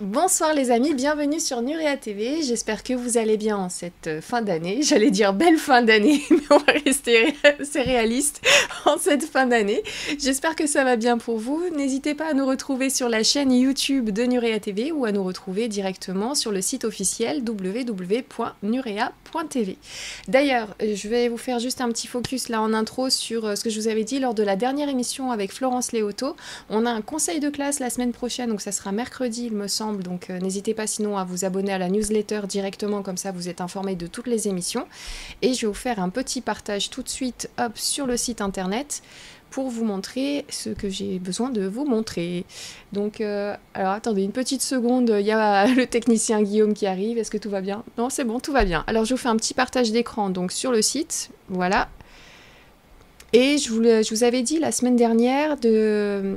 [0.00, 2.40] Bonsoir les amis, bienvenue sur Nurea TV.
[2.42, 4.80] J'espère que vous allez bien en cette euh, fin d'année.
[4.82, 7.34] J'allais dire belle fin d'année, mais on va rester
[7.74, 8.40] réaliste
[8.86, 9.82] en cette fin d'année.
[10.18, 11.62] J'espère que ça va bien pour vous.
[11.76, 15.22] N'hésitez pas à nous retrouver sur la chaîne YouTube de Nurea TV ou à nous
[15.22, 18.16] retrouver directement sur le site officiel www.nurea.tv.
[20.28, 23.64] D'ailleurs, je vais vous faire juste un petit focus là en intro sur euh, ce
[23.64, 26.36] que je vous avais dit lors de la dernière émission avec Florence Léoto.
[26.70, 29.68] On a un conseil de classe la semaine prochaine, donc ça sera mercredi, il me
[29.68, 33.32] semble donc euh, n'hésitez pas sinon à vous abonner à la newsletter directement, comme ça
[33.32, 34.86] vous êtes informé de toutes les émissions.
[35.42, 39.02] Et je vais vous faire un petit partage tout de suite sur le site internet
[39.50, 42.44] pour vous montrer ce que j'ai besoin de vous montrer.
[42.92, 47.18] Donc, euh, alors attendez une petite seconde, il y a le technicien Guillaume qui arrive,
[47.18, 47.84] est-ce que tout va bien?
[47.98, 48.84] Non, c'est bon, tout va bien.
[48.86, 51.88] Alors je vous fais un petit partage d'écran donc sur le site, voilà.
[53.32, 56.36] Et je vous, je vous avais dit la semaine dernière de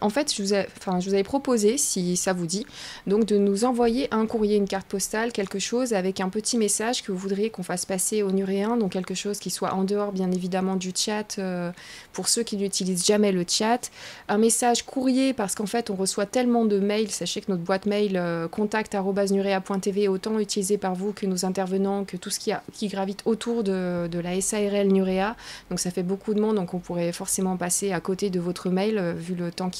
[0.00, 2.66] en fait, je vous, avais proposé, si ça vous dit,
[3.06, 7.02] donc de nous envoyer un courrier, une carte postale, quelque chose avec un petit message
[7.02, 10.12] que vous voudriez qu'on fasse passer au Nuréen, donc quelque chose qui soit en dehors,
[10.12, 11.70] bien évidemment, du chat, euh,
[12.12, 13.90] pour ceux qui n'utilisent jamais le chat.
[14.28, 17.10] Un message courrier, parce qu'en fait, on reçoit tellement de mails.
[17.10, 22.04] Sachez que notre boîte mail euh, contact.nurea.tv est autant utilisée par vous que nos intervenants,
[22.04, 25.36] que tout ce qui gravite autour de, de, la SARL Nurea.
[25.70, 28.70] Donc ça fait beaucoup de monde, donc on pourrait forcément passer à côté de votre
[28.70, 29.79] mail, euh, vu le temps qui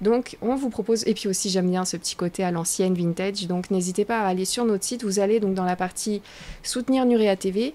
[0.00, 3.46] Donc on vous propose, et puis aussi j'aime bien ce petit côté à l'ancienne, vintage,
[3.46, 6.22] donc n'hésitez pas à aller sur notre site, vous allez donc dans la partie
[6.62, 7.74] soutenir Nurea TV,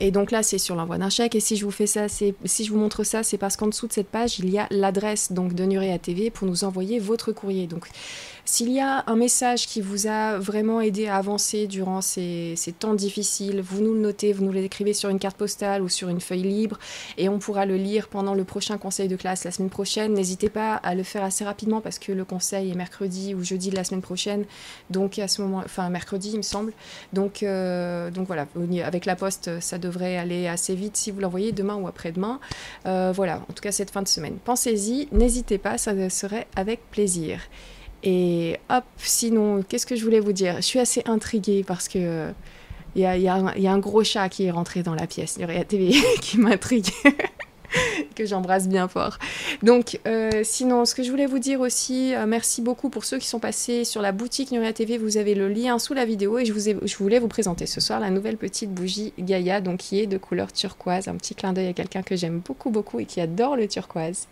[0.00, 1.34] et donc là, c'est sur l'envoi d'un chèque.
[1.34, 3.66] Et si je vous fais ça, c'est si je vous montre ça, c'est parce qu'en
[3.66, 6.98] dessous de cette page, il y a l'adresse donc de Nurea TV pour nous envoyer
[6.98, 7.66] votre courrier.
[7.66, 7.88] Donc
[8.50, 12.94] s'il y a un message qui vous a vraiment aidé à avancer durant ces, temps
[12.94, 16.22] difficiles, vous nous le notez, vous nous l'écrivez sur une carte postale ou sur une
[16.22, 16.78] feuille libre
[17.18, 20.14] et on pourra le lire pendant le prochain conseil de classe la semaine prochaine.
[20.14, 23.68] N'hésitez pas à le faire assez rapidement parce que le conseil est mercredi ou jeudi
[23.68, 24.46] de la semaine prochaine.
[24.88, 26.72] Donc à ce moment, enfin mercredi il me semble.
[27.12, 28.46] Donc, euh, donc voilà,
[28.82, 32.40] avec la poste, ça devrait aller assez vite si vous l'envoyez demain ou après-demain.
[32.86, 34.38] Euh, voilà, en tout cas cette fin de semaine.
[34.42, 37.40] Pensez-y, n'hésitez pas, ça serait avec plaisir.
[38.02, 40.56] Et hop, sinon, qu'est-ce que je voulais vous dire?
[40.56, 42.30] Je suis assez intriguée parce que
[42.94, 45.48] il y, a, y, a un gros chat qui est rentré dans la pièce, il
[45.48, 46.88] y a TV qui m'intrigue.
[48.14, 49.18] que j'embrasse bien fort.
[49.62, 53.18] Donc, euh, sinon, ce que je voulais vous dire aussi, euh, merci beaucoup pour ceux
[53.18, 54.98] qui sont passés sur la boutique Nuria TV.
[54.98, 56.52] Vous avez le lien sous la vidéo et je,
[56.98, 60.52] voulais vous présenter ce soir la nouvelle petite bougie Gaïa, donc qui est de couleur
[60.52, 61.08] turquoise.
[61.08, 64.28] Un petit clin d'œil à quelqu'un que j'aime beaucoup, beaucoup et qui adore le turquoise.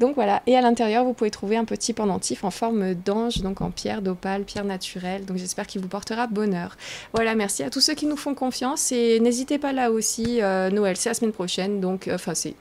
[0.00, 0.42] Donc voilà.
[0.46, 4.02] Et à l'intérieur, vous pouvez trouver un petit pendentif en forme d'ange, donc en pierre
[4.02, 5.24] d'opale, pierre naturelle.
[5.24, 6.76] Donc j'espère qu'il vous portera bonheur.
[7.14, 10.40] Voilà, merci à tous ceux qui nous font confiance et n'hésitez pas là aussi.
[10.42, 12.54] Euh, Noël, c'est la semaine prochaine, donc enfin c'est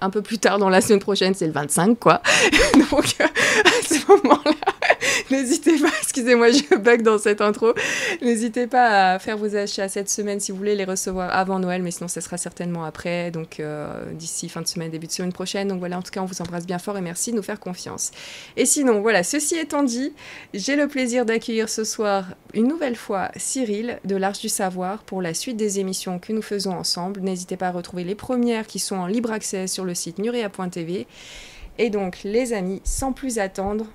[0.00, 2.22] un peu plus tard dans la semaine prochaine, c'est le 25, quoi.
[2.90, 4.54] Donc, euh, à ce moment-là,
[5.30, 7.74] n'hésitez pas, excusez-moi, je bug dans cette intro.
[8.22, 11.82] N'hésitez pas à faire vos achats cette semaine si vous voulez les recevoir avant Noël,
[11.82, 15.32] mais sinon, ça sera certainement après, donc euh, d'ici fin de semaine, début de semaine
[15.32, 15.68] prochaine.
[15.68, 17.60] Donc voilà, en tout cas, on vous embrasse bien fort et merci de nous faire
[17.60, 18.10] confiance.
[18.56, 20.12] Et sinon, voilà, ceci étant dit,
[20.54, 22.24] j'ai le plaisir d'accueillir ce soir
[22.54, 26.42] une nouvelle fois Cyril de l'Arche du Savoir pour la suite des émissions que nous
[26.42, 27.20] faisons ensemble.
[27.20, 31.06] N'hésitez pas à retrouver les premières qui sont en libre accès sur le site nurea.tv.
[31.78, 33.86] Et donc, les amis, sans plus attendre,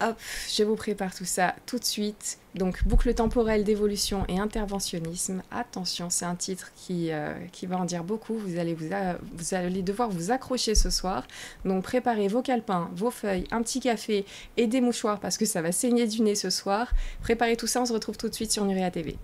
[0.00, 0.16] hop,
[0.52, 2.38] je vous prépare tout ça tout de suite.
[2.54, 5.42] Donc, boucle temporelle d'évolution et interventionnisme.
[5.50, 8.34] Attention, c'est un titre qui, euh, qui va en dire beaucoup.
[8.34, 8.88] Vous allez, vous,
[9.34, 11.26] vous allez devoir vous accrocher ce soir.
[11.64, 14.24] Donc, préparez vos calepins, vos feuilles, un petit café
[14.56, 16.92] et des mouchoirs parce que ça va saigner du nez ce soir.
[17.20, 19.16] Préparez tout ça, on se retrouve tout de suite sur Nurea TV.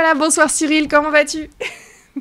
[0.00, 1.50] Voilà, bonsoir Cyril, comment vas-tu?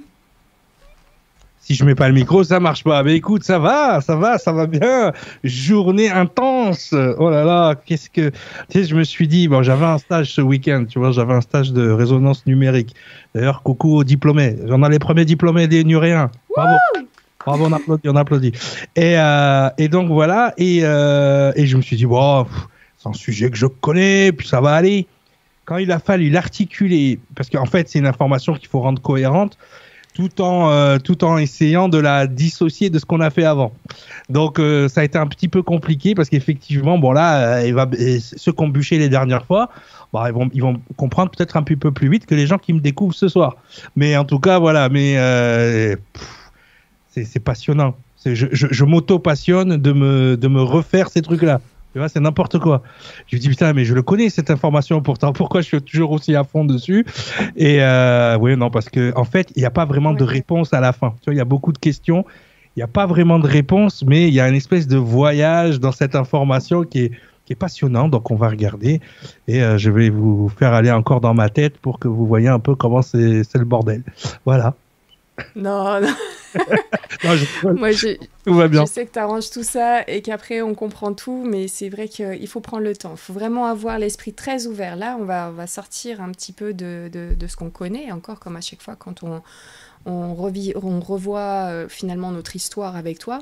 [1.59, 3.03] Si je mets pas le micro, ça marche pas.
[3.03, 5.11] Mais écoute, ça va, ça va, ça va bien.
[5.43, 6.95] Journée intense.
[7.19, 8.29] Oh là là, qu'est-ce que.
[8.29, 8.35] Tu
[8.69, 11.41] sais, je me suis dit, bon, j'avais un stage ce week-end, tu vois, j'avais un
[11.41, 12.95] stage de résonance numérique.
[13.35, 14.55] D'ailleurs, coucou aux diplômés.
[14.65, 16.31] J'en ai les premiers diplômés des Nuréens.
[16.55, 16.77] Bravo.
[17.45, 18.53] Bravo, on applaudit, on applaudit.
[18.95, 22.47] Et, euh, et donc voilà, et, euh, et je me suis dit, bon,
[22.97, 25.05] c'est un sujet que je connais, puis ça va aller
[25.67, 29.57] quand il a fallu l'articuler, parce qu'en fait, c'est une information qu'il faut rendre cohérente,
[30.15, 33.73] tout en, euh, tout en essayant de la dissocier de ce qu'on a fait avant.
[34.29, 37.85] Donc euh, ça a été un petit peu compliqué parce qu'effectivement, bon là, il va,
[38.19, 39.69] ceux qui ont bûché les dernières fois,
[40.13, 42.57] bah, ils, vont, ils vont comprendre peut-être un petit peu plus vite que les gens
[42.57, 43.57] qui me découvrent ce soir.
[43.97, 45.15] Mais en tout cas, voilà, mais
[47.09, 47.93] c'est passionnant.
[48.25, 51.59] Je, je, je m'auto-passionne de me, de me refaire ces trucs-là.
[51.97, 52.83] Tu vois, c'est n'importe quoi.
[53.25, 55.33] Je me dis, putain, mais je le connais, cette information, pourtant.
[55.33, 57.07] Pourquoi je suis toujours aussi à fond dessus?
[57.55, 60.75] Et euh, oui, non, parce que en fait, il n'y a pas vraiment de réponse
[60.75, 61.15] à la fin.
[61.21, 62.23] Tu vois, il y a beaucoup de questions.
[62.75, 65.79] Il n'y a pas vraiment de réponse, mais il y a une espèce de voyage
[65.79, 67.11] dans cette information qui est,
[67.45, 68.09] qui est passionnant.
[68.09, 69.01] Donc, on va regarder.
[69.47, 72.47] Et euh, je vais vous faire aller encore dans ma tête pour que vous voyez
[72.47, 74.03] un peu comment c'est le bordel.
[74.45, 74.75] Voilà.
[75.55, 76.15] Non, non.
[77.23, 78.17] Moi, je,
[78.85, 82.47] sais que tu arranges tout ça et qu'après on comprend tout, mais c'est vrai qu'il
[82.47, 83.11] faut prendre le temps.
[83.11, 84.95] Il faut vraiment avoir l'esprit très ouvert.
[84.95, 88.55] Là, on va, va sortir un petit peu de, de, ce qu'on connaît, encore comme
[88.55, 89.41] à chaque fois quand on,
[90.05, 93.39] on, revit, on revoit euh, finalement notre histoire avec toi.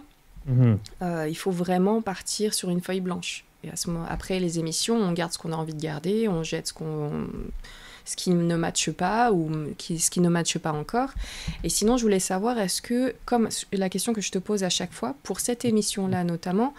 [0.48, 0.78] Mhm.
[1.02, 3.46] Euh, il faut vraiment partir sur une feuille blanche.
[3.64, 6.28] Et à ce moment, après les émissions, on garde ce qu'on a envie de garder,
[6.28, 7.28] on jette ce qu'on
[8.06, 9.50] ce qui ne matche pas ou
[9.80, 11.10] ce qui ne matche pas encore.
[11.64, 14.70] Et sinon, je voulais savoir, est-ce que, comme la question que je te pose à
[14.70, 16.74] chaque fois, pour cette émission-là notamment,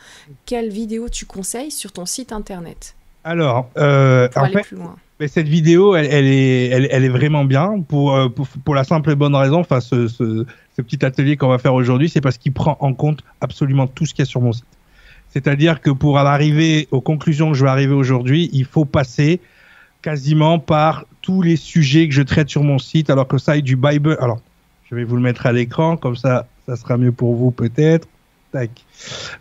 [0.46, 2.94] quelle vidéo tu conseilles sur ton site internet?
[3.24, 4.72] Alors, euh, en fait,
[5.18, 9.16] Mais cette vidéo, elle, est, elle, est vraiment bien pour, euh, pour, la simple et
[9.16, 9.58] bonne raison.
[9.58, 10.46] Enfin, ce, ce,
[10.76, 14.14] petit atelier qu'on va faire aujourd'hui, c'est parce qu'il prend en compte absolument tout ce
[14.14, 14.64] qu'il y a sur mon site.
[15.30, 19.40] C'est-à-dire que pour arriver aux conclusions que je vais arriver aujourd'hui, il faut passer
[20.06, 23.62] quasiment par tous les sujets que je traite sur mon site, alors que ça est
[23.62, 24.16] du Bible.
[24.20, 24.40] Alors,
[24.88, 28.06] je vais vous le mettre à l'écran, comme ça, ça sera mieux pour vous peut-être.
[28.52, 28.70] Tac.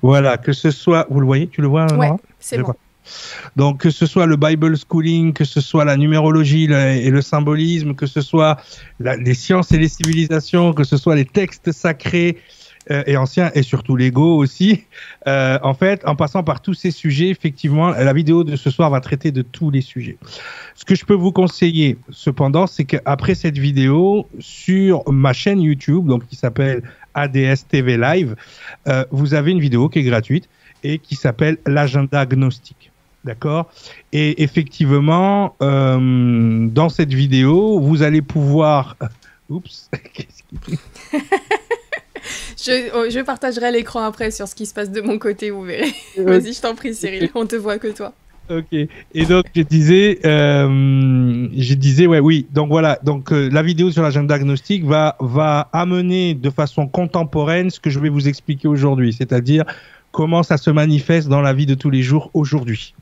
[0.02, 2.10] Voilà, que ce soit, vous le voyez, tu le vois Ouais,
[2.40, 2.74] c'est bon.
[3.56, 7.94] Donc, que ce soit le Bible schooling, que ce soit la numérologie et le symbolisme,
[7.94, 8.58] que ce soit
[9.00, 12.40] les sciences et les civilisations, que ce soit les textes sacrés,
[12.92, 14.84] euh, et ancien et surtout l'ego aussi.
[15.28, 18.90] Euh, en fait, en passant par tous ces sujets, effectivement, la vidéo de ce soir
[18.90, 20.18] va traiter de tous les sujets.
[20.76, 26.06] Ce que je peux vous conseiller, cependant, c'est qu'après cette vidéo, sur ma chaîne YouTube,
[26.06, 26.84] donc qui s'appelle
[27.16, 28.36] ADS TV Live,
[28.88, 30.48] euh, vous avez une vidéo qui est gratuite
[30.84, 32.92] et qui s'appelle l'agenda agnostique.
[33.24, 33.72] D'accord?
[34.14, 38.96] Et effectivement, dans cette vidéo, vous allez pouvoir...
[39.50, 40.80] Oups, qu'est-ce qui...
[42.66, 45.94] Je, je partagerai l'écran après sur ce qui se passe de mon côté, vous verrez.
[46.18, 47.30] Vas-y, je t'en prie, Cyril.
[47.36, 48.14] On te voit que toi.
[48.50, 48.74] Ok.
[48.74, 52.46] Et donc je disais, euh, je disais, ouais, oui.
[52.52, 53.00] Donc voilà.
[53.04, 57.90] Donc euh, la vidéo sur l'agenda agnostique va va amener de façon contemporaine ce que
[57.90, 59.66] je vais vous expliquer aujourd'hui, c'est-à-dire
[60.12, 62.94] comment ça se manifeste dans la vie de tous les jours aujourd'hui.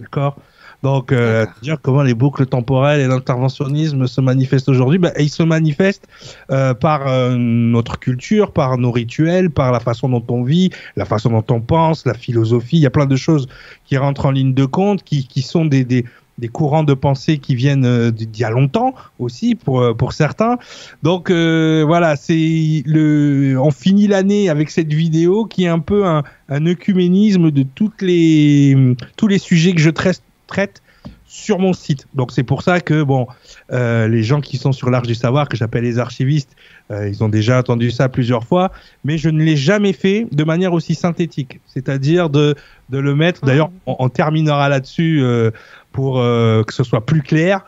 [0.00, 0.36] D'accord?
[0.82, 5.42] Donc, euh, dire comment les boucles temporelles et l'interventionnisme se manifestent aujourd'hui, ben, ils se
[5.42, 6.06] manifestent
[6.50, 11.04] euh, par euh, notre culture, par nos rituels, par la façon dont on vit, la
[11.04, 12.76] façon dont on pense, la philosophie.
[12.76, 13.48] Il y a plein de choses
[13.86, 16.04] qui rentrent en ligne de compte, qui, qui sont des, des,
[16.38, 20.58] des courants de pensée qui viennent d'il y a longtemps aussi pour pour certains.
[21.02, 26.06] Donc euh, voilà, c'est le on finit l'année avec cette vidéo qui est un peu
[26.06, 30.82] un, un œcuménisme de toutes les tous les sujets que je traite traite
[31.28, 32.06] sur mon site.
[32.14, 33.26] Donc c'est pour ça que bon,
[33.70, 36.56] euh, les gens qui sont sur l'Arche du Savoir, que j'appelle les archivistes,
[36.90, 38.72] euh, ils ont déjà entendu ça plusieurs fois,
[39.04, 41.60] mais je ne l'ai jamais fait de manière aussi synthétique.
[41.66, 42.54] C'est-à-dire de,
[42.88, 45.50] de le mettre, d'ailleurs on, terminera là-dessus euh,
[45.92, 47.64] pour que ce soit plus clair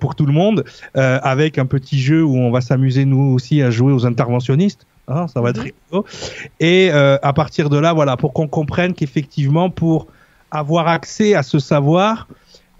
[0.00, 3.70] pour tout le monde, avec un petit jeu où on va s'amuser nous aussi à
[3.70, 4.86] jouer aux interventionnistes.
[5.06, 5.70] Hein, ça va être mhm.
[5.90, 6.04] rigolo.
[6.60, 10.08] Et à partir de là, voilà, pour qu'on comprenne qu'effectivement, pour
[10.50, 12.28] avoir accès à ce savoir,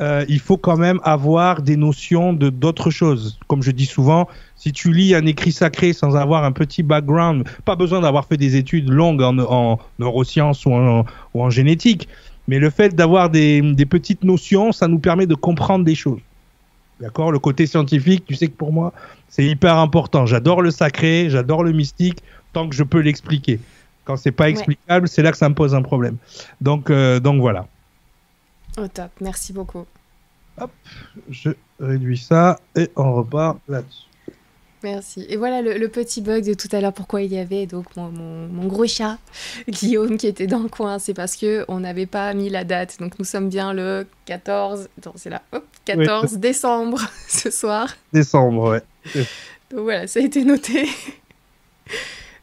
[0.01, 3.39] euh, il faut quand même avoir des notions de d'autres choses.
[3.49, 7.49] Comme je dis souvent, si tu lis un écrit sacré sans avoir un petit background,
[7.65, 12.09] pas besoin d'avoir fait des études longues en, en neurosciences ou en, ou en, génétique,
[12.47, 16.21] mais le fait d'avoir des, des petites notions, ça nous permet de comprendre des choses.
[17.01, 17.33] D'accord?
[17.33, 18.93] Le côté scientifique, tu sais que pour moi,
[19.29, 20.27] c'est hyper important.
[20.27, 22.19] J'adore le sacré, j'adore le mystique,
[22.53, 23.59] tant que je peux l'expliquer.
[24.09, 26.17] Quand c'est pas explicable, c'est là que ça me pose un problème.
[26.63, 27.69] Donc, euh, donc voilà.
[28.79, 29.85] Au top, merci beaucoup.
[30.59, 30.71] Hop,
[31.29, 34.07] je réduis ça et on repart là-dessus.
[34.83, 35.27] Merci.
[35.29, 38.09] Et voilà le, petit bug de tout à l'heure, pourquoi il y avait donc mon,
[38.11, 39.19] mon, gros chat,
[39.69, 40.99] Guillaume, qui était dans le coin.
[40.99, 42.99] C'est parce que on n'avait pas mis la date.
[43.01, 46.99] Donc nous sommes bien le 14, attends, c'est là, hop, 14 décembre
[47.29, 47.95] ce soir.
[48.15, 49.25] Décembre, ouais.
[49.71, 50.89] Donc voilà, ça a été noté.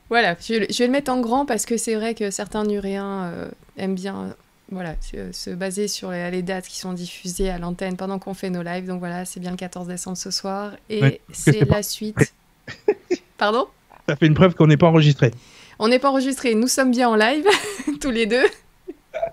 [0.09, 3.49] Voilà, je, vais le mettre en grand parce que c'est vrai que certains nuréens euh,
[3.77, 4.35] aiment bien
[4.71, 8.63] voilà, se, baser sur les, dates qui sont diffusées à l'antenne pendant qu'on fait nos
[8.63, 8.85] lives.
[8.85, 10.73] Donc voilà, c'est bien le 14 décembre ce soir.
[10.89, 12.33] Et c'est la suite.
[13.37, 13.67] Pardon?
[14.07, 15.31] Ça fait une preuve qu'on n'est pas enregistré.
[15.79, 17.45] On n'est pas enregistré, nous sommes bien en live,
[18.01, 18.45] tous les deux.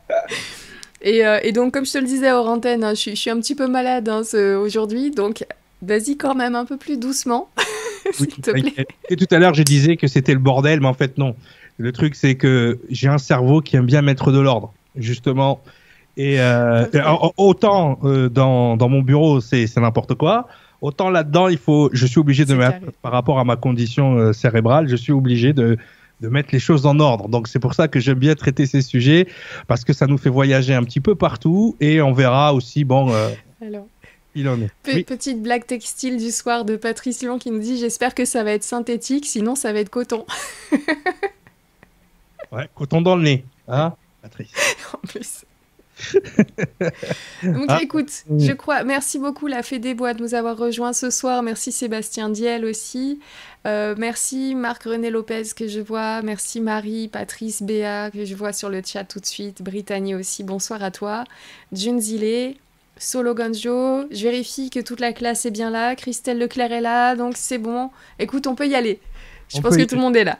[1.05, 3.21] Et, euh, et, donc, comme je te le disais hors antenne, hein, je, suis, je,
[3.23, 4.23] suis, un petit peu malade hein,
[4.57, 5.45] aujourd'hui, donc
[5.83, 7.51] vas-y quand même un peu plus doucement,
[8.17, 8.87] s'il Oui, te plaît.
[9.11, 11.35] Et tout à l'heure, je disais que c'était le bordel, mais en fait, non.
[11.79, 15.63] Le truc, c'est que j'ai un cerveau qui aime bien mettre de l'ordre, justement.
[16.17, 16.85] Et euh,
[17.39, 20.47] autant euh, dans, dans, mon bureau, c'est n'importe quoi.
[20.83, 24.33] Autant là-dedans, il faut, je suis obligé de mettre, par rapport à ma condition euh,
[24.33, 25.79] cérébrale, je suis obligé de,
[26.23, 27.29] de mettre les choses en ordre.
[27.29, 29.27] Donc c'est pour ça que j'aime bien traiter ces sujets
[29.67, 33.13] parce que ça nous fait voyager un petit peu partout et on verra aussi, bon,
[33.13, 33.29] euh,
[33.61, 33.87] Alors.
[34.35, 34.71] Il en est.
[34.83, 35.05] Pe oui.
[35.05, 38.53] Petite blague textile du soir de Patrice Lyon qui nous dit J'espère que ça va
[38.53, 40.27] être synthétique, sinon ça va être coton.
[42.53, 44.53] ouais, coton dans le nez, hein, Patrice
[44.95, 45.45] En plus.
[47.43, 48.45] Donc ah, écoute, oui.
[48.47, 51.43] je crois, merci beaucoup la Fédé Bois de nous avoir rejoints ce soir.
[51.43, 53.21] Merci Sébastien Diel aussi.
[53.67, 56.23] Euh, merci Marc-René Lopez que je vois.
[56.23, 59.63] Merci Marie, Patrice, Béa que je vois sur le chat tout de suite.
[59.63, 61.25] Brittany aussi, bonsoir à toi.
[61.73, 62.57] June Zillet.
[62.99, 65.97] Solo Ganjo, je vérifie que toute la classe est bien là.
[65.97, 67.91] Christelle Leclerc est là, donc c'est bon.
[68.19, 69.01] Écoute, on peut y aller.
[69.49, 70.39] Je on pense que tout le monde est là.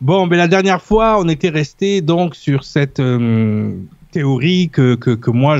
[0.00, 3.72] Bon, mais la dernière fois, on était resté donc sur cette euh,
[4.12, 5.58] théorie que, que, que moi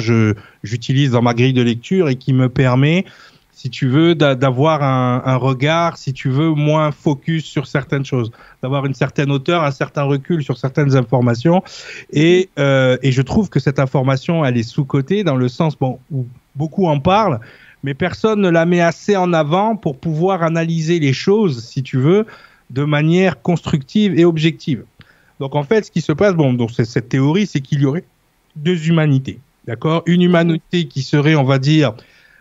[0.63, 3.05] j'utilise dans ma grille de lecture et qui me permet,
[3.61, 8.87] si tu veux, d'avoir un, regard, si tu veux, moins focus sur certaines choses, d'avoir
[8.87, 11.63] une certaine hauteur, un certain recul sur certaines informations.
[12.11, 15.99] Et, euh, et je trouve que cette information, elle est sous-cotée dans le sens bon,
[16.11, 17.39] où beaucoup en parlent,
[17.83, 21.99] mais personne ne la met assez en avant pour pouvoir analyser les choses, si tu
[21.99, 22.25] veux,
[22.71, 24.85] de manière constructive et objective.
[25.39, 28.05] Donc en fait, ce qui se passe, bon, donc cette théorie, c'est qu'il y aurait
[28.57, 29.39] deux humanités.
[29.67, 30.03] D'accord?
[30.07, 31.93] Une humanité qui serait, on va dire,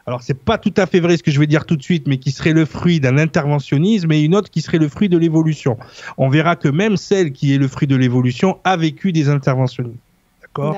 [0.10, 2.08] alors c'est pas tout à fait vrai ce que je vais dire tout de suite,
[2.08, 5.20] mais qui serait le fruit d'un interventionnisme et une autre qui serait le fruit de
[5.20, 5.78] l'évolution.
[6.18, 10.00] On verra que même celle qui est le fruit de l'évolution a vécu des interventionnismes.
[10.42, 10.76] D'accord?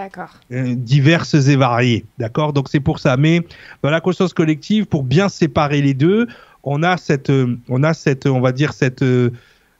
[0.51, 2.03] Euh, Diverses et variées.
[2.19, 2.51] D'accord?
[2.51, 3.15] Donc c'est pour ça.
[3.15, 3.39] Mais
[3.83, 6.27] dans la conscience collective, pour bien séparer les deux,
[6.63, 7.31] on a cette,
[7.69, 9.29] on a cette, on va dire cette euh,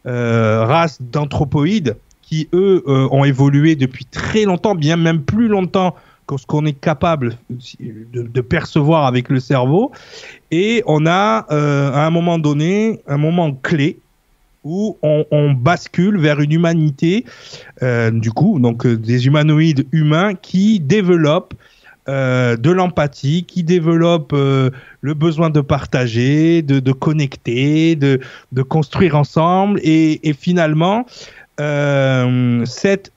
[0.06, 5.94] race d'anthropoïdes qui, eux, euh, ont évolué depuis très longtemps, bien même plus longtemps
[6.38, 9.92] ce qu'on est capable de, percevoir avec le cerveau.
[10.52, 14.00] Et on a, euh, à un moment donné, un moment clé
[14.64, 17.26] où on, bascule vers une humanité,
[17.82, 21.54] euh, du coup, donc euh, des humanoïdes humains qui développent
[22.08, 24.70] de l'empathie, qui développe euh,
[25.00, 28.20] le besoin de partager, de, connecter, de,
[28.64, 31.06] construire ensemble, et, finalement,
[31.58, 33.14] cette,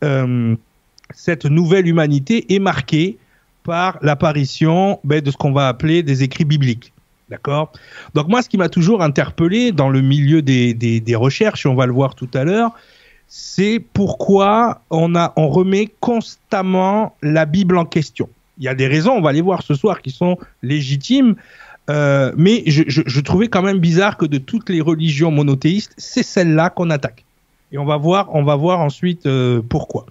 [1.15, 3.19] cette nouvelle humanité est marquée
[3.63, 6.93] par l'apparition ben, de ce qu'on va appeler des écrits bibliques.
[7.31, 7.73] D'accord?
[8.13, 11.93] Donc moi, ce qui m'a toujours interpellé dans le milieu des, recherches, on va le
[11.93, 12.73] voir tout à l'heure,
[13.27, 15.09] c'est pourquoi on,
[15.49, 18.29] remet constamment la Bible en question.
[18.59, 21.35] Il y a des raisons, on va les voir ce soir, qui sont légitimes,
[21.91, 26.69] euh, mais je trouvais quand même bizarre que de toutes les religions monothéistes, c'est celle-là
[26.69, 27.25] qu'on attaque.
[27.75, 30.07] Et on va voir, on va voir ensuite euh, pourquoi.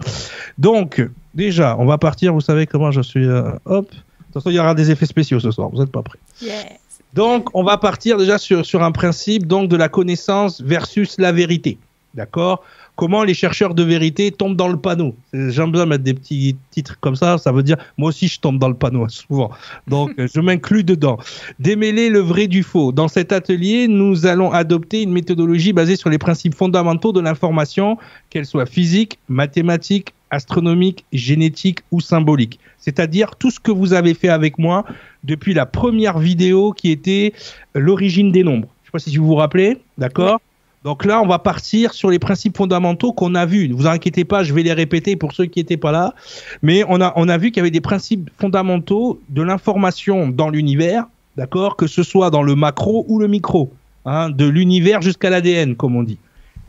[0.58, 1.02] Donc,
[1.34, 2.34] déjà, on va partir.
[2.34, 3.26] Vous savez comment je suis.
[3.26, 3.90] Euh, hop.
[3.90, 5.70] De toute façon, il y aura des effets spéciaux ce soir.
[5.70, 6.20] Vous n'êtes pas prêts.
[6.42, 6.66] Yes.
[7.14, 11.32] Donc, on va partir déjà sur, sur un principe donc de la connaissance versus la
[11.32, 11.78] vérité.
[12.16, 12.64] D'accord?
[12.96, 17.00] Comment les chercheurs de vérité tombent dans le panneau J'aime bien mettre des petits titres
[17.00, 17.40] comme ça.
[17.40, 19.50] Ça veut dire, moi aussi, je tombe dans le panneau, souvent.
[19.88, 21.18] Donc, je m'inclus dedans.
[21.60, 22.92] Démêler le vrai du faux.
[22.92, 27.98] Dans cet atelier, nous allons adopter une méthodologie basée sur les principes fondamentaux de l'information,
[28.30, 32.60] qu'elle soit physique, mathématique, astronomique, génétique ou symbolique.
[32.78, 34.86] C'est-à-dire tout ce que vous avez fait avec moi
[35.24, 37.34] depuis la première vidéo qui était
[37.76, 38.68] l'origine des nombres.
[38.84, 40.42] Je ne sais pas si vous vous rappelez, d'accord?
[40.84, 43.70] Donc là, on va partir sur les principes fondamentaux qu'on a vus.
[43.70, 46.14] Ne vous inquiétez pas, je vais les répéter pour ceux qui n'étaient pas là.
[46.62, 50.50] Mais on a, on a vu qu'il y avait des principes fondamentaux de l'information dans
[50.50, 51.06] l'univers,
[51.38, 53.72] d'accord Que ce soit dans le macro ou le micro,
[54.06, 56.18] hein, de l'univers jusqu'à l'ADN, comme on dit.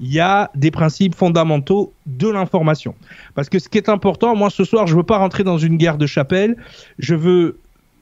[0.00, 2.94] Il y a des principes fondamentaux de l'information.
[3.34, 5.58] Parce que ce qui est important, moi ce soir, je ne veux pas rentrer dans
[5.58, 6.56] une guerre de chapelle.
[6.98, 7.58] Je veux,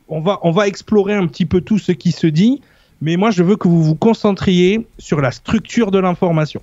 [0.09, 2.61] on va, on va explorer un petit peu tout ce qui se dit
[3.03, 6.63] mais moi je veux que vous vous concentriez sur la structure de l'information.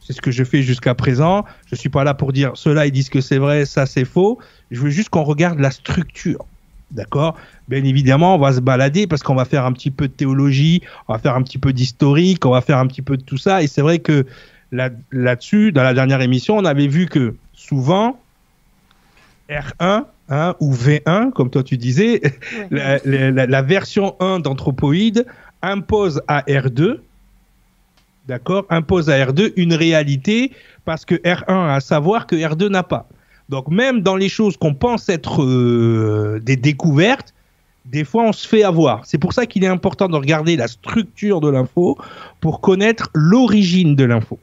[0.00, 1.44] C'est ce que je fais jusqu'à présent.
[1.70, 4.38] Je suis pas là pour dire cela ils disent que c'est vrai, ça c'est faux.
[4.72, 6.44] Je veux juste qu'on regarde la structure.
[6.90, 7.36] D'accord?
[7.68, 10.82] Bien évidemment, on va se balader parce qu'on va faire un petit peu de théologie,
[11.06, 13.38] on va faire un petit peu d'historique, on va faire un petit peu de tout
[13.38, 13.62] ça.
[13.62, 14.26] Et c'est vrai que
[14.72, 18.18] là, là-dessus, dans la dernière émission, on avait vu que souvent,
[19.50, 22.32] R1 hein, ou V1, comme toi tu disais, ouais.
[23.04, 25.26] la, la, la, version 1 d'Anthropoïde
[25.62, 26.98] impose à R2
[28.28, 30.52] d'accord, impose à R2 une réalité
[30.84, 33.08] parce que R1 a à savoir que R2 n'a pas.
[33.48, 37.34] Donc même dans les choses qu'on pense être euh, des découvertes,
[37.86, 39.06] des fois on se fait avoir.
[39.06, 41.98] C'est pour ça qu'il est important de regarder la structure de l'info
[42.40, 44.38] pour connaître l'origine de l'info.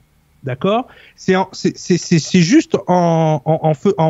[0.46, 0.88] D'accord?
[1.16, 3.42] C'est juste en,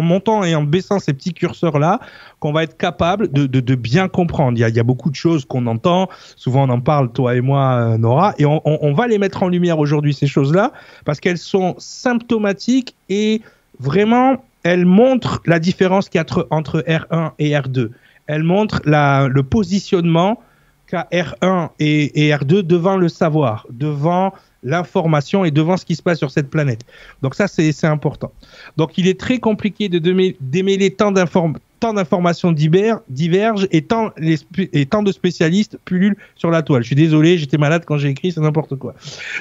[0.01, 2.01] montant et en baissant ces petits curseurs-là
[2.39, 4.57] qu'on va être capable de, bien comprendre.
[4.57, 7.75] Il y, a, beaucoup de choses qu'on entend, souvent on en parle, toi et moi,
[7.75, 10.73] euh, Nora, et on, va les mettre en lumière aujourd'hui, ces choses-là,
[11.05, 13.41] parce qu'elles sont symptomatiques et
[13.79, 17.91] vraiment, elles montrent la différence qu'il y a entre, entre R1 et R2.
[18.27, 20.41] Elles montrent le positionnement
[20.87, 24.33] qu'a R1 et, et R2 devant le savoir, devant
[24.65, 26.81] l'information et devant ce qui se passe sur cette planète.
[27.21, 28.33] Donc ça, c'est important.
[28.75, 29.99] Donc il est très compliqué de
[30.41, 36.81] démêler tant d'informations divergent et tant, et tant de spécialistes pullulent sur la toile.
[36.81, 38.95] Je suis désolé, j'étais malade quand j'ai écrit, c'est n'importe quoi.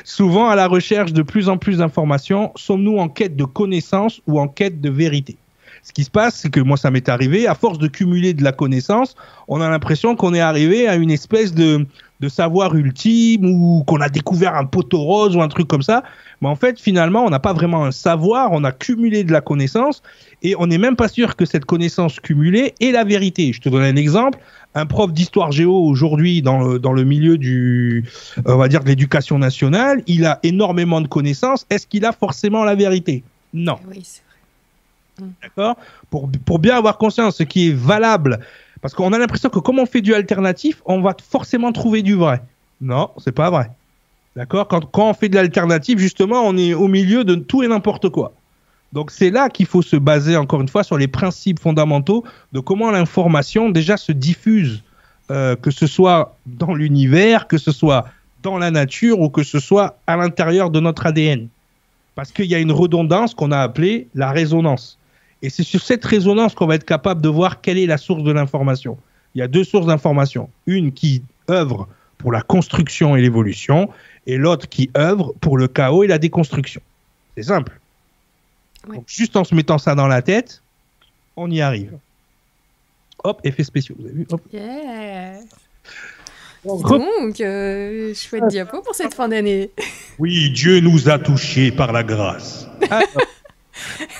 [0.05, 4.39] Souvent, à la recherche de plus en plus d'informations, sommes-nous en quête de connaissances ou
[4.39, 5.39] en quête de vérité?
[5.85, 8.43] Ce qui se passe, c'est que moi, ça m'est arrivé, à force de cumuler de
[8.43, 9.15] la connaissance,
[9.49, 11.87] on a l'impression qu'on est arrivé à une espèce de,
[12.21, 16.03] de savoir ultime ou qu'on a découvert un poteau rose ou un truc comme ça.
[16.41, 19.43] Mais en fait, finalement, on n'a pas vraiment un savoir, on a cumulé de la
[19.43, 20.03] connaissance
[20.43, 23.53] et on n'est même pas sûr que cette connaissance cumulée est la vérité.
[23.53, 24.39] Je te donne un exemple.
[24.75, 28.05] Un prof d'histoire géo aujourd'hui dans le, dans le milieu du,
[28.47, 31.67] on va dire de l'éducation nationale, il a énormément de connaissances.
[31.71, 33.23] Est-ce qu'il a forcément la vérité?
[33.53, 33.77] Non.
[33.89, 34.34] Oui, c'est vrai.
[35.43, 35.77] D'accord?
[36.11, 38.41] Pour, pour bien avoir conscience ce qui est valable
[38.85, 42.13] parce qu'on a l'impression que comme on fait du alternatif, on va forcément trouver du
[42.17, 42.43] vrai.
[42.83, 43.71] Non, c'est pas vrai.
[44.37, 44.69] D'accord?
[44.69, 48.11] Quand, quand on fait de l'alternatif, justement, on est au milieu de tout et n'importe
[48.11, 48.35] quoi.
[48.93, 52.61] Donc c'est là qu'il faut se baser, encore une fois, sur les principes fondamentaux de
[52.61, 54.83] comment l'information déjà se diffuse,
[55.31, 58.05] euh, que ce soit dans l'univers, que ce soit
[58.43, 61.49] dans la nature ou que ce soit à l'intérieur de notre ADN.
[62.15, 64.99] Parce qu'il y a une redondance qu'on a appelée la résonance.
[65.45, 68.23] Et c'est sur cette résonance qu'on va être capable de voir quelle est la source
[68.23, 68.97] de l'information.
[69.35, 70.49] Il y a deux sources d'information.
[70.67, 73.91] Une qui œuvre pour la construction et l'évolution,
[74.27, 76.81] et l'autre qui œuvre pour le chaos et la déconstruction.
[77.37, 77.79] C'est simple.
[78.89, 80.63] Donc, juste en se mettant ça dans la tête,
[81.37, 81.93] on y arrive.
[83.23, 84.41] Hop, effet spéciaux, vous avez vu Hop.
[86.65, 89.71] Donc, euh, chouette diapo pour cette fin d'année.
[90.19, 92.67] Oui, Dieu nous a touchés par la grâce.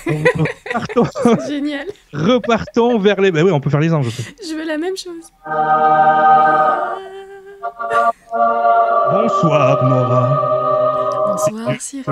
[0.05, 1.07] Repartons.
[1.47, 1.87] Génial.
[2.13, 3.31] Repartons vers les.
[3.31, 4.09] Ben oui, on peut faire les anges.
[4.09, 5.31] Je veux la même chose.
[9.11, 11.25] Bonsoir, Nora.
[11.27, 12.03] Bonsoir, Cyril.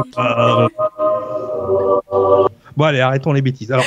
[2.75, 3.71] Bon, allez, arrêtons les bêtises.
[3.71, 3.85] Alors,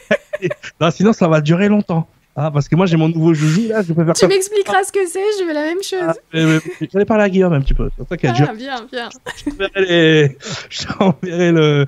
[0.80, 2.06] non, sinon, ça va durer longtemps.
[2.38, 4.92] Ah, parce que moi j'ai mon nouveau joujou là, je peux faire Tu m'expliqueras ce
[4.92, 6.14] que c'est, je veux la même chose.
[6.34, 7.88] Ah, J'allais parler à Guillaume un petit peu.
[7.96, 9.08] C'est ah, bien, bien.
[10.68, 11.86] Je t'enverrai le,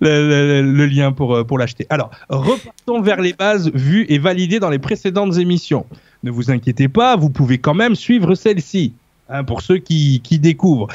[0.00, 1.86] le, le, lien pour, euh, pour l'acheter.
[1.88, 5.86] Alors, repartons vers les bases vues et validées dans les précédentes émissions.
[6.24, 8.92] Ne vous inquiétez pas, vous pouvez quand même suivre celle-ci.
[9.28, 10.86] Hein, pour ceux qui, qui découvrent.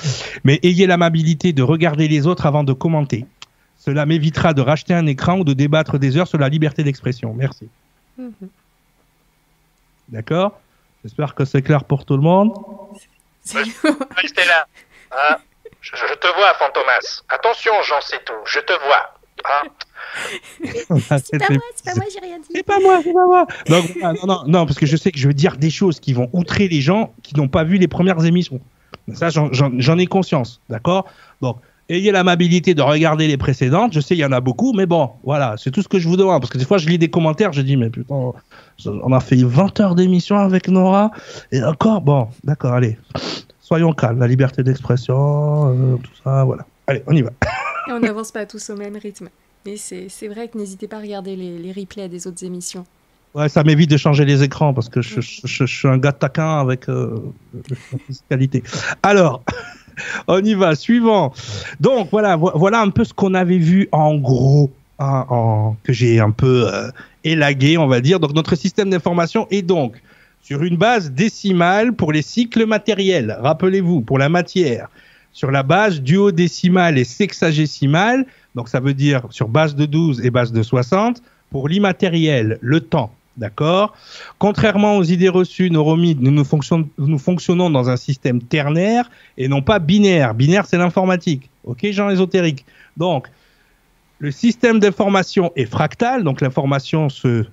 [0.46, 3.26] Mais ayez l'amabilité de regarder les autres avant de commenter.
[3.78, 7.34] Cela m'évitera de racheter un écran ou de débattre des heures sur la liberté d'expression.
[7.34, 7.68] Merci.
[8.18, 8.30] Mm
[10.12, 10.60] D'accord?
[11.04, 12.54] J'espère que c'est clair pour tout le monde.
[13.54, 14.68] Restez là.
[15.12, 15.38] Hein
[15.82, 17.24] je, te vois, Fantomas.
[17.30, 18.34] Attention, j'en sais tout.
[18.46, 19.16] Je te vois.
[19.46, 19.64] Hein
[21.24, 22.50] c'est pas moi, c'est pas moi, j'ai rien dit.
[22.54, 23.48] C'est pas moi, c'est pas moi.
[23.70, 26.30] non, non, non, parce que je sais que je veux dire des choses qui vont
[26.34, 28.60] outrer les gens qui n'ont pas vu les premières émissions.
[29.14, 31.08] Ça, j'en ai conscience, d'accord?
[31.42, 31.58] Donc,
[31.96, 33.94] ayez l'amabilité de regarder les précédentes.
[33.94, 36.08] Je sais, il y en a beaucoup, mais bon, voilà, c'est tout ce que je
[36.08, 36.42] vous demande.
[36.42, 38.32] Parce que des fois, je lis des commentaires, je dis, mais putain,
[38.86, 41.12] on a fait 20 heures d'émission avec Nora,
[41.52, 42.98] et encore, bon, d'accord, allez,
[43.60, 46.66] soyons calmes, la liberté d'expression, euh, tout ça, voilà.
[46.88, 47.32] Allez, on y va.
[47.88, 49.30] Et on n'avance pas tous au même rythme.
[49.66, 52.86] Mais c'est vrai que n'hésitez pas à regarder les, les, replays des autres émissions.
[53.34, 56.60] Ouais, ça m'évite de changer les écrans parce que je, je, suis un gars taquin
[56.60, 57.16] avec euh,
[57.54, 58.64] la fiscalité.
[59.04, 59.44] Alors,
[60.28, 61.34] on y va, suivant.
[61.80, 66.32] Donc voilà, voilà un peu ce qu'on avait vu en gros, hein, que j'ai un
[66.32, 66.90] peu euh,
[67.24, 68.20] élagué, on va dire.
[68.20, 70.02] Donc notre système d'information est donc
[70.42, 73.38] sur une base décimale pour les cycles matériels.
[73.42, 74.90] Rappelez-vous, pour la matière,
[75.34, 78.26] sur la base duodécimale et sexagésimale.
[78.56, 81.22] Donc ça veut dire sur base de 12 et base de 60.
[81.52, 83.96] Pour l'immatériel, le temps, D'accord
[84.40, 90.34] Contrairement aux idées reçues nous, nous, fonctionnons, dans un système ternaire et non pas binaire.
[90.34, 91.50] Binaire, c'est l'informatique.
[91.64, 92.66] OK, gens ésotériques.
[92.98, 93.30] Donc,
[94.20, 97.46] le système d'information est fractal, donc l'information se,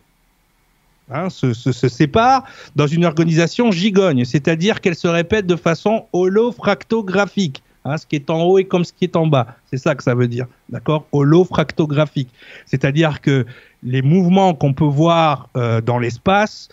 [1.11, 2.45] hein, se, sépare
[2.77, 7.63] dans une organisation gigogne, c'est-à-dire qu'elle se répète de façon holofractographique.
[7.89, 9.57] Hein, ce qui est en haut est comme ce qui est en bas.
[9.71, 10.47] C'est ça que ça veut dire.
[10.69, 11.07] D'accord?
[11.13, 12.29] Holofractographique.
[12.67, 13.47] C'est-à-dire que
[13.83, 16.69] les mouvements qu'on peut voir euh, dans l'espace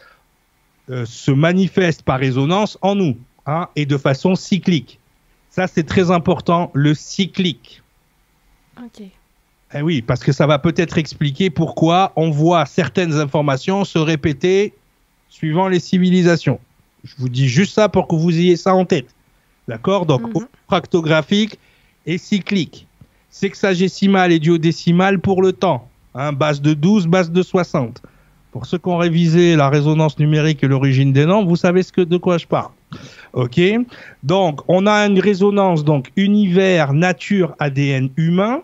[0.90, 5.00] euh, se manifestent par résonance en nous hein, et de façon cyclique.
[5.50, 7.82] Ça, c'est très important, le cyclique.
[8.84, 9.04] Ok.
[9.74, 14.74] Eh oui, parce que ça va peut-être expliquer pourquoi on voit certaines informations se répéter
[15.30, 16.60] suivant les civilisations.
[17.06, 19.08] Je vous dis juste ça pour que vous ayez ça en tête.
[19.68, 20.46] D'accord Donc, Mhm.
[20.68, 21.60] fractographique
[22.06, 22.88] et cyclique.
[23.30, 25.88] Sexagésimal et duodécimal pour le temps.
[26.14, 28.02] Hein, base de 12, base de 60.
[28.52, 31.92] Pour ceux qui ont révisé la résonance numérique et l'origine des nombres, vous savez ce
[31.92, 32.72] que, de quoi je parle.
[33.34, 33.60] OK
[34.24, 38.62] Donc, on a une résonance, donc univers, nature, ADN humain.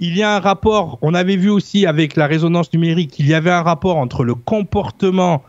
[0.00, 3.34] Il y a un rapport, on avait vu aussi avec la résonance numérique qu'il y
[3.34, 5.42] avait un rapport entre le comportement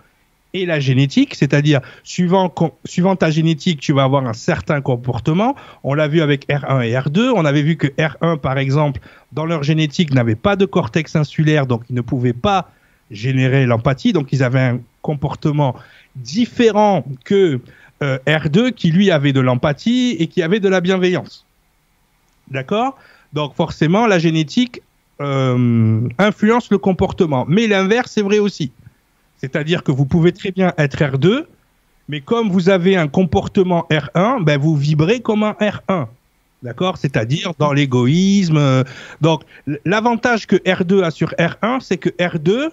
[0.54, 2.50] et la génétique, c'est-à-dire suivant,
[3.18, 5.56] ta génétique, tu vas avoir un certain comportement.
[5.84, 7.32] On l'a vu avec R1 et R2.
[7.36, 11.68] On avait vu que R1, par exemple, dans leur génétique, n'avait pas de cortex insulaire,
[11.68, 12.70] donc ils ne pouvaient pas
[13.12, 15.76] générer l'empathie, donc ils avaient un comportement
[16.16, 17.60] différent que
[18.04, 21.46] euh, R2, qui lui avait de l'empathie et qui avait de la bienveillance.
[22.50, 22.98] D'accord?
[23.34, 24.82] Donc forcément, la génétique
[25.20, 27.46] euh, influence le comportement.
[27.48, 28.72] Mais l'inverse, c'est vrai aussi.
[29.38, 31.46] C'est-à-dire que vous pouvez très bien être R2,
[32.10, 36.08] mais comme vous avez un comportement R1, ben vous vibrez comme un R1.
[36.64, 36.98] D'accord?
[36.98, 38.58] C'est-à-dire dans l'égoïsme.
[38.58, 38.84] euh,
[39.22, 39.44] Donc,
[39.86, 42.70] l'avantage que R2 a sur R1, c'est que R2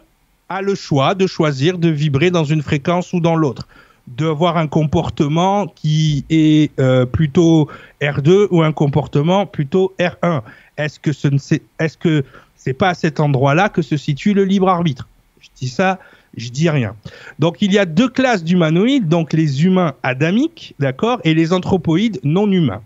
[0.49, 3.69] a le choix de choisir de vibrer dans une fréquence ou dans l'autre.
[4.07, 7.69] D'avoir un comportement qui est euh, plutôt
[8.01, 10.43] R2 ou un comportement plutôt R1.
[10.77, 12.25] Est-ce que ce ne c'est, est-ce que
[12.57, 15.09] c'est pas à cet endroit-là que se situe le libre arbitre?
[15.41, 15.99] Je dis ça,
[16.37, 16.95] je dis rien.
[17.39, 22.21] Donc il y a deux classes d'humanoïdes, donc les humains adamiques, d'accord, et les anthropoïdes
[22.25, 22.83] non humains.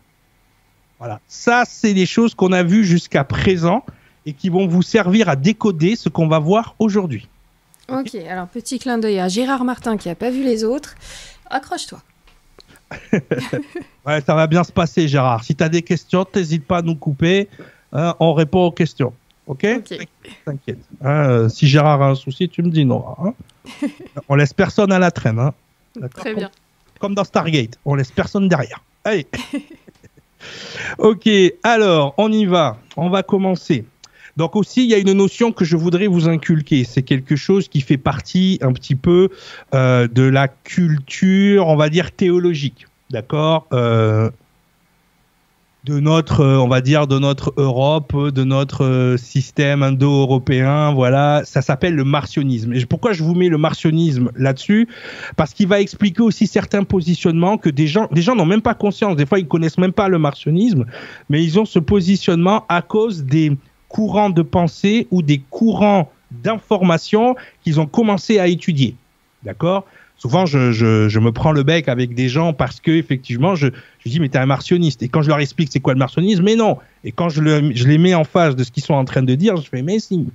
[0.99, 1.21] Voilà.
[1.29, 3.85] Ça, c'est les choses qu'on a vues jusqu'à présent
[4.27, 7.29] et qui vont vous servir à décoder ce qu'on va voir aujourd'hui.
[7.89, 10.95] Ok, alors petit clin d'œil à Gérard Martin qui a pas vu les autres.
[11.51, 12.03] Accroche-toi.
[14.07, 15.45] Ouais, ça va bien se passer, Gérard.
[15.45, 17.49] Si tu as des questions, n'hésite pas à nous couper.
[17.93, 19.13] hein, on répond aux questions.
[19.49, 19.99] OK, Ok.
[20.45, 20.79] T'inquiète.
[21.03, 23.05] Hein, euh, si Gérard a un souci, tu me dis non.
[23.19, 23.35] hein.
[24.29, 25.39] on laisse personne à la traîne.
[25.41, 25.53] hein.
[26.15, 26.51] Très bien.
[27.01, 28.83] Comme dans Stargate, on laisse personne derrière.
[29.05, 29.27] Allez.
[30.99, 31.29] ok,
[31.63, 32.79] alors on y va.
[32.97, 33.85] On va commencer.
[34.37, 36.85] Donc aussi, il y a une notion que je voudrais vous inculquer.
[36.85, 39.31] C'est quelque chose qui fait partie un petit peu
[39.75, 44.31] euh, de la culture, on va dire théologique, d'accord, Euh,
[45.89, 50.93] de notre, euh, on va dire, de notre Europe, de notre euh, système indo-européen.
[50.93, 52.75] Voilà, ça s'appelle le martionnisme.
[52.75, 54.87] Et pourquoi je vous mets le martionnisme là-dessus?
[55.37, 58.75] Parce qu'il va expliquer aussi certains positionnements que des gens, des gens n'ont même pas
[58.75, 59.17] conscience.
[59.17, 60.85] Des fois, ils connaissent même pas le martionnisme,
[61.31, 63.57] mais ils ont ce positionnement à cause des
[63.89, 68.95] courants de pensée ou des courants d'information qu'ils ont commencé à étudier.
[69.43, 69.87] D'accord?
[70.19, 73.69] Souvent, je, me prends le bec avec des gens parce que effectivement, je,
[74.05, 75.03] dis mais t'es un martionniste.
[75.03, 76.79] Et quand je leur explique c'est quoi le martionnisme, mais non.
[77.05, 79.23] Et quand je, le, je les mets en face de ce qu'ils sont en train
[79.23, 80.27] de dire, je fais mais si.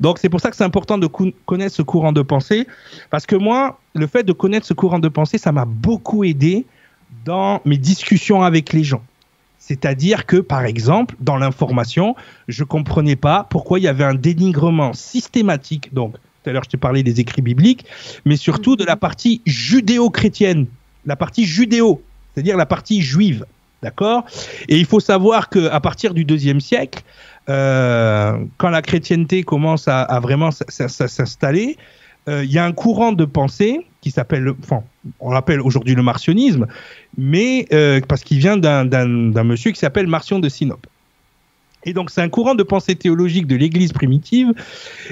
[0.00, 2.66] Donc c'est pour ça que c'est important de connaître ce courant de pensée
[3.10, 6.66] parce que moi, le fait de connaître ce courant de pensée, ça m'a beaucoup aidé
[7.24, 9.02] dans mes discussions avec les gens.
[9.58, 12.16] C'est-à-dire que, par exemple, dans l'information,
[12.48, 15.94] je comprenais pas pourquoi il y avait un dénigrement systématique.
[15.94, 17.86] Donc, tout à l'heure, je t'ai parlé des écrits bibliques,
[18.24, 20.66] mais surtout de la partie judéo-chrétienne,
[21.06, 22.02] la partie judéo,
[22.34, 23.46] c'est-à-dire la partie juive.
[23.82, 24.24] D'accord?
[24.68, 27.02] Et il faut savoir qu'à partir du deuxième siècle,
[27.50, 31.76] euh, quand la chrétienté commence à, à vraiment s'installer,
[32.26, 34.82] euh, il y a un courant de pensée qui s'appelle, le- enfin,
[35.20, 36.66] on l'appelle aujourd'hui le martionnisme,
[37.18, 40.86] mais euh, parce qu'il vient d'un monsieur qui s'appelle Marcion de Sinope.
[41.84, 44.52] Et donc c'est un courant de pensée théologique de l'Église primitive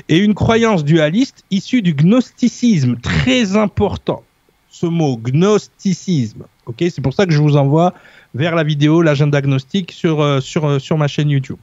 [0.08, 4.22] et une croyance dualiste issue du gnosticisme, très important.
[4.70, 7.92] Ce mot gnosticisme, ok, c'est pour ça que je vous envoie
[8.34, 11.58] vers la vidéo l'agenda gnostique sur euh, euh, ma chaîne YouTube.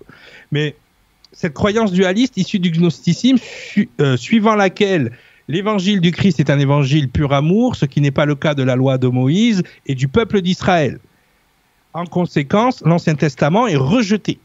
[0.52, 0.76] Mais
[1.32, 3.38] cette croyance dualiste issue du gnosticisme,
[4.00, 5.12] euh, suivant laquelle
[5.48, 8.64] l'évangile du Christ est un évangile pur amour, ce qui n'est pas le cas de
[8.64, 11.00] la loi de Moïse et du peuple d'Israël.
[11.94, 14.40] En conséquence, l'Ancien Testament est rejeté.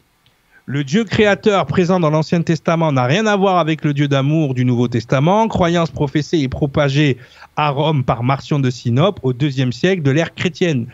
[0.67, 4.55] Le Dieu créateur présent dans l'Ancien Testament n'a rien à voir avec le Dieu d'amour
[4.55, 7.17] du Nouveau Testament, croyance professée et propagée
[7.55, 10.87] à Rome par Marcion de Sinope au deuxième siècle de l'ère chrétienne.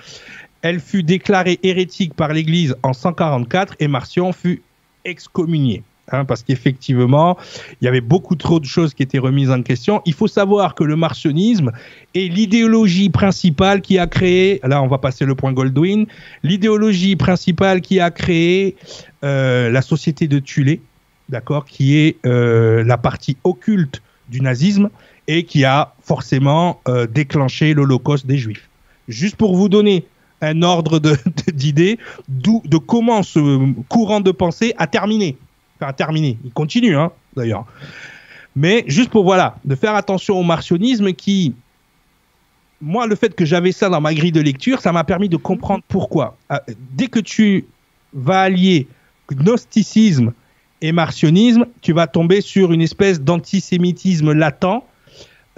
[0.61, 4.61] Elle fut déclarée hérétique par l'Église en 144 et Marcion fut
[5.05, 5.83] excommunié.
[6.13, 7.37] Hein, parce qu'effectivement,
[7.81, 10.01] il y avait beaucoup trop de choses qui étaient remises en question.
[10.05, 11.71] Il faut savoir que le martionnisme
[12.15, 16.05] est l'idéologie principale qui a créé, là on va passer le point Goldwyn,
[16.43, 18.75] l'idéologie principale qui a créé
[19.23, 20.81] euh, la société de Tulé,
[21.29, 24.89] d'accord, qui est euh, la partie occulte du nazisme
[25.27, 28.69] et qui a forcément euh, déclenché l'Holocauste des Juifs.
[29.07, 30.05] Juste pour vous donner
[30.41, 30.99] un ordre
[31.53, 35.37] d'idées de, de, comment ce courant de pensée a terminé.
[35.95, 36.37] Terminé.
[36.45, 37.65] Il continue, hein, d'ailleurs.
[38.55, 41.55] Mais juste pour, voilà, de faire attention au martionnisme qui,
[42.81, 45.37] moi, le fait que j'avais ça dans ma grille de lecture, ça m'a permis de
[45.37, 46.37] comprendre pourquoi.
[46.49, 46.61] Ah,
[46.93, 47.65] dès que tu
[48.13, 48.87] vas allier
[49.31, 50.33] gnosticisme
[50.81, 54.83] et martionnisme, tu vas tomber sur une espèce d'antisémitisme latent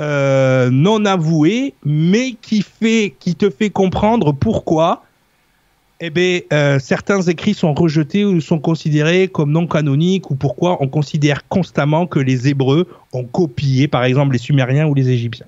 [0.01, 5.03] euh, non avoué, mais qui fait, qui te fait comprendre pourquoi,
[5.99, 10.82] eh bien, euh, certains écrits sont rejetés ou sont considérés comme non canoniques, ou pourquoi
[10.82, 15.45] on considère constamment que les Hébreux ont copié, par exemple, les Sumériens ou les Égyptiens.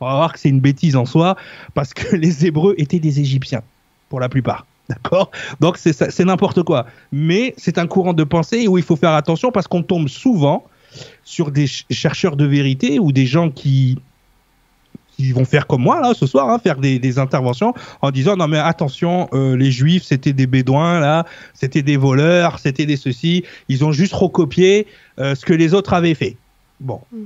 [0.00, 1.36] On va voir que c'est une bêtise en soi,
[1.74, 3.62] parce que les Hébreux étaient des Égyptiens,
[4.08, 4.66] pour la plupart.
[4.88, 5.30] D'accord?
[5.60, 6.86] Donc c'est n'importe quoi.
[7.12, 10.64] Mais c'est un courant de pensée où il faut faire attention parce qu'on tombe souvent
[11.22, 13.98] sur des chercheurs de vérité ou des gens qui
[15.20, 18.48] qui vont faire comme moi là ce soir, hein, faire des, interventions en disant non
[18.48, 23.44] mais attention, euh, les juifs c'était des bédouins là, c'était des voleurs, c'était des ceci,
[23.68, 24.86] ils ont juste recopié
[25.18, 26.36] euh, ce que les autres avaient fait.
[26.80, 27.24] Bon, mm.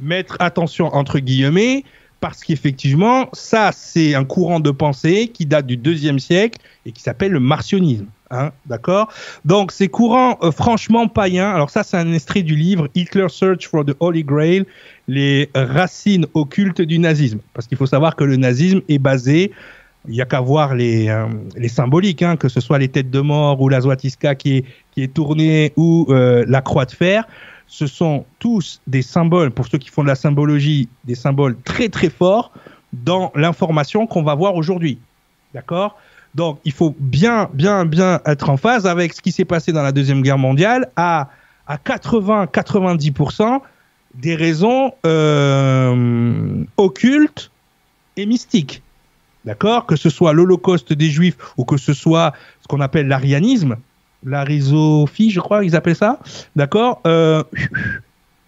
[0.00, 1.84] mettre attention entre guillemets
[2.20, 7.02] parce qu'effectivement ça c'est un courant de pensée qui date du deuxième siècle et qui
[7.02, 8.06] s'appelle le martionnisme.
[8.34, 9.12] Hein, d'accord
[9.44, 13.68] Donc, ces courants euh, franchement païens, alors ça, c'est un extrait du livre Hitler Search
[13.68, 14.64] for the Holy Grail,
[15.06, 17.40] les racines occultes du nazisme.
[17.52, 19.52] Parce qu'il faut savoir que le nazisme est basé,
[20.08, 23.10] il n'y a qu'à voir les, euh, les symboliques, hein, que ce soit les têtes
[23.10, 26.92] de mort ou la Zwatiska qui est, qui est tournée ou euh, la croix de
[26.92, 27.24] fer.
[27.66, 31.90] Ce sont tous des symboles, pour ceux qui font de la symbologie, des symboles très
[31.90, 32.50] très forts
[32.92, 34.98] dans l'information qu'on va voir aujourd'hui.
[35.54, 35.98] D'accord?
[36.34, 39.82] Donc, il faut bien, bien, bien être en phase avec ce qui s'est passé dans
[39.82, 41.28] la Deuxième Guerre mondiale à,
[41.66, 43.60] à 80-90%
[44.14, 47.50] des raisons euh, occultes
[48.16, 48.82] et mystiques.
[49.44, 49.86] D'accord?
[49.86, 53.76] Que ce soit l'Holocauste des Juifs ou que ce soit ce qu'on appelle l'arianisme,
[54.24, 56.20] l'arisophie, je crois qu'ils appellent ça.
[56.56, 57.00] D'accord?
[57.06, 57.42] Euh,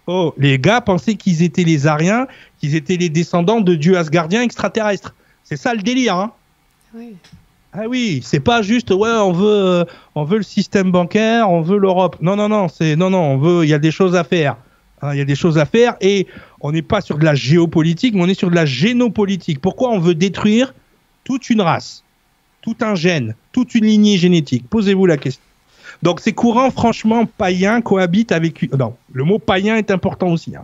[0.07, 2.27] Oh, les gars pensaient qu'ils étaient les Ariens,
[2.59, 5.15] qu'ils étaient les descendants de dieux asgardiens extraterrestres.
[5.43, 6.31] C'est ça le délire, hein?
[6.93, 7.15] Oui.
[7.77, 9.85] Ah oui, c'est pas juste ouais, on veut euh,
[10.15, 12.15] on veut le système bancaire, on veut l'Europe.
[12.21, 14.55] Non non non, c'est non non, on veut il y a des choses à faire.
[15.01, 16.25] Hein, il y a des choses à faire et
[16.61, 19.59] on n'est pas sur de la géopolitique, mais on est sur de la génopolitique.
[19.59, 20.73] Pourquoi on veut détruire
[21.25, 22.05] toute une race,
[22.61, 24.69] tout un gène, toute une lignée génétique?
[24.69, 25.43] Posez-vous la question.
[26.01, 30.55] Donc ces courants franchement païens cohabitent avec non, le mot païen est important aussi.
[30.55, 30.63] Hein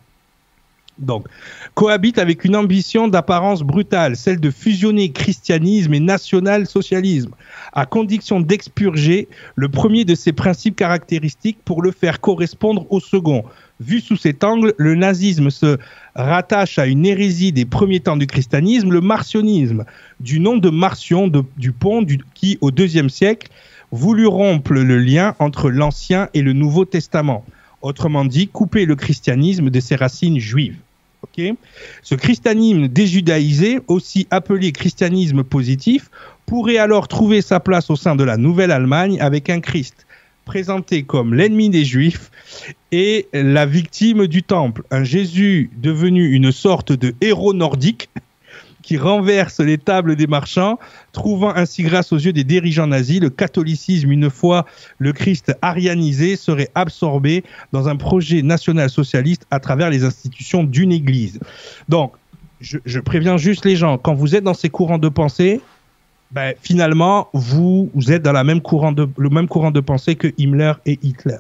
[1.02, 1.26] donc,
[1.74, 7.32] cohabite avec une ambition d'apparence brutale, celle de fusionner christianisme et national-socialisme,
[7.74, 13.44] à condition d'expurger le premier de ces principes caractéristiques pour le faire correspondre au second.
[13.80, 15.80] Vu sous cet angle, le nazisme se
[16.16, 19.86] rattache à une hérésie des premiers temps du christianisme, le marcionisme,
[20.20, 23.50] du nom de Marcion du Pont, qui, au deuxième siècle,
[23.92, 27.44] voulut rompre le lien entre l'Ancien et le Nouveau Testament.
[27.82, 30.78] Autrement dit, couper le christianisme de ses racines juives.
[32.04, 36.10] Ce christianisme déjudaïsé, aussi appelé christianisme positif,
[36.46, 40.06] pourrait alors trouver sa place au sein de la Nouvelle-Allemagne avec un Christ
[40.46, 42.32] présenté comme l'ennemi des Juifs
[42.92, 48.10] et la victime du temple, un Jésus devenu une sorte de héros nordique
[48.82, 50.80] qui renverse les tables des marchands,
[51.12, 54.66] trouvant ainsi grâce aux yeux des dirigeants nazis, le catholicisme, une fois
[54.98, 61.40] le Christ arianisé, serait absorbé dans un projet national-socialiste à travers les institutions d'une église.
[61.90, 62.14] Donc,
[62.60, 65.62] je, préviens juste les gens, quand vous êtes dans ces courants de pensée,
[66.32, 71.40] ben, finalement, vous, êtes dans le même courant de pensée que Himmler et Hitler.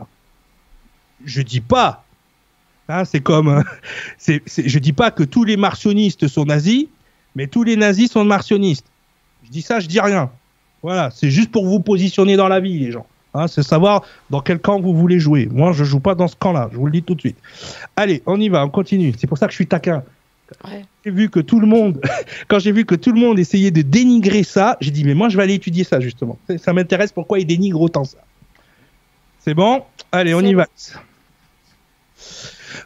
[1.23, 2.03] Je dis pas,
[2.89, 3.63] hein, c'est comme,
[4.27, 6.87] je dis pas que tous les martionnistes sont nazis,
[7.35, 8.85] mais tous les nazis sont martionnistes.
[9.43, 10.29] Je dis ça, je dis rien.
[10.83, 13.05] Voilà, c'est juste pour vous positionner dans la vie, les gens.
[13.33, 15.47] Hein, c'est savoir dans quel camp vous voulez jouer.
[15.51, 17.37] Moi, je joue pas dans ce camp-là, je vous le dis tout de suite.
[17.95, 19.13] Allez, on y va, on continue.
[19.17, 20.03] C'est pour ça que je suis taquin.
[21.05, 22.01] J'ai vu que tout le monde,
[22.49, 25.29] quand j'ai vu que tout le monde essayait de dénigrer ça, j'ai dit mais moi
[25.29, 26.37] je vais aller étudier ça justement.
[26.57, 28.17] Ça m'intéresse pourquoi ils dénigrent autant ça.
[29.39, 29.83] C'est bon?
[30.11, 30.67] Allez, on y va.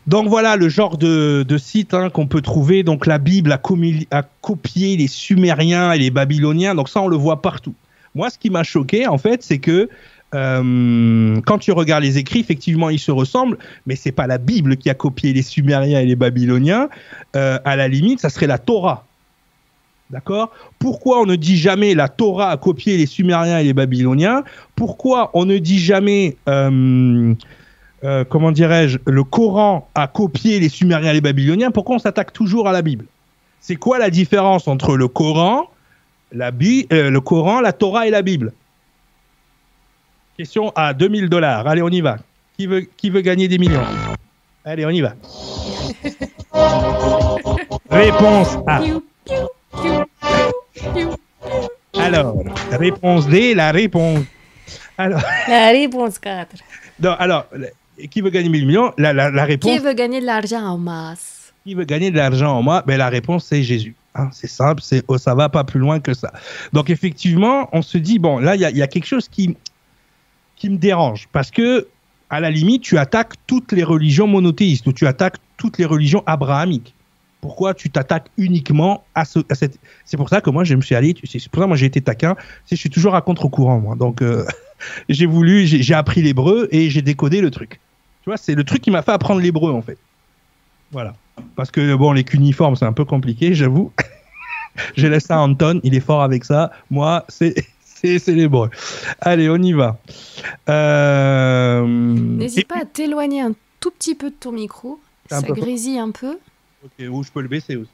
[0.08, 2.84] Donc voilà le genre de, site hein, qu'on peut trouver.
[2.84, 6.76] Donc la Bible a, copié les Sumériens et les Babyloniens.
[6.76, 7.76] Donc ça, on le voit partout.
[8.14, 9.90] Moi, ce qui m'a choqué, en fait, c'est que
[10.34, 14.78] euh, quand tu regardes les écrits, effectivement, ils se ressemblent, mais c'est pas la Bible
[14.78, 16.90] qui a copié les Sumériens et les Babyloniens.
[17.36, 19.06] Euh, à la limite, ça serait la Torah.
[20.12, 20.52] D'accord?
[20.78, 24.44] Pourquoi on ne dit jamais la Torah a copié les Sumériens et les Babyloniens?
[24.76, 27.34] Pourquoi on ne dit jamais, euh,
[28.06, 32.32] euh, comment dirais-je, le Coran a copié les Sumériens et les Babyloniens Pourquoi on s'attaque
[32.34, 33.06] toujours à la Bible?
[33.60, 35.70] C'est quoi la différence entre le Coran,
[36.32, 38.54] la Bi- euh, le Coran, la Torah et la Bible?
[40.38, 41.66] Question à 2000 dollars.
[41.68, 42.18] Allez, on y va.
[42.58, 43.82] Qui veut, qui veut gagner des millions?
[44.64, 45.14] Allez, on y va.
[47.90, 48.82] Réponse A.
[51.98, 52.36] Alors,
[52.72, 54.24] réponse D, la réponse.
[54.98, 56.56] Alors, La réponse 4.
[57.00, 57.46] non, alors
[58.10, 59.90] qui veut gagner 1000 millions la, la, la réponse, Qui qui veut...
[59.90, 61.54] veut gagner de l'argent en masse?
[61.66, 63.96] Gagner de l'argent en moi ben, La réponse, c'est Jésus.
[64.14, 66.32] Hein, c'est simple, c'est, oh, ça va pas plus loin que ça.
[66.72, 69.28] Donc, effectivement, on se dit, bon, là, il y a, il y a quelque chose
[69.28, 69.58] qui,
[70.56, 71.28] qui me dérange.
[71.32, 71.88] Parce que,
[72.30, 76.24] à la limite, tu attaques toutes les religions monothéistes ou tu attaques toutes les religions
[76.26, 76.94] abrahamiques.
[77.42, 79.78] Pourquoi tu t'attaques uniquement à, ce, à cette...
[80.06, 81.86] C'est pour ça que moi, je me suis allé, c'est pour ça que moi, j'ai
[81.86, 82.36] été taquin.
[82.70, 83.96] Je suis toujours à contre-courant, moi.
[83.96, 84.46] Donc, euh,
[85.10, 87.80] j'ai voulu, j'ai appris l'hébreu et j'ai décodé le truc.
[88.26, 90.00] Tu vois, c'est le truc qui m'a fait apprendre l'hébreu, en fait.
[90.92, 91.14] Voilà.
[91.56, 93.92] Parce que, bon, les cuniformes, c'est un peu compliqué, j'avoue.
[94.98, 96.72] je laisse ça à Anton, il est fort avec ça.
[96.90, 98.72] Moi, c'est, c'est, l'hébreu.
[99.22, 100.00] Allez, on y va.
[100.70, 101.86] Euh...
[101.86, 105.00] N'hésite pas à t'éloigner un tout petit peu de ton micro.
[105.30, 106.40] Ça peu- grésille un peu.
[107.08, 107.92] Ou je peux le baisser aussi.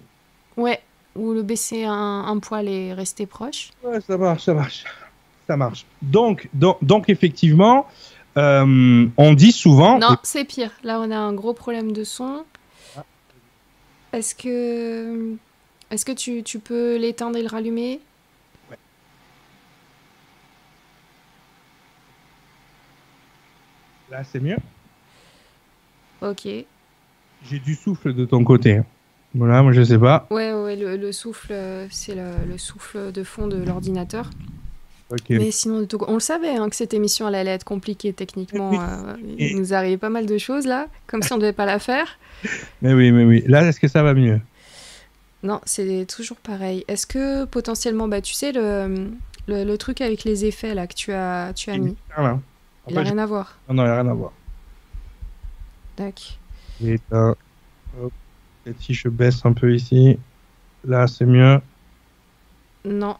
[0.55, 0.79] Ouais.
[1.17, 3.71] Ou le baisser un, un poil et rester proche.
[3.83, 4.85] Ouais, ça marche, ça marche.
[5.45, 5.85] Ça marche.
[6.01, 7.85] Donc, donc, donc effectivement,
[8.37, 9.99] euh, on dit souvent.
[9.99, 10.71] Non, c'est pire.
[10.83, 12.45] Là, on a un gros problème de son.
[14.13, 15.35] Est-ce que,
[15.89, 18.01] est-ce que tu, tu peux l'éteindre et le rallumer?
[24.09, 24.57] Là, c'est mieux.
[26.21, 26.45] Ok.
[26.45, 28.81] J'ai du souffle de ton côté.
[29.33, 30.27] Voilà, moi je sais pas.
[30.29, 34.29] Ouais, ouais, le, le souffle, euh, c'est le, le souffle de fond de l'ordinateur.
[35.29, 38.71] Mais sinon, tout- on le savait hein, que cette émission elle allait être compliquée techniquement.
[38.73, 41.65] Euh, Et- il nous arrivait pas mal de choses là, comme si on devait pas
[41.65, 42.17] la faire.
[42.81, 43.43] Mais oui, mais oui.
[43.47, 44.39] Là, est-ce que ça va mieux?
[45.43, 46.83] Non, c'est toujours pareil.
[46.87, 49.11] Est-ce que potentiellement, bah, tu sais, le,
[49.47, 52.39] le, le truc avec les effets là que tu as, tu as mis, là.
[52.87, 53.57] il a rien à voir.
[53.69, 54.31] Non, non, il n'y a rien à voir.
[55.95, 56.39] Tac.
[56.83, 57.33] Et, euh,
[58.01, 58.11] hop.
[58.63, 60.17] Peut-être si je baisse un peu ici.
[60.85, 61.59] Là, c'est mieux.
[62.85, 63.17] Non.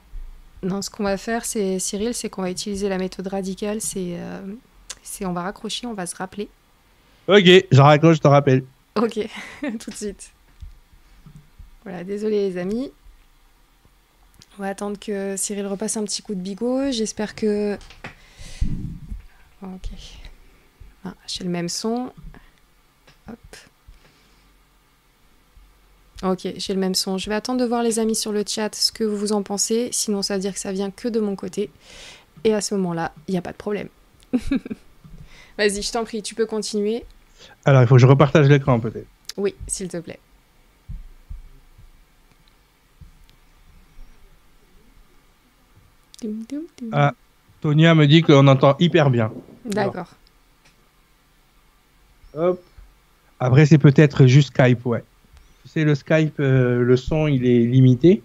[0.63, 3.81] Non, ce qu'on va faire, c'est Cyril, c'est qu'on va utiliser la méthode radicale.
[3.81, 4.41] C'est, euh,
[5.01, 6.49] c'est on va raccrocher, on va se rappeler.
[7.27, 8.63] Ok, je raccroche, je te rappelle.
[8.95, 9.19] Ok,
[9.79, 10.31] tout de suite.
[11.83, 12.91] Voilà, désolé les amis.
[14.57, 16.91] On va attendre que Cyril repasse un petit coup de bigot.
[16.91, 17.77] J'espère que.
[19.63, 19.89] Ok.
[21.05, 22.11] Ah, j'ai le même son.
[23.27, 23.57] Hop.
[26.23, 27.17] Ok, j'ai le même son.
[27.17, 29.89] Je vais attendre de voir les amis sur le chat ce que vous en pensez.
[29.91, 31.71] Sinon, ça veut dire que ça vient que de mon côté.
[32.43, 33.87] Et à ce moment-là, il n'y a pas de problème.
[35.57, 37.05] Vas-y, je t'en prie, tu peux continuer.
[37.65, 39.07] Alors, il faut que je repartage l'écran peut-être.
[39.37, 40.19] Oui, s'il te plaît.
[46.91, 47.13] Ah.
[47.61, 49.31] Tonia me dit qu'on entend hyper bien.
[49.65, 50.09] D'accord.
[52.33, 52.61] Hop.
[53.39, 55.03] Après, c'est peut-être juste Skype, ouais.
[55.73, 58.21] Sais, le Skype, euh, le son, il est limité.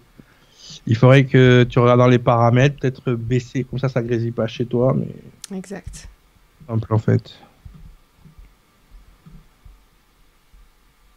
[0.85, 4.47] Il faudrait que tu regardes dans les paramètres, peut-être baisser, comme ça, ça grésille pas
[4.47, 6.09] chez toi, mais Exact.
[6.67, 7.39] simple en fait.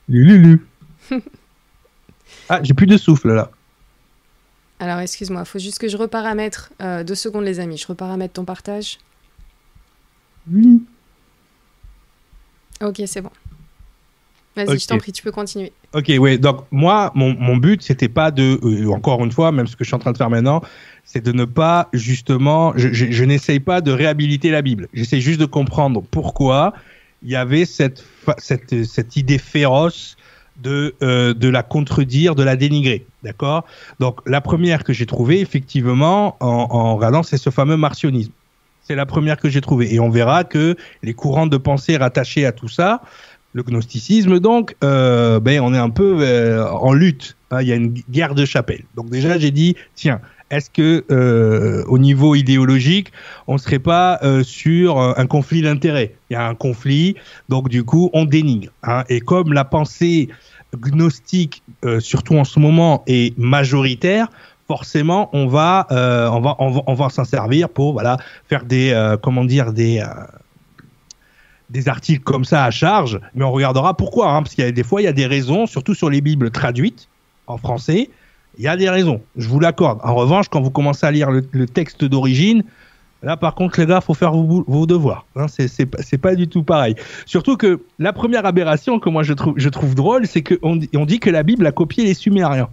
[0.09, 0.65] Lulu.
[2.49, 3.51] ah, j'ai plus de souffle là.
[4.79, 6.73] Alors, excuse-moi, faut juste que je reparamètre.
[6.81, 7.77] euh, deux secondes, les amis.
[7.77, 8.99] Je reparamètre ton partage.
[10.51, 10.83] Oui.
[12.83, 13.31] Ok, c'est bon.
[14.57, 15.73] Vas-y, je t'en prie, tu peux continuer.
[15.95, 16.37] Ok, ouais.
[16.39, 19.85] Donc moi, mon, mon but, c'était pas de, euh, encore une fois, même ce que
[19.85, 20.61] je suis en train de faire maintenant,
[21.05, 24.89] c'est de ne pas justement, je, je, je n'essaye pas de réhabiliter la Bible.
[24.93, 26.73] J'essaie juste de comprendre pourquoi
[27.23, 30.17] il y avait cette fa- cette cette idée féroce
[30.63, 33.07] de euh, de la contredire, de la dénigrer.
[33.23, 33.65] D'accord?
[33.99, 38.33] Donc la première que j'ai trouvée, effectivement, en, en regardant, c'est ce fameux martionnisme.
[38.83, 39.95] C'est la première que j'ai trouvée.
[39.95, 43.03] Et on verra que les courants de pensée rattachés à tout ça,
[43.53, 47.37] le gnosticisme, donc, euh, ben, on est un peu euh, en lutte.
[47.51, 48.85] hein, Il y a une guerre de chapelle.
[48.95, 50.21] Donc déjà, j'ai dit, tiens,
[50.51, 53.13] est-ce que euh, au niveau idéologique,
[53.47, 56.15] on serait pas sur un conflit d'intérêts?
[56.29, 57.17] Il y a un conflit,
[57.49, 58.71] donc du coup, on dénigre.
[58.83, 59.05] hein.
[59.09, 60.29] Et comme la pensée
[60.77, 61.63] gnostique,
[62.01, 64.29] surtout en ce moment, est majoritaire,
[64.67, 68.17] forcément, on va, on va, on va, s'en servir pour voilà
[68.49, 70.03] faire des, comment dire, des,
[71.71, 73.21] des articles comme ça à charge.
[73.35, 75.27] Mais on regardera pourquoi, hein, parce qu'il y a des fois, il y a des
[75.27, 77.09] raisons, surtout sur les bibles traduites
[77.47, 78.11] en français.
[78.59, 80.01] Il y a des raisons, je vous l'accorde.
[80.03, 82.65] En revanche, quand vous commencez à lire le, texte d'origine,
[83.23, 85.27] Là, par contre, les gars, faut faire vos, devoirs.
[85.37, 86.95] Hein, c'est pas, du tout pareil.
[87.27, 91.29] Surtout que la première aberration que moi je trouve, drôle, c'est qu'on on dit que
[91.29, 92.71] la Bible a copié les Sumériens.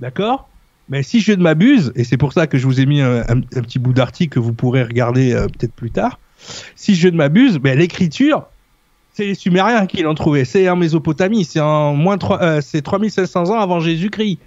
[0.00, 0.50] D'accord?
[0.90, 3.40] Mais si je ne m'abuse, et c'est pour ça que je vous ai mis un
[3.40, 6.18] petit bout d'article que vous pourrez regarder euh, peut-être plus tard,
[6.76, 8.46] si je ne m'abuse, ben, l'écriture,
[9.12, 10.44] c'est les Sumériens qui l'ont trouvé.
[10.44, 14.38] C'est en Mésopotamie, c'est en moins 3, euh, c'est 3500 ans avant Jésus-Christ.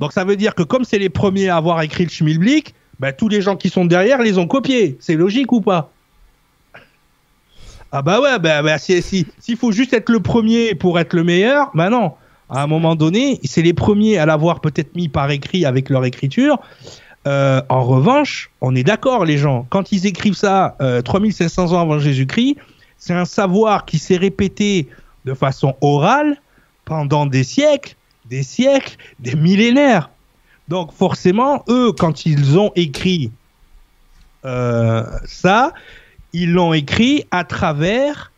[0.00, 3.12] Donc ça veut dire que comme c'est les premiers à avoir écrit le Schmilblick, ben,
[3.12, 4.96] tous les gens qui sont derrière les ont copiés.
[5.00, 5.92] C'est logique ou pas?
[7.92, 11.12] Ah bah ouais, bah, bah s'il si, s'il faut juste être le premier pour être
[11.14, 12.12] le meilleur, bah non.
[12.48, 16.04] À un moment donné, c'est les premiers à l'avoir peut-être mis par écrit avec leur
[16.04, 16.58] écriture.
[17.26, 19.66] Euh, en revanche, on est d'accord, les gens.
[19.68, 22.56] Quand ils écrivent ça euh, 3500 ans avant Jésus-Christ,
[22.98, 24.88] c'est un savoir qui s'est répété
[25.24, 26.40] de façon orale
[26.84, 27.96] pendant des siècles,
[28.26, 30.10] des siècles, des millénaires.
[30.68, 33.32] Donc forcément, eux, quand ils ont écrit
[34.44, 35.72] euh, ça,
[36.32, 38.30] ils l'ont écrit à travers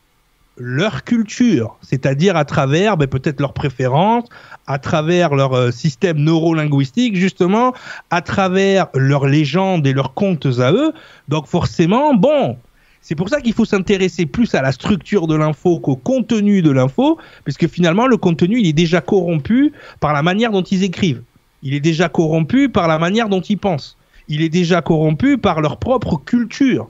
[0.59, 4.25] leur culture, c'est-à-dire à travers ben, peut-être leurs préférences,
[4.67, 7.73] à travers leur euh, système neurolinguistique, justement,
[8.11, 10.93] à travers leurs légendes et leurs contes à eux.
[11.29, 12.57] Donc forcément, bon,
[13.01, 16.71] c'est pour ça qu'il faut s'intéresser plus à la structure de l'info qu'au contenu de
[16.71, 21.23] l'info, puisque finalement le contenu il est déjà corrompu par la manière dont ils écrivent.
[21.63, 23.97] Il est déjà corrompu par la manière dont ils pensent.
[24.29, 26.89] Il est déjà corrompu par leur propre culture.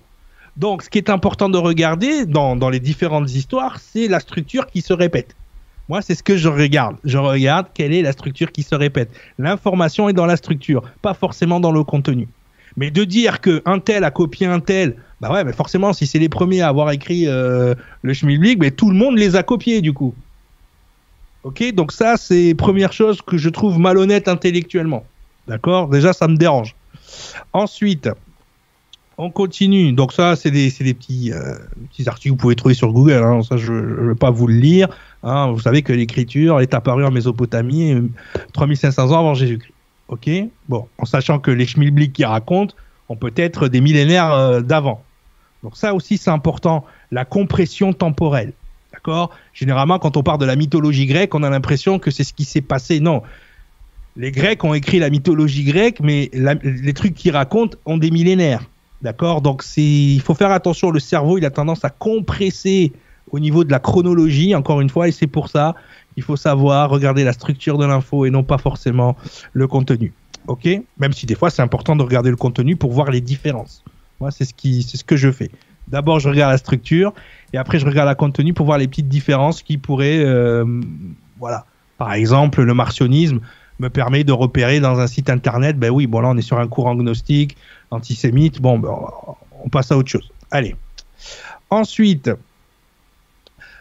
[0.58, 4.66] Donc, ce qui est important de regarder dans, dans les différentes histoires, c'est la structure
[4.66, 5.36] qui se répète.
[5.88, 6.96] Moi, c'est ce que je regarde.
[7.04, 9.08] Je regarde quelle est la structure qui se répète.
[9.38, 12.26] L'information est dans la structure, pas forcément dans le contenu.
[12.76, 16.08] Mais de dire que un tel a copié un tel, bah ouais, mais forcément, si
[16.08, 19.44] c'est les premiers à avoir écrit euh, le Schmilblick, mais tout le monde les a
[19.44, 20.12] copiés du coup.
[21.44, 25.04] Ok, donc ça, c'est première chose que je trouve malhonnête intellectuellement.
[25.46, 25.88] D'accord?
[25.88, 26.74] Déjà, ça me dérange.
[27.52, 28.10] Ensuite,
[29.18, 29.92] on continue.
[29.92, 31.56] Donc ça, c'est des, des, petits, euh,
[31.90, 33.22] petits articles que vous pouvez trouver sur Google.
[33.24, 33.42] Hein.
[33.42, 34.88] Ça, je ne vais pas vous le lire.
[35.24, 35.50] Hein.
[35.50, 37.94] Vous savez que l'écriture est apparue en Mésopotamie
[38.52, 39.74] 3500 ans avant Jésus-Christ.
[40.06, 40.30] Ok?
[40.68, 42.74] Bon, en sachant que les schmilblick qui racontent
[43.08, 45.02] ont peut-être des millénaires euh, d'avant.
[45.64, 46.84] Donc ça aussi, c'est important.
[47.10, 48.52] La compression temporelle.
[48.92, 49.30] D'accord?
[49.52, 52.44] Généralement, quand on parle de la mythologie grecque, on a l'impression que c'est ce qui
[52.44, 53.00] s'est passé.
[53.00, 53.22] Non.
[54.16, 58.62] Les Grecs ont écrit la mythologie grecque, mais les trucs qu'ils racontent ont des millénaires.
[59.02, 59.42] D'accord?
[59.42, 60.90] Donc, il faut faire attention.
[60.90, 62.92] Le cerveau, il a tendance à compresser
[63.30, 65.74] au niveau de la chronologie, encore une fois, et c'est pour ça
[66.14, 69.16] qu'il faut savoir regarder la structure de l'info et non pas forcément
[69.52, 70.12] le contenu.
[70.46, 70.68] Ok?
[70.98, 73.84] Même si des fois, c'est important de regarder le contenu pour voir les différences.
[74.18, 75.50] Moi, c'est ce, qui, ce que je fais.
[75.88, 77.12] D'abord, je regarde la structure
[77.52, 80.24] et après, je regarde la contenu pour voir les petites différences qui pourraient.
[80.24, 80.64] Euh,
[81.38, 81.66] voilà.
[81.98, 83.40] Par exemple, le martionnisme
[83.78, 86.58] me permet de repérer dans un site internet, ben oui, bon là, on est sur
[86.58, 87.56] un courant gnostique,
[87.90, 88.60] antisémite.
[88.60, 88.94] Bon, ben,
[89.64, 90.30] on passe à autre chose.
[90.50, 90.76] Allez.
[91.70, 92.30] Ensuite.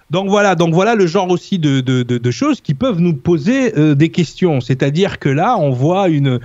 [0.09, 4.09] Donc voilà, donc voilà le genre aussi de, choses qui peuvent nous poser euh, des
[4.09, 4.61] questions.
[4.61, 6.39] C'est-à-dire que là, on voit une,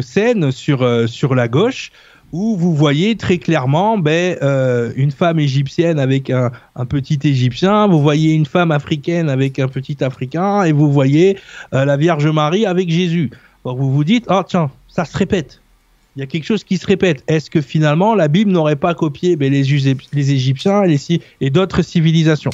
[0.00, 1.92] scène sur, euh, sur la gauche
[2.32, 6.50] où vous voyez très clairement ben, euh, une femme égyptienne avec un,
[6.88, 11.36] petit égyptien, vous voyez une femme africaine avec un petit africain, et vous voyez
[11.72, 13.30] la Vierge Marie avec Jésus.
[13.64, 15.61] Vous vous dites, ah tiens, ça se répète.
[16.16, 17.24] Il y a quelque chose qui se répète.
[17.26, 20.82] Est-ce que finalement la Bible n'aurait pas copié ben, les, Égyptiens
[21.40, 22.50] et d'autres civilisations?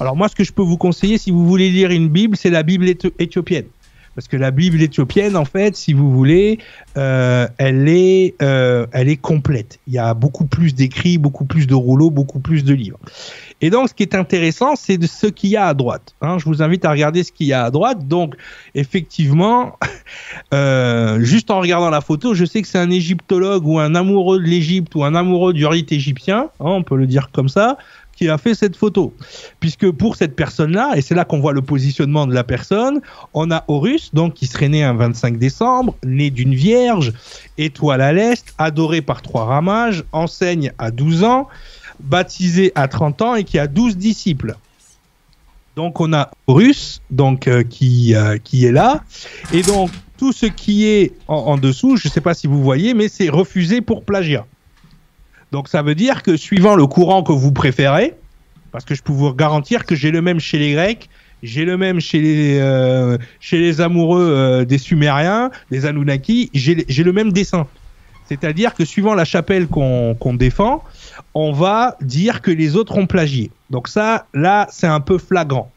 [0.00, 2.50] Alors moi, ce que je peux vous conseiller, si vous voulez lire une Bible, c'est
[2.50, 2.88] la Bible
[3.18, 3.66] éthiopienne
[4.14, 6.58] parce que la Bible éthiopienne, en fait, si vous voulez,
[6.96, 9.78] euh, elle est, euh, elle est complète.
[9.86, 12.98] Il y a beaucoup plus d'écrits, beaucoup plus de rouleaux, beaucoup plus de livres.
[13.60, 16.14] Et donc, ce qui est intéressant, c'est de ce qu'il y a à droite.
[16.20, 16.38] Hein.
[16.38, 18.06] Je vous invite à regarder ce qu'il y a à droite.
[18.06, 18.36] Donc,
[18.74, 19.78] effectivement,
[20.54, 24.38] euh, juste en regardant la photo, je sais que c'est un égyptologue ou un amoureux
[24.38, 27.78] de l'Égypte ou un amoureux du rite égyptien, hein, on peut le dire comme ça,
[28.14, 29.14] qui a fait cette photo.
[29.60, 33.00] Puisque pour cette personne-là, et c'est là qu'on voit le positionnement de la personne,
[33.32, 37.12] on a Horus, donc qui serait né un 25 décembre, né d'une vierge,
[37.58, 41.48] étoile à l'est, adoré par trois ramages, enseigne à 12 ans,
[42.00, 44.56] baptisé à 30 ans et qui a 12 disciples.
[45.76, 49.02] Donc on a Horus, donc euh, qui euh, qui est là,
[49.52, 52.62] et donc tout ce qui est en, en dessous, je ne sais pas si vous
[52.62, 54.46] voyez, mais c'est refusé pour plagiat.
[55.52, 58.14] Donc ça veut dire que suivant le courant que vous préférez,
[58.72, 61.08] parce que je peux vous garantir que j'ai le même chez les Grecs,
[61.42, 66.74] j'ai le même chez les, euh, chez les amoureux euh, des Sumériens, des Anunnaki, j'ai
[66.74, 67.66] le même dessin.
[68.26, 70.82] C'est-à-dire que suivant la chapelle qu'on qu'on défend,
[71.34, 73.50] on va dire que les autres ont plagié.
[73.70, 75.70] Donc ça, là, c'est un peu flagrant.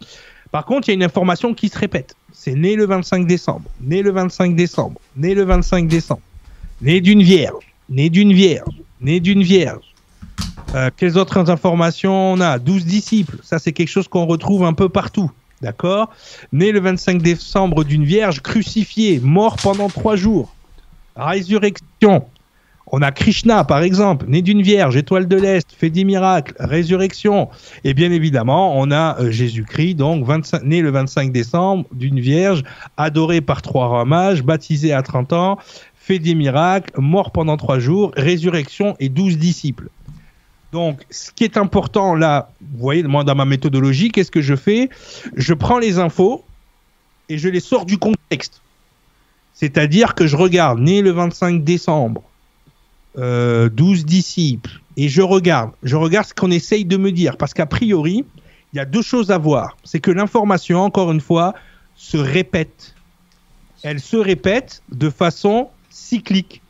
[0.51, 2.15] Par contre, il y a une information qui se répète.
[2.32, 6.22] C'est né le 25 décembre, né le 25 décembre, né le 25 décembre,
[6.82, 9.93] né d'une vierge, né d'une vierge, né d'une vierge.
[10.75, 12.59] Euh, quelles autres informations on a?
[12.59, 15.31] 12 disciples, ça c'est quelque chose qu'on retrouve un peu partout.
[15.61, 16.11] D'accord?
[16.51, 20.53] Né le 25 décembre d'une vierge crucifiée, mort pendant trois jours.
[21.15, 22.25] Résurrection.
[22.89, 27.49] On a Krishna, par exemple, né d'une vierge, étoile de l'Est, fait des miracles, résurrection.
[27.83, 32.63] Et bien évidemment, on a euh, Jésus-Christ, donc 25, né le 25 décembre d'une vierge,
[32.95, 35.57] adoré par trois rois mages, baptisé à 30 ans,
[36.07, 39.89] fait des miracles, mort pendant trois jours, résurrection et douze disciples.
[40.71, 44.55] Donc, ce qui est important là, vous voyez, moi dans ma méthodologie, qu'est-ce que je
[44.55, 44.89] fais?
[45.35, 46.45] Je prends les infos
[47.27, 48.61] et je les sors du contexte.
[49.53, 52.23] C'est-à-dire que je regarde, né le 25 décembre,
[53.17, 57.53] euh, 12 disciples, et je regarde, je regarde ce qu'on essaye de me dire, parce
[57.53, 58.23] qu'a priori,
[58.71, 59.75] il y a deux choses à voir.
[59.83, 61.53] C'est que l'information, encore une fois,
[61.95, 62.95] se répète.
[63.83, 65.69] Elle se répète de façon
[66.07, 66.61] cyclique.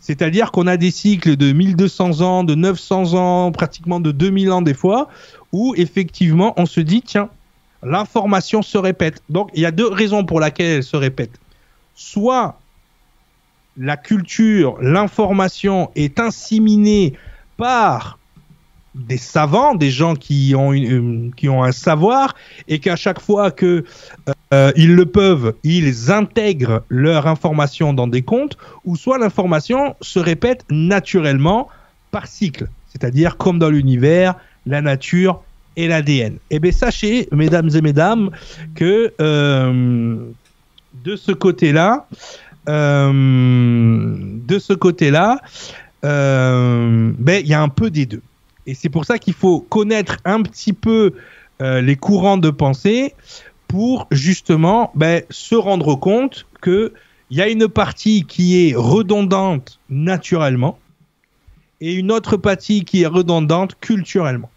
[0.00, 4.62] C'est-à-dire qu'on a des cycles de 1200 ans, de 900 ans, pratiquement de 2000 ans
[4.62, 5.08] des fois,
[5.52, 7.30] où effectivement on se dit, tiens,
[7.82, 9.22] l'information se répète.
[9.30, 11.40] Donc il y a deux raisons pour lesquelles elle se répète.
[11.94, 12.58] Soit
[13.76, 17.14] la culture, l'information est inséminée
[17.56, 18.18] par
[18.94, 22.34] des savants, des gens qui ont, une, qui ont un savoir,
[22.68, 23.84] et qu'à chaque fois que
[24.52, 30.18] euh, ils le peuvent, ils intègrent leur information dans des comptes, ou soit l'information se
[30.18, 31.68] répète naturellement
[32.10, 34.36] par cycle, c'est-à-dire comme dans l'univers,
[34.66, 35.42] la nature
[35.76, 36.36] et l'ADN.
[36.50, 38.30] Eh bien, sachez, mesdames et mesdames,
[38.76, 40.16] que euh,
[41.04, 42.06] de ce côté-là,
[42.68, 44.14] euh,
[44.46, 45.40] de ce côté-là,
[46.02, 48.22] ben, il y a un peu des deux.
[48.66, 51.12] Et c'est pour ça qu'il faut connaître un petit peu
[51.60, 53.14] euh, les courants de pensée
[53.68, 56.90] pour justement ben, se rendre compte qu'il
[57.30, 60.78] y a une partie qui est redondante naturellement
[61.80, 64.50] et une autre partie qui est redondante culturellement.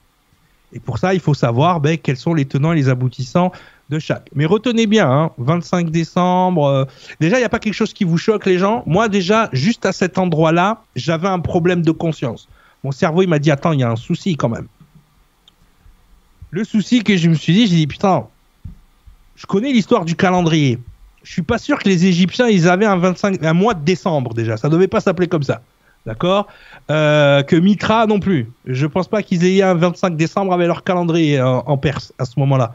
[0.74, 3.52] Et pour ça, il faut savoir ben, quels sont les tenants et les aboutissants
[3.90, 4.30] de chaque.
[4.36, 6.86] Mais retenez bien, hein, 25 décembre, euh,
[7.20, 8.84] déjà, il n'y a pas quelque chose qui vous choque les gens.
[8.86, 12.50] Moi, déjà, juste à cet endroit-là, j'avais un problème de conscience.
[12.88, 14.68] Mon cerveau, il m'a dit, attends, il y a un souci quand même.
[16.52, 18.28] Le souci que je me suis dit, j'ai dit, putain,
[19.36, 20.80] je connais l'histoire du calendrier.
[21.22, 24.34] Je suis pas sûr que les Égyptiens, ils avaient un 25, un mois de décembre
[24.34, 24.56] déjà.
[24.56, 25.60] Ça devait pas s'appeler comme ça.
[26.06, 26.48] D'accord?
[26.90, 28.50] Euh, Que Mitra non plus.
[28.66, 32.24] Je pense pas qu'ils aient un 25 décembre avec leur calendrier en, en Perse à
[32.24, 32.74] ce moment-là.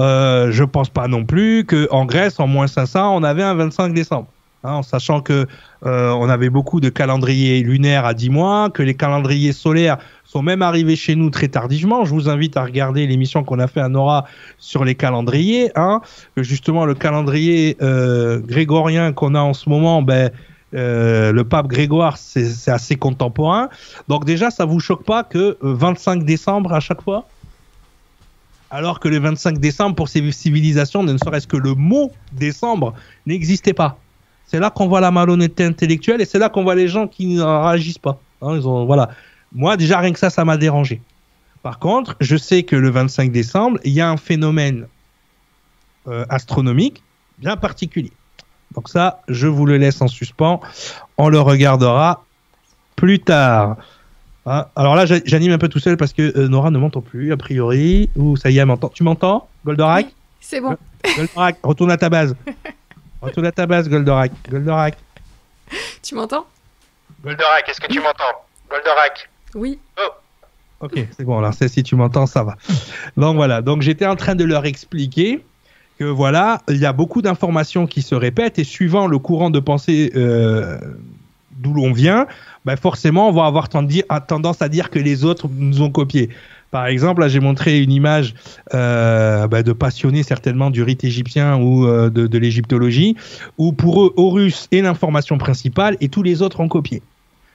[0.00, 3.92] Euh, je pense pas non plus qu'en Grèce, en moins 500, on avait un 25
[3.92, 4.28] décembre.
[4.64, 5.48] Hein, en sachant que
[5.84, 10.40] euh, on avait beaucoup de calendriers lunaires à 10 mois, que les calendriers solaires sont
[10.40, 12.04] même arrivés chez nous très tardivement.
[12.04, 14.24] Je vous invite à regarder l'émission qu'on a fait à Nora
[14.58, 15.72] sur les calendriers.
[15.74, 16.00] Hein,
[16.36, 20.30] justement, le calendrier euh, grégorien qu'on a en ce moment, ben,
[20.74, 23.68] euh, le pape Grégoire, c'est assez contemporain.
[24.06, 27.26] Donc déjà, ça vous choque pas que 25 décembre à chaque fois?
[28.70, 32.94] Alors que le 25 décembre, pour ces civilisations, ne serait-ce que le mot décembre
[33.26, 33.98] n'existait pas.
[34.52, 37.24] C'est là qu'on voit la malhonnêteté intellectuelle et c'est là qu'on voit les gens qui
[37.24, 38.18] ne réagissent pas.
[38.42, 39.08] Hein, ils ont, voilà.
[39.50, 41.00] Moi, déjà, rien que ça, ça m'a dérangé.
[41.62, 44.88] Par contre, je sais que le 25 décembre, il y a un phénomène
[46.06, 47.02] euh, astronomique
[47.38, 48.12] bien particulier.
[48.74, 50.60] Donc ça, je vous le laisse en suspens.
[51.16, 52.22] On le regardera
[52.94, 53.78] plus tard.
[54.44, 57.32] Hein Alors là, j'anime un peu tout seul parce que euh, Nora ne m'entend plus,
[57.32, 58.10] a priori.
[58.16, 58.90] Ou ça y est, elle m'entend.
[58.90, 60.08] Tu m'entends, Goldorak?
[60.08, 60.76] Oui, C'est bon.
[61.16, 62.36] Goldorak, retourne à ta base.
[63.22, 64.32] retourne à ta base, Goldorak.
[64.50, 64.96] Goldorak.
[66.02, 66.46] Tu m'entends?
[67.24, 68.44] Goldorak, est-ce que tu m'entends?
[68.68, 69.78] Goldorak Oui.
[69.98, 70.10] Oh.
[70.80, 71.38] Ok, c'est bon.
[71.38, 72.56] Alors, si tu m'entends, ça va.
[73.16, 73.62] Donc voilà.
[73.62, 75.44] Donc j'étais en train de leur expliquer
[75.98, 79.60] que voilà, il y a beaucoup d'informations qui se répètent et suivant le courant de
[79.60, 80.78] pensée euh,
[81.52, 82.26] d'où l'on vient,
[82.64, 86.30] ben forcément, on va avoir tendance à dire que les autres nous ont copié.
[86.72, 88.34] Par exemple, là, j'ai montré une image
[88.72, 93.14] euh, ben de passionnés certainement du rite égyptien ou euh, de, de l'égyptologie,
[93.58, 97.02] où pour eux, Horus est l'information principale et tous les autres ont copié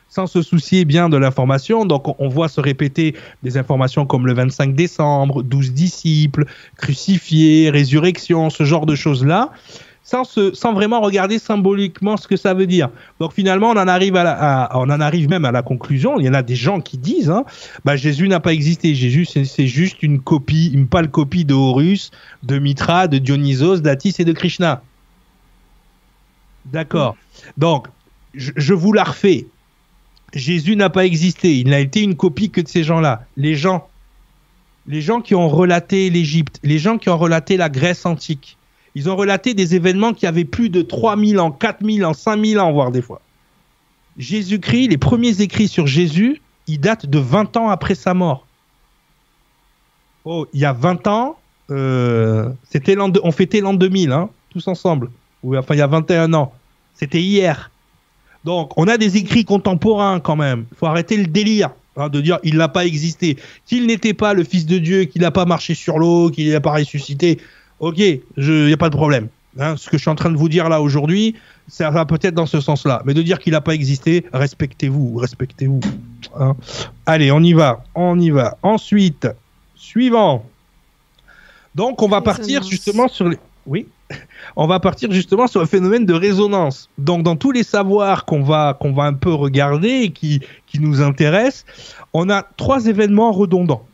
[0.09, 1.85] sans se soucier bien de l'information.
[1.85, 6.45] Donc, on voit se répéter des informations comme le 25 décembre, 12 disciples,
[6.77, 9.51] crucifiés, résurrection, ce genre de choses-là.
[10.07, 12.89] Sans, vraiment regarder symboliquement ce que ça veut dire.
[13.19, 16.17] Donc finalement, on en arrive, à, la, on en arrive même à la conclusion.
[16.17, 17.43] Il y en a des gens qui disent, hein,
[17.83, 18.95] bah, Jésus n'a pas existé.
[18.95, 22.11] Jésus, c'est juste une copie, une pâle copie de Horus,
[22.43, 24.81] de Mitra, de Dionysos, d'Atis et de Krishna.
[26.65, 27.17] D'accord.
[27.57, 27.87] Donc,
[28.33, 29.47] je, je vous la refais.
[30.33, 31.57] Jésus n'a pas existé.
[31.57, 33.25] Il n'a été une copie que de ces gens-là.
[33.35, 33.89] Les gens,
[34.87, 38.56] les gens qui ont relaté l'Égypte, les gens qui ont relaté la Grèce antique,
[38.97, 42.71] ils ont relaté des événements qui avaient plus de 3000 ans, 4000 ans, 5000 ans,
[42.71, 43.21] voire des fois.
[44.17, 48.47] Jésus-Christ, les premiers écrits sur Jésus, ils datent de 20 ans après sa mort.
[50.25, 51.37] Oh, il y a 20 ans,
[51.69, 55.11] euh, c'était on fêtait l'an 2000, hein, tous ensemble.
[55.45, 56.51] Enfin, il y a 21 ans.
[56.95, 57.69] C'était hier.
[58.45, 60.65] Donc, on a des écrits contemporains quand même.
[60.71, 63.37] Il faut arrêter le délire hein, de dire il n'a pas existé.
[63.63, 66.61] S'il n'était pas le Fils de Dieu, qu'il n'a pas marché sur l'eau, qu'il n'a
[66.61, 67.37] pas ressuscité,
[67.79, 68.21] ok, il
[68.65, 69.27] n'y a pas de problème.
[69.59, 71.35] Hein, ce que je suis en train de vous dire là aujourd'hui,
[71.67, 73.01] ça va peut-être dans ce sens-là.
[73.05, 75.79] Mais de dire qu'il n'a pas existé, respectez-vous, respectez-vous.
[76.39, 76.55] Hein.
[77.05, 78.57] Allez, on y va, on y va.
[78.61, 79.27] Ensuite,
[79.75, 80.45] suivant.
[81.73, 83.37] Donc, on va partir justement sur les.
[83.65, 83.87] Oui.
[84.55, 86.89] On va partir justement sur le phénomène de résonance.
[86.97, 90.79] Donc, dans tous les savoirs qu'on va, qu'on va un peu regarder et qui, qui
[90.79, 91.65] nous intéressent,
[92.13, 93.85] on a trois événements redondants.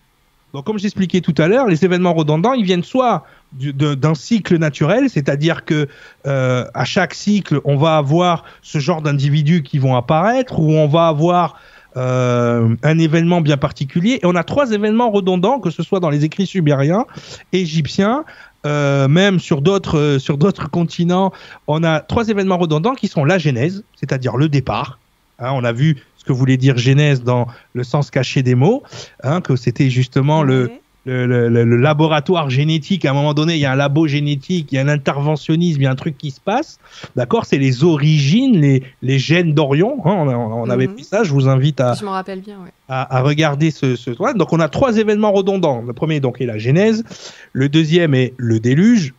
[0.53, 5.09] Donc, comme j'expliquais tout à l'heure, les événements redondants, ils viennent soit d'un cycle naturel,
[5.09, 5.87] c'est-à-dire que
[6.27, 10.87] euh, à chaque cycle, on va avoir ce genre d'individus qui vont apparaître, ou on
[10.87, 11.59] va avoir
[11.97, 14.19] euh, un événement bien particulier.
[14.21, 17.05] Et on a trois événements redondants, que ce soit dans les écrits sumériens,
[17.51, 18.23] égyptiens,
[18.67, 21.33] euh, même sur d'autres sur d'autres continents,
[21.65, 24.99] on a trois événements redondants qui sont la genèse, c'est-à-dire le départ.
[25.39, 28.83] Hein, on a vu ce que voulait dire Genèse dans le sens caché des mots,
[29.23, 30.71] hein, que c'était justement le,
[31.05, 33.03] le, laboratoire génétique.
[33.03, 35.81] À un moment donné, il y a un labo génétique, il y a un interventionnisme,
[35.81, 36.79] il y a un truc qui se passe.
[37.17, 39.97] D'accord C'est les origines, les, les gènes d'Orion.
[40.05, 41.07] Hein, on, avait pris mhm.
[41.07, 41.23] ça.
[41.23, 42.57] Je vous invite à, je rappelle bien,
[42.87, 44.11] à, regarder ce, ce.
[44.37, 45.83] Donc, on a trois événements redondants.
[45.85, 47.03] Le premier donc est la Genèse.
[47.51, 49.13] Le deuxième est le déluge.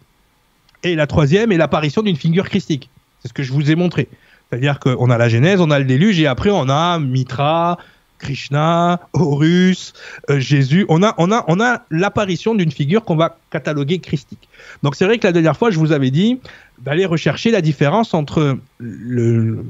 [0.85, 2.89] Et la troisième est l'apparition d'une figure christique.
[3.21, 4.09] C'est ce que je vous ai montré.
[4.51, 7.79] C'est-à-dire qu'on a la Genèse, on a le déluge, et après on a Mitra,
[8.19, 9.93] Krishna, Horus,
[10.31, 10.87] euh, Jésus.
[10.89, 14.49] On a, on a, on a l'apparition d'une figure qu'on va cataloguer christique.
[14.83, 16.41] Donc c'est vrai que la dernière fois, je vous avais dit
[16.79, 19.65] d'aller rechercher la différence entre le,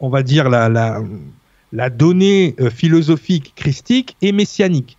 [0.00, 0.68] on va dire la,
[1.72, 4.96] la, donnée euh, philosophique christique et messianique.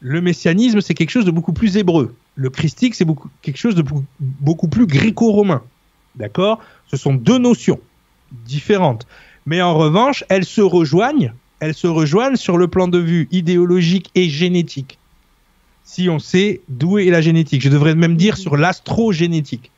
[0.00, 2.14] Le messianisme, c'est quelque chose de beaucoup plus hébreu.
[2.34, 3.06] Le christique, c'est
[3.42, 3.84] quelque chose de
[4.20, 5.62] beaucoup plus gréco-romain.
[6.16, 6.60] D'accord?
[6.88, 7.80] Ce sont deux notions
[8.46, 9.06] différentes.
[9.46, 14.10] Mais en revanche, elles se rejoignent, elles se rejoignent sur le plan de vue idéologique
[14.14, 14.98] et génétique.
[15.84, 19.70] Si on sait d'où est la génétique, je devrais même dire sur l'astrogénétique.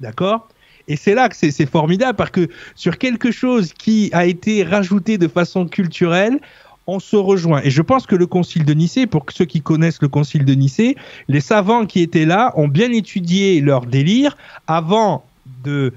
[0.00, 0.48] D'accord?
[0.88, 5.18] Et c'est là que c'est formidable parce que sur quelque chose qui a été rajouté
[5.18, 6.38] de façon culturelle,
[6.86, 7.60] on se rejoint.
[7.64, 10.54] Et je pense que le concile de Nicée, pour ceux qui connaissent le concile de
[10.54, 14.36] Nicée, les savants qui étaient là ont bien étudié leur délire
[14.68, 15.24] avant
[15.64, 15.92] de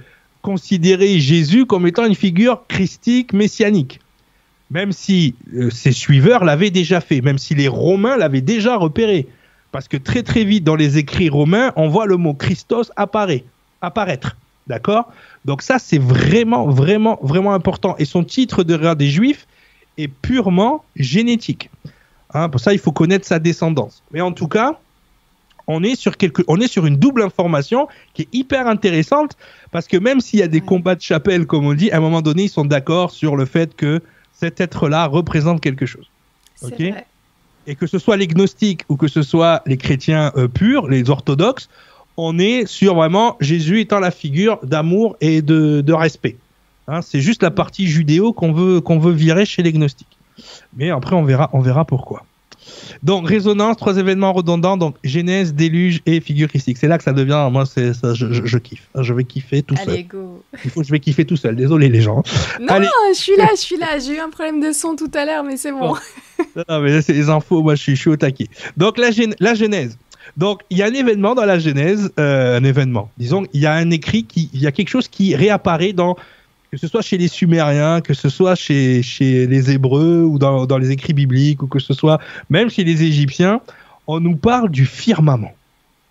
[0.49, 3.99] considérer Jésus comme étant une figure christique, messianique.
[4.71, 9.27] Même si euh, ses suiveurs l'avaient déjà fait, même si les Romains l'avaient déjà repéré.
[9.71, 14.37] Parce que très très vite dans les écrits romains, on voit le mot Christos apparaître.
[14.65, 15.13] D'accord?
[15.45, 17.95] Donc ça, c'est vraiment, vraiment, vraiment important.
[17.99, 19.45] Et son titre de roi des Juifs
[19.99, 21.69] est purement génétique.
[22.33, 24.01] Hein, pour ça, il faut connaître sa descendance.
[24.11, 24.79] Mais en tout cas,
[25.69, 29.37] on est sur quelque, on est sur une double information qui est hyper intéressante
[29.71, 31.99] parce que même s'il y a des combats de chapelle, comme on dit, à un
[31.99, 34.01] moment donné, ils sont d'accord sur le fait que
[34.33, 36.09] cet être-là représente quelque chose.
[36.63, 36.81] Ok.
[37.67, 41.11] Et que ce soit les gnostiques ou que ce soit les chrétiens euh, purs, les
[41.11, 41.69] orthodoxes,
[42.17, 46.37] on est sur vraiment Jésus étant la figure d'amour et de, respect.
[46.87, 50.17] Hein, c'est juste la partie judéo qu'on veut qu'on veut virer chez les gnostiques.
[50.75, 52.25] Mais après on verra on verra pourquoi.
[53.03, 56.77] Donc, résonance, trois événements redondants, donc Genèse, déluge et figure christique.
[56.77, 58.87] C'est là que ça devient, moi, c'est ça, je, kiffe.
[58.95, 59.89] Je vais kiffer tout seul.
[59.89, 60.43] Allez, go.
[60.63, 61.55] Il faut que je vais kiffer tout seul.
[61.55, 62.23] Désolé, les gens.
[62.59, 62.75] Non,
[63.13, 63.99] je suis là, je suis là.
[63.99, 65.95] J'ai eu un problème de son tout à l'heure, mais c'est bon.
[66.69, 67.61] non, mais c'est les infos.
[67.61, 68.47] Moi, je suis, je suis au taquet.
[68.77, 69.09] Donc, la,
[69.39, 69.97] la Genèse.
[70.37, 73.11] Donc, il y a un événement dans la Genèse, euh, un événement.
[73.17, 76.15] Disons, il y a un écrit qui, il y a quelque chose qui réapparaît dans
[76.71, 80.65] que ce soit chez les Sumériens, que ce soit chez, chez les Hébreux ou dans,
[80.65, 83.61] dans les écrits bibliques, ou que ce soit même chez les Égyptiens,
[84.07, 85.53] on nous parle du firmament.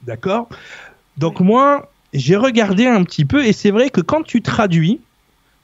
[0.02, 0.48] D'accord?
[1.16, 5.00] Donc moi, j'ai regardé un petit peu, et c'est vrai que quand tu traduis,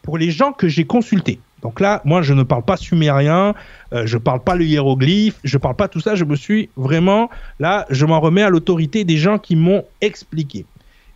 [0.03, 3.55] pour les gens que j'ai consultés, donc là, moi, je ne parle pas sumérien,
[3.95, 6.14] euh, je parle pas le hiéroglyphe, je parle pas tout ça.
[6.14, 10.66] Je me suis vraiment là, je m'en remets à l'autorité des gens qui m'ont expliqué.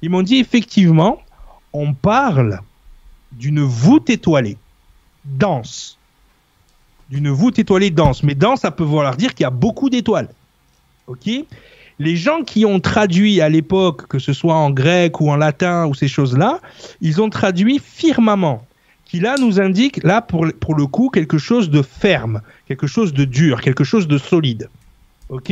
[0.00, 1.20] Ils m'ont dit effectivement,
[1.74, 2.60] on parle
[3.32, 4.56] d'une voûte étoilée,
[5.24, 5.98] dense.
[7.10, 8.22] D'une voûte étoilée dense.
[8.22, 10.28] Mais dense, ça peut vouloir dire qu'il y a beaucoup d'étoiles.
[11.06, 11.28] Ok?
[12.00, 15.86] Les gens qui ont traduit à l'époque, que ce soit en grec ou en latin
[15.86, 16.60] ou ces choses-là,
[17.00, 18.64] ils ont traduit firmament
[19.08, 23.14] qui là nous indique, là pour, pour le coup, quelque chose de ferme, quelque chose
[23.14, 24.68] de dur, quelque chose de solide.
[25.30, 25.50] Ok?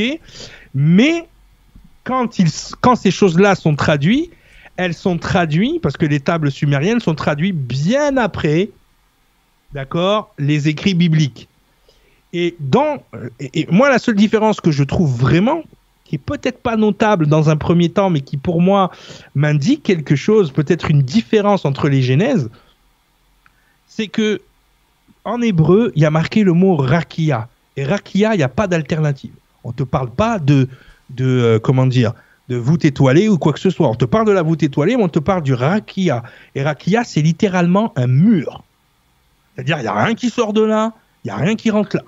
[0.75, 1.27] Mais
[2.03, 2.51] quand, ils,
[2.81, 4.31] quand ces choses-là sont traduites,
[4.77, 8.69] elles sont traduites, parce que les tables sumériennes sont traduites bien après,
[9.73, 11.47] d'accord, les écrits bibliques.
[12.33, 12.97] Et, dans,
[13.39, 15.63] et, moi, la seule différence que je trouve vraiment,
[16.05, 18.91] qui est peut-être pas notable dans un premier temps, mais qui pour moi
[19.35, 22.49] m'indique quelque chose, peut-être une différence entre les Genèses,
[23.87, 24.41] c'est que
[25.25, 27.49] en hébreu, il y a marqué le mot rakia.
[27.75, 29.33] Et rakia, il n'y a pas d'alternative.
[29.63, 30.69] On ne te parle pas de,
[31.09, 32.13] de euh, comment dire,
[32.49, 33.87] de voûte étoilée ou quoi que ce soit.
[33.87, 36.23] On te parle de la voûte étoilée, mais on te parle du rakia.
[36.55, 38.63] Et rakia, c'est littéralement un mur.
[39.55, 40.93] C'est-à-dire, il n'y a rien qui sort de là,
[41.23, 42.03] il n'y a rien qui rentre là.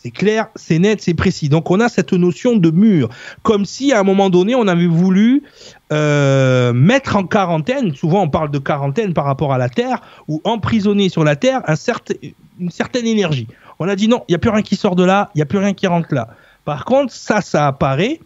[0.00, 1.48] C'est clair, c'est net, c'est précis.
[1.48, 3.08] Donc on a cette notion de mur,
[3.42, 5.42] comme si à un moment donné on avait voulu
[5.92, 10.40] euh, mettre en quarantaine, souvent on parle de quarantaine par rapport à la Terre, ou
[10.44, 11.74] emprisonner sur la Terre un
[12.60, 13.48] une certaine énergie.
[13.80, 15.42] On a dit non, il n'y a plus rien qui sort de là, il n'y
[15.42, 16.28] a plus rien qui rentre là.
[16.64, 18.20] Par contre, ça, ça apparaît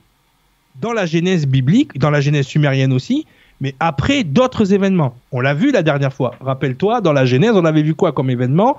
[0.83, 3.27] dans la Genèse biblique, dans la Genèse sumérienne aussi,
[3.61, 5.15] mais après d'autres événements.
[5.31, 6.35] On l'a vu la dernière fois.
[6.41, 8.77] Rappelle-toi, dans la Genèse, on avait vu quoi comme événement?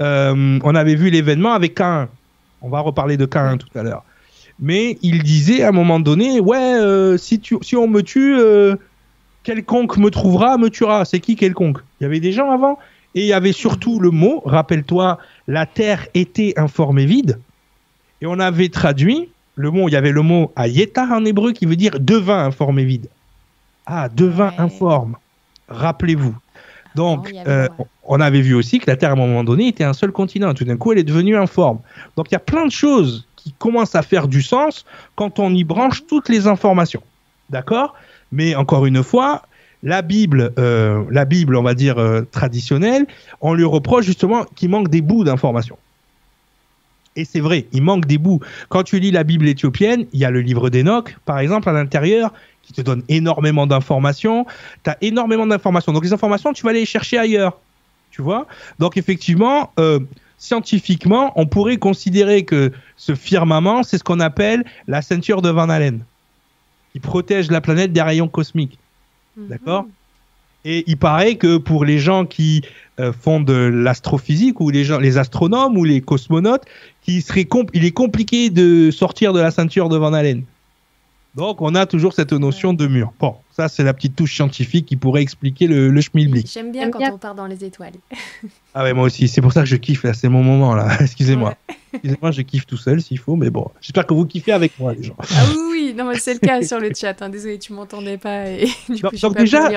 [0.00, 2.08] Euh, On avait vu l'événement avec Cain.
[2.62, 4.02] On va reparler de Cain tout à l'heure.
[4.58, 8.76] Mais il disait à un moment donné, ouais, euh, si, tu, on me tue, euh,
[9.42, 11.04] quelconque me trouvera, me tuera.
[11.04, 11.78] C'est qui quelconque?
[12.00, 12.78] Il y avait des gens avant
[13.14, 17.38] et il y avait surtout le mot, rappelle-toi, la terre était informée vide.
[18.22, 21.66] Et on avait traduit le mot, il y avait le mot ayeta en hébreu qui
[21.66, 23.08] veut dire devin informé vide.
[23.86, 25.16] Ah, devin informe.
[25.68, 26.34] Rappelez-vous.
[26.94, 27.68] Donc, euh,
[28.04, 30.52] on avait vu aussi que la Terre, à un moment donné, était un seul continent.
[30.54, 31.78] Tout d'un coup, elle est devenue informe.
[32.16, 34.84] Donc, il y a plein de choses qui commencent à faire du sens
[35.16, 37.02] quand on y branche toutes les informations.
[37.50, 37.94] D'accord?
[38.30, 39.42] Mais encore une fois,
[39.82, 43.06] la Bible, euh, la Bible, on va dire euh, traditionnelle,
[43.40, 45.78] on lui reproche justement qu'il manque des bouts d'informations.
[47.16, 48.40] Et c'est vrai, il manque des bouts.
[48.68, 51.72] Quand tu lis la Bible éthiopienne, il y a le livre d'Enoch, par exemple, à
[51.72, 52.32] l'intérieur,
[52.62, 54.46] qui te donne énormément d'informations.
[54.84, 55.92] Tu as énormément d'informations.
[55.92, 57.58] Donc les informations, tu vas aller les chercher ailleurs.
[58.10, 58.46] Tu vois?
[58.78, 60.00] Donc effectivement, euh,
[60.38, 65.68] scientifiquement, on pourrait considérer que ce firmament, c'est ce qu'on appelle la ceinture de Van
[65.68, 66.04] Allen,
[66.92, 68.78] qui protège la planète des rayons cosmiques.
[69.36, 69.48] Mhm.
[69.48, 69.86] D'accord?
[70.64, 72.62] Et il paraît que pour les gens qui
[73.00, 76.64] euh, font de l'astrophysique ou les gens, les astronomes ou les cosmonautes,
[77.02, 80.44] qui serait il est compliqué de sortir de la ceinture de Van Allen.
[81.34, 83.12] Donc on a toujours cette notion de mur.
[83.18, 86.50] Bon, ça c'est la petite touche scientifique qui pourrait expliquer le, le schmilblick.
[86.50, 87.92] J'aime bien quand on part dans les étoiles.
[88.74, 89.28] ah ouais, moi aussi.
[89.28, 90.14] C'est pour ça que je kiffe là.
[90.14, 90.88] C'est mon moment là.
[91.00, 91.54] Excusez-moi.
[91.92, 93.70] Excusez-moi, je kiffe tout seul s'il faut, mais bon.
[93.82, 95.16] J'espère que vous kiffez avec moi les gens.
[95.20, 95.94] Ah oui, oui.
[95.96, 97.20] non mais c'est le cas sur le chat.
[97.20, 97.28] Hein.
[97.28, 98.48] Désolé, tu m'entendais pas.
[98.48, 99.68] Et, du coup, donc, déjà,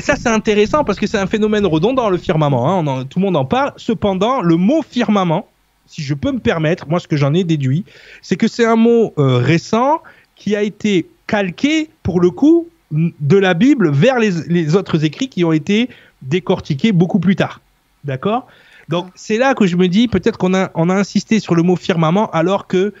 [0.00, 2.78] ça c'est intéressant parce que c'est un phénomène redondant le firmament.
[2.78, 3.04] Hein.
[3.04, 3.72] tout le monde en parle.
[3.76, 5.48] Cependant, le mot firmament,
[5.86, 7.84] si je peux me permettre, moi ce que j'en ai déduit,
[8.22, 10.00] c'est que c'est un mot euh, récent
[10.36, 15.44] qui a été calqué, pour le coup, de la Bible vers les, autres écrits qui
[15.44, 15.88] ont été
[16.22, 17.60] décortiqués beaucoup plus tard.
[18.04, 18.46] D'accord?
[18.88, 21.62] Donc c'est là que je me dis, peut-être qu'on a, on a insisté sur le
[21.62, 22.92] mot firmament alors que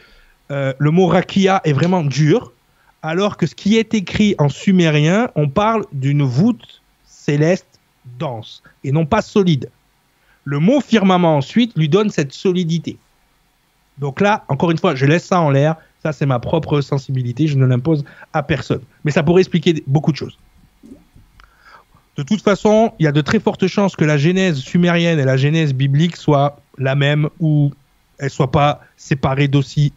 [0.50, 2.52] euh, le mot rakia est vraiment dur,
[3.02, 7.80] alors que ce qui est écrit en sumérien, on parle d'une voûte céleste
[8.18, 9.70] dense et non pas solide.
[10.44, 12.98] Le mot firmament ensuite lui donne cette solidité.
[13.98, 15.76] Donc là, encore une fois, je laisse ça en l'air.
[16.04, 17.46] Ça, c'est ma propre sensibilité.
[17.46, 18.82] Je ne l'impose à personne.
[19.04, 20.38] Mais ça pourrait expliquer beaucoup de choses.
[22.16, 25.24] De toute façon, il y a de très fortes chances que la genèse sumérienne et
[25.24, 27.72] la genèse biblique soient la même ou
[28.18, 29.94] elles soient pas séparées d'aussi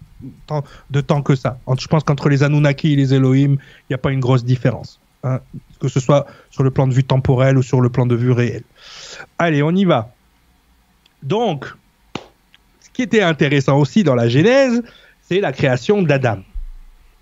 [0.89, 1.59] de temps que ça.
[1.77, 4.99] Je pense qu'entre les Anunnaki et les Elohim, il n'y a pas une grosse différence.
[5.23, 5.41] Hein,
[5.81, 8.31] que ce soit sur le plan de vue temporel ou sur le plan de vue
[8.31, 8.63] réel.
[9.37, 10.13] Allez, on y va.
[11.21, 11.65] Donc,
[12.79, 14.81] ce qui était intéressant aussi dans la Genèse,
[15.27, 16.39] c'est la création d'Adam.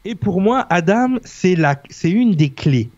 [0.04, 1.56] Et pour moi, Adam, c'est
[2.06, 2.90] une des clés.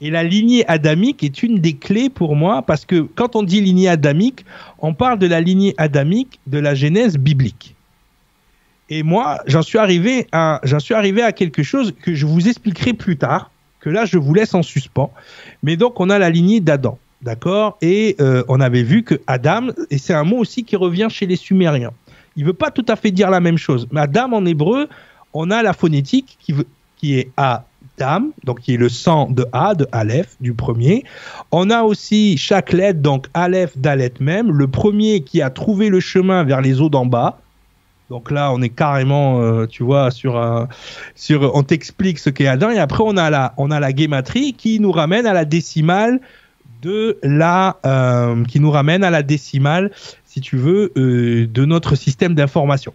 [0.00, 3.60] Et la lignée adamique est une des clés pour moi parce que quand on dit
[3.60, 4.46] lignée adamique,
[4.78, 7.74] on parle de la lignée adamique de la Genèse biblique.
[8.88, 10.60] Et moi, j'en suis arrivé à,
[11.36, 15.12] quelque chose que je vous expliquerai plus tard, que là je vous laisse en suspens.
[15.62, 17.76] Mais donc on a la lignée d'Adam, d'accord?
[17.82, 21.26] Et euh, on avait vu que Adam, et c'est un mot aussi qui revient chez
[21.26, 21.92] les Sumériens
[22.38, 23.88] il veut pas tout à fait dire la même chose.
[23.94, 24.88] Adam en hébreu,
[25.34, 26.54] on a la phonétique qui,
[26.96, 31.02] qui est Adam, donc qui est le sang de A, de Aleph, du premier.
[31.50, 35.98] On a aussi chaque lettre, donc Aleph, Dalet même, le premier qui a trouvé le
[35.98, 37.40] chemin vers les eaux d'en bas.
[38.08, 40.40] Donc là, on est carrément, euh, tu vois, sur
[41.16, 44.52] sur, on t'explique ce qu'est Adam, et après on a la, on a la guématrie
[44.52, 46.20] qui nous ramène à la décimale
[46.82, 49.90] de la, euh, qui nous ramène à la décimale,
[50.28, 52.92] si tu veux, euh, de notre système d'information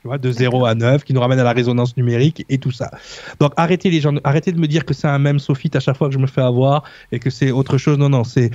[0.00, 2.72] tu vois, de 0 à 9, qui nous ramène à la résonance numérique et tout
[2.72, 2.90] ça.
[3.38, 5.96] Donc arrêtez les gens, arrêtez de me dire que c'est un même sophite à chaque
[5.96, 6.82] fois que je me fais avoir
[7.12, 7.98] et que c'est autre chose.
[7.98, 8.50] Non, non, c'est,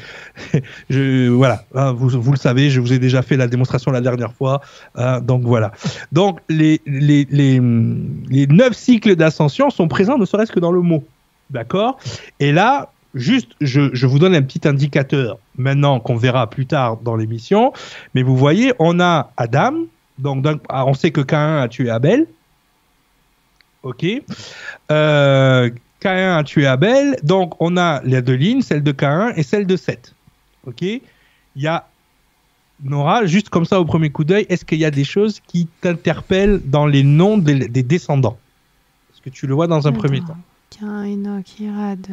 [0.89, 4.01] je, voilà, hein, vous, vous, le savez, je vous ai déjà fait la démonstration la
[4.01, 4.59] dernière fois.
[4.95, 5.71] Hein, donc voilà.
[6.11, 7.61] Donc les, les, les,
[8.29, 11.05] les 9 cycles d'ascension sont présents ne serait-ce que dans le mot.
[11.49, 11.97] D'accord?
[12.41, 16.97] Et là, juste, je, je, vous donne un petit indicateur maintenant qu'on verra plus tard
[16.97, 17.73] dans l'émission.
[18.13, 19.73] Mais vous voyez, on a Adam,
[20.19, 22.27] donc, ah, on sait que Cain a tué Abel.
[23.83, 24.05] Ok.
[24.91, 27.17] Euh, Cain a tué Abel.
[27.23, 30.13] Donc, on a les deux lignes, celle de Cain et celle de Seth.
[30.65, 30.81] Ok.
[30.81, 31.01] Il
[31.55, 31.87] y a
[32.83, 35.67] Nora, juste comme ça au premier coup d'œil, est-ce qu'il y a des choses qui
[35.81, 38.37] t'interpellent dans les noms des, descendants?
[39.11, 40.37] Est-ce que tu le vois dans un premier temps?
[40.69, 42.07] Cain, Enoch, Irad,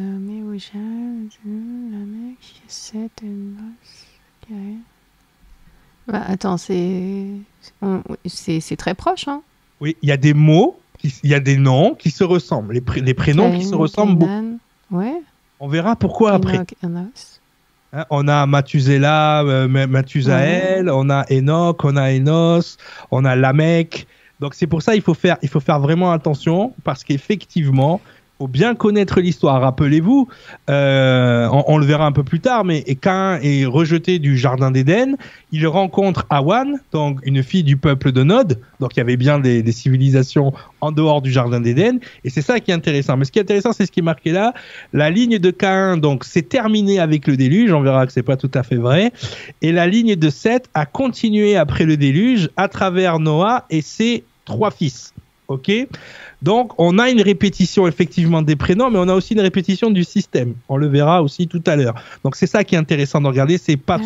[2.67, 3.23] Seth,
[6.07, 7.25] bah, attends, c'est
[8.27, 9.41] c'est très proche, hein?
[9.81, 12.83] Oui, il y a des mots, il y a des noms qui se ressemblent, les,
[13.01, 14.59] les prénoms qui se ressemblent beaucoup.
[14.91, 15.21] Ouais.
[15.59, 16.59] On verra pourquoi après.
[16.83, 22.77] Hein, on a Mathuséla, euh, Mathusaël, on a Enoch, on a Enos,
[23.11, 24.05] on a Lamech.
[24.39, 28.01] Donc c'est pour ça il faut faire il faut faire vraiment attention parce qu'effectivement
[28.37, 29.61] faut bien connaître l'histoire.
[29.61, 30.27] Rappelez-vous,
[30.69, 35.15] euh, on, le verra un peu plus tard, mais Cain est rejeté du jardin d'Éden.
[35.51, 38.59] Il rencontre Awan, donc une fille du peuple de Nod.
[38.81, 42.59] Donc il y avait bien des, civilisations en dehors du jardin d'Éden, et c'est ça
[42.59, 43.17] qui est intéressant.
[43.17, 44.53] Mais ce qui est intéressant, c'est ce qui est marqué là.
[44.93, 47.71] La ligne de Cain, donc c'est terminé avec le déluge.
[47.71, 49.11] On verra que c'est pas tout à fait vrai.
[49.61, 54.23] Et la ligne de Seth a continué après le déluge à travers Noah et ses
[54.45, 55.14] trois fils.
[55.47, 55.71] Ok
[56.41, 60.03] donc, on a une répétition effectivement des prénoms, mais on a aussi une répétition du
[60.03, 60.53] système.
[60.69, 61.95] On le verra aussi tout à l'heure.
[62.23, 63.57] Donc, c'est ça qui est intéressant de regarder.
[63.57, 63.99] C'est pas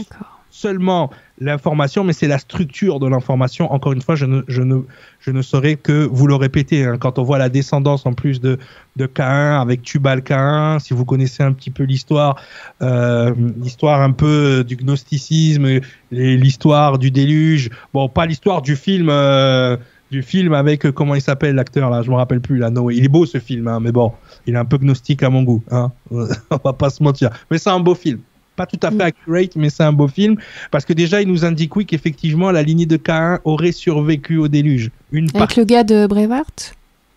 [0.50, 3.72] seulement l'information, mais c'est la structure de l'information.
[3.72, 4.82] Encore une fois, je ne, je ne,
[5.20, 6.86] je ne saurais que vous le répéter.
[6.86, 6.98] Hein.
[6.98, 8.58] Quand on voit la descendance en plus de,
[8.96, 12.42] de Cain avec Tubal Cain, si vous connaissez un petit peu l'histoire,
[12.82, 15.82] euh, l'histoire un peu du gnosticisme,
[16.12, 17.70] l'histoire du déluge.
[17.94, 19.10] Bon, pas l'histoire du film.
[19.10, 19.78] Euh,
[20.12, 22.70] du film avec euh, comment il s'appelle l'acteur là, je me rappelle plus là.
[22.70, 22.96] Noé.
[22.96, 24.12] Il est beau ce film, hein, mais bon,
[24.48, 25.64] il est un peu gnostique à mon goût.
[25.72, 25.92] Hein.
[26.12, 27.30] On va pas se mentir.
[27.52, 28.20] Mais c'est un beau film.
[28.56, 29.02] Pas tout à fait mm.
[29.02, 30.36] accurate, mais c'est un beau film
[30.72, 34.48] parce que déjà il nous indique oui qu'effectivement la lignée de Cain aurait survécu au
[34.48, 34.92] déluge.
[35.12, 36.44] Une avec le gars de Brevard.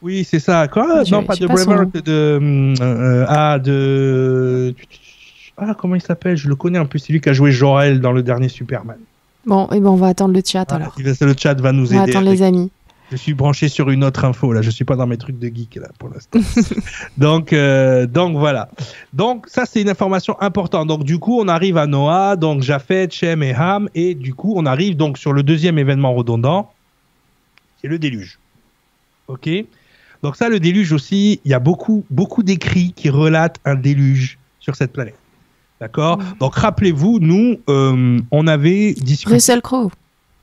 [0.02, 0.68] Oui, c'est ça.
[0.68, 1.04] Quoi?
[1.10, 4.74] Non, pas de Brevard, de euh, euh, ah de
[5.56, 6.36] ah comment il s'appelle?
[6.36, 6.98] Je le connais en plus.
[6.98, 8.98] C'est lui qui a joué Jorel dans le dernier Superman.
[9.44, 10.94] Bon, et eh ben on va attendre le chat alors.
[10.98, 11.96] Le chat va nous aider.
[11.96, 12.70] On va attendre les amis.
[13.12, 14.62] Je suis branché sur une autre info là.
[14.62, 16.40] Je suis pas dans mes trucs de geek là pour l'instant.
[17.18, 18.70] donc euh, donc voilà.
[19.12, 20.88] Donc ça c'est une information importante.
[20.88, 24.54] Donc du coup on arrive à Noah, donc Japhet, Shem et Ham et du coup
[24.56, 26.72] on arrive donc sur le deuxième événement redondant,
[27.82, 28.38] c'est le déluge.
[29.28, 29.46] Ok.
[30.22, 34.38] Donc ça le déluge aussi, il y a beaucoup beaucoup d'écrits qui relatent un déluge
[34.58, 35.18] sur cette planète.
[35.82, 36.16] D'accord?
[36.16, 36.34] Mm.
[36.40, 39.34] Donc rappelez-vous, nous, euh, on avait discuté.
[39.34, 39.90] Russell Crowe.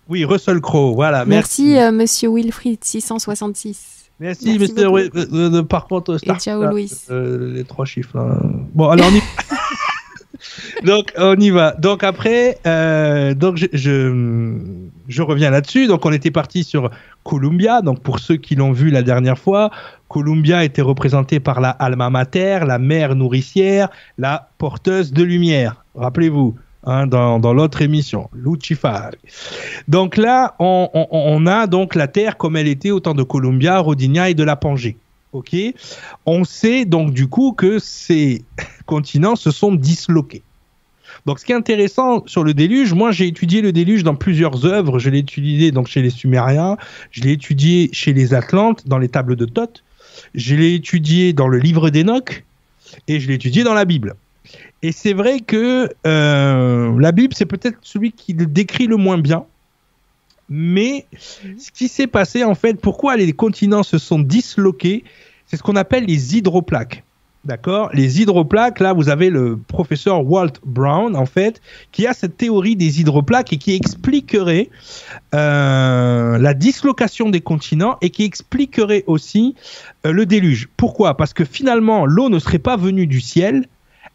[0.09, 1.23] Oui, Russell Crowe, voilà.
[1.23, 4.09] Merci, euh, monsieur Wilfried 666.
[4.19, 4.87] Merci, monsieur.
[4.87, 6.91] Euh, par contre, Star Et ciao, Louis.
[7.09, 8.17] les trois chiffres.
[8.17, 8.39] Hein.
[8.73, 9.21] Bon, alors on y...
[10.85, 11.73] donc on y va.
[11.73, 12.57] Donc après,
[13.35, 14.57] donc je, je,
[15.07, 15.87] je reviens là-dessus.
[15.87, 16.89] Donc on était parti sur
[17.23, 17.81] Columbia.
[17.81, 19.69] Donc pour ceux qui l'ont vu la dernière fois,
[20.09, 25.85] Columbia était représentée par la alma mater, la mère nourricière, la porteuse de lumière.
[25.95, 26.55] Rappelez-vous.
[26.85, 29.09] Hein, dans, l'autre émission, Lucifer.
[29.89, 34.29] Donc là, on, a donc la Terre comme elle était au temps de Columbia, Rodinia
[34.29, 34.97] et de la Pangée.
[35.31, 35.55] Ok,
[36.25, 38.43] on sait donc du coup que ces
[38.85, 40.41] continents se sont disloqués.
[41.25, 44.65] Donc, ce qui est intéressant sur le déluge, moi, j'ai étudié le déluge dans plusieurs
[44.65, 44.99] œuvres.
[44.99, 46.77] Je l'ai étudié donc chez les Sumériens,
[47.11, 49.83] je l'ai étudié chez les Atlantes, dans les tables de Thoth,
[50.33, 52.45] je l'ai étudié dans le livre d'Enoch
[53.07, 54.15] et je l'ai étudié dans la Bible.
[54.81, 59.17] Et c'est vrai que euh, la Bible, c'est peut-être celui qui le décrit le moins
[59.17, 59.45] bien.
[60.49, 65.03] Mais ce qui s'est passé, en fait, pourquoi les continents se sont disloqués,
[65.45, 67.03] c'est ce qu'on appelle les hydroplaques.
[67.45, 67.89] D'accord?
[67.93, 71.61] Les hydroplaques, là, vous avez le professeur Walt Brown, en fait,
[71.91, 74.69] qui a cette théorie des hydroplaques et qui expliquerait
[75.33, 79.55] euh, la dislocation des continents et qui expliquerait aussi
[80.05, 80.67] euh, le déluge.
[80.75, 81.15] Pourquoi?
[81.15, 83.67] Parce que finalement, l'eau ne serait pas venue du ciel,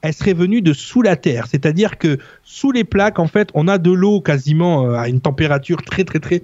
[0.05, 1.47] elle serait venue de sous la terre.
[1.51, 5.21] C'est-à-dire que sous les plaques, en fait, on a de l'eau quasiment euh, à une
[5.21, 6.43] température très, très, très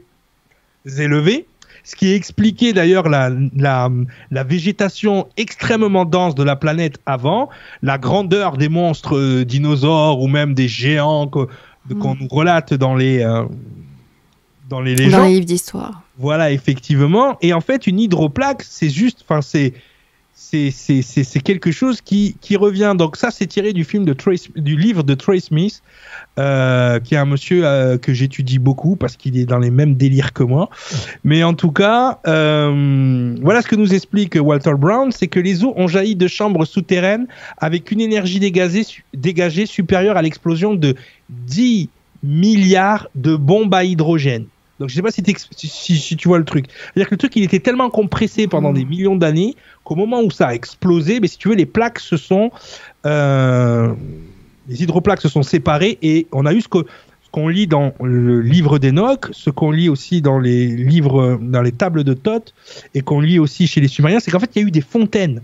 [0.99, 1.47] élevée
[1.83, 3.89] ce qui expliquait d'ailleurs la, la,
[4.31, 7.49] la, végétation extrêmement dense de la planète avant,
[7.83, 11.49] la grandeur des monstres euh, dinosaures ou même des géants qu'on
[11.89, 12.19] mm.
[12.21, 13.45] nous relate dans les, euh,
[14.69, 15.21] dans les légendes.
[15.21, 16.03] Dans les livres d'histoire.
[16.19, 17.39] Voilà, effectivement.
[17.41, 19.73] Et en fait, une hydroplaque, c'est juste, enfin, c'est
[20.41, 22.95] c'est quelque chose qui, revient.
[22.97, 24.17] Donc ça, c'est tiré du film de
[24.57, 25.83] du livre de Trey Smith,
[26.39, 29.95] euh, qui est un monsieur euh, que j'étudie beaucoup parce qu'il est dans les mêmes
[29.95, 30.71] délires que moi.
[31.25, 35.63] Mais en tout cas, euh, voilà ce que nous explique Walter Brown, c'est que les
[35.63, 37.27] eaux ont jailli de chambres souterraines
[37.59, 40.95] avec une énergie dégagée supérieure à l'explosion de
[41.29, 41.91] 10
[42.23, 44.47] milliards de bombes à hydrogène.
[44.81, 45.23] Donc je sais pas si,
[45.57, 46.65] si, si, tu vois le truc.
[46.69, 49.55] C'est-à-dire que le truc, il était tellement compressé pendant des millions d'années
[49.85, 52.51] qu'au moment où ça a explosé, mais si tu veux, les plaques se sont,
[53.05, 53.93] euh,
[54.69, 56.79] les hydroplaques se sont séparées et on a eu ce que
[57.23, 61.63] ce qu'on lit dans le livre d'Enoch, ce qu'on lit aussi dans les livres, dans
[61.63, 62.55] les tables de Thoth
[62.95, 64.81] et qu'on lit aussi chez les Sumériens, c'est qu'en fait il y a eu des
[64.81, 65.43] fontaines.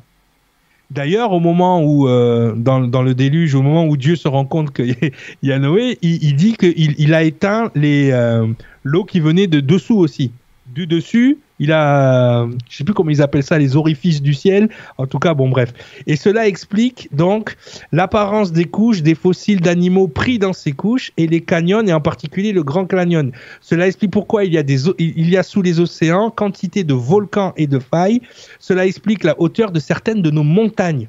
[0.91, 4.73] D'ailleurs, au moment où, euh, dans, le déluge, au moment où Dieu se rend compte
[4.73, 4.95] qu'il
[5.43, 8.47] y a Noé, il, dit qu'il il a éteint euh,
[8.85, 10.31] l'eau qui venait de dessous aussi.
[10.77, 14.69] Du dessus, il a, je sais plus comment ils appellent ça, les orifices du ciel.
[14.99, 15.73] En tout cas, bon, bref.
[16.07, 17.57] Et cela explique donc
[17.93, 22.03] l'apparence des couches des fossiles d'animaux pris dans ces couches et les canyons et en
[22.03, 23.33] particulier le Grand Canyon.
[23.63, 26.93] Cela explique pourquoi il y a des, il y a sous les océans quantité de
[26.93, 28.21] volcans et de failles.
[28.59, 31.09] Cela explique la hauteur de certaines de nos montagnes.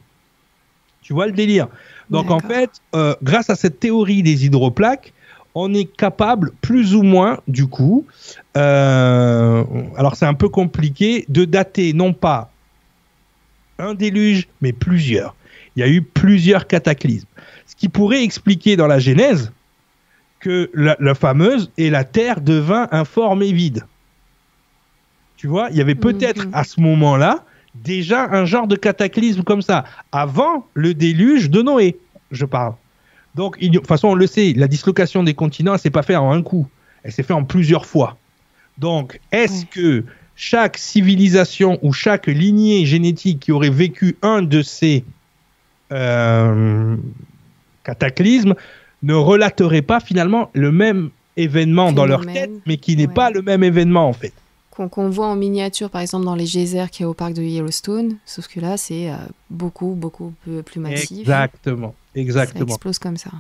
[1.02, 1.68] Tu vois le délire?
[2.10, 5.12] Donc en fait, euh, grâce à cette théorie des hydroplaques,
[5.60, 8.06] on est capable, plus ou moins, du coup,
[8.56, 9.64] euh,
[9.98, 12.52] alors c'est un peu compliqué, de dater non pas
[13.80, 15.36] un déluge, mais plusieurs.
[15.76, 17.28] Il y a eu plusieurs cataclysmes.
[17.66, 19.52] Ce qui pourrait expliquer dans la Genèse
[20.40, 23.86] que la, fameuse et la terre devint informe et vide.
[25.38, 26.54] Tu vois, il y avait peut-être mhm.
[26.54, 27.44] à ce moment-là
[27.76, 31.98] déjà un genre de cataclysme comme ça, avant le déluge de Noé,
[32.32, 32.74] je parle.
[33.38, 36.18] Donc, de toute façon, on le sait, la dislocation des continents, elle s'est pas faite
[36.18, 36.68] en un coup.
[37.04, 38.18] Elle s'est faite en plusieurs fois.
[38.80, 40.04] Donc, est-ce que
[40.36, 45.06] chaque civilisation ou chaque lignée génétique qui aurait vécu un de ces
[45.92, 46.96] euh,
[47.84, 48.56] cataclysmes
[49.04, 53.44] ne relaterait pas finalement le même événement dans leur tête, mais qui n'est pas le
[53.44, 54.34] même événement en fait
[54.86, 58.18] qu'on voit en miniature, par exemple, dans les geysers qui est au parc de Yellowstone.
[58.26, 59.16] Sauf que là, c'est euh,
[59.50, 61.22] beaucoup, beaucoup plus, massif.
[61.22, 62.68] Exactement, exactement.
[62.68, 63.32] Ça explose comme ça.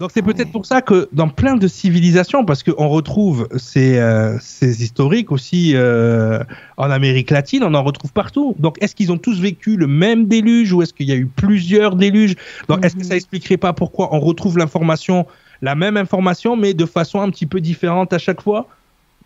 [0.00, 4.38] Donc c'est peut-être pour ça que dans plein de civilisations, parce qu'on retrouve ces, euh,
[4.40, 6.38] ces, historiques aussi euh,
[6.76, 8.54] en Amérique latine, on en retrouve partout.
[8.60, 11.26] Donc est-ce qu'ils ont tous vécu le même déluge ou est-ce qu'il y a eu
[11.26, 12.36] plusieurs déluges?
[12.68, 13.18] Donc est-ce que ça mhm.
[13.18, 15.26] expliquerait pas pourquoi on retrouve l'information,
[15.62, 18.68] la même information, mais de façon un petit peu différente à chaque fois?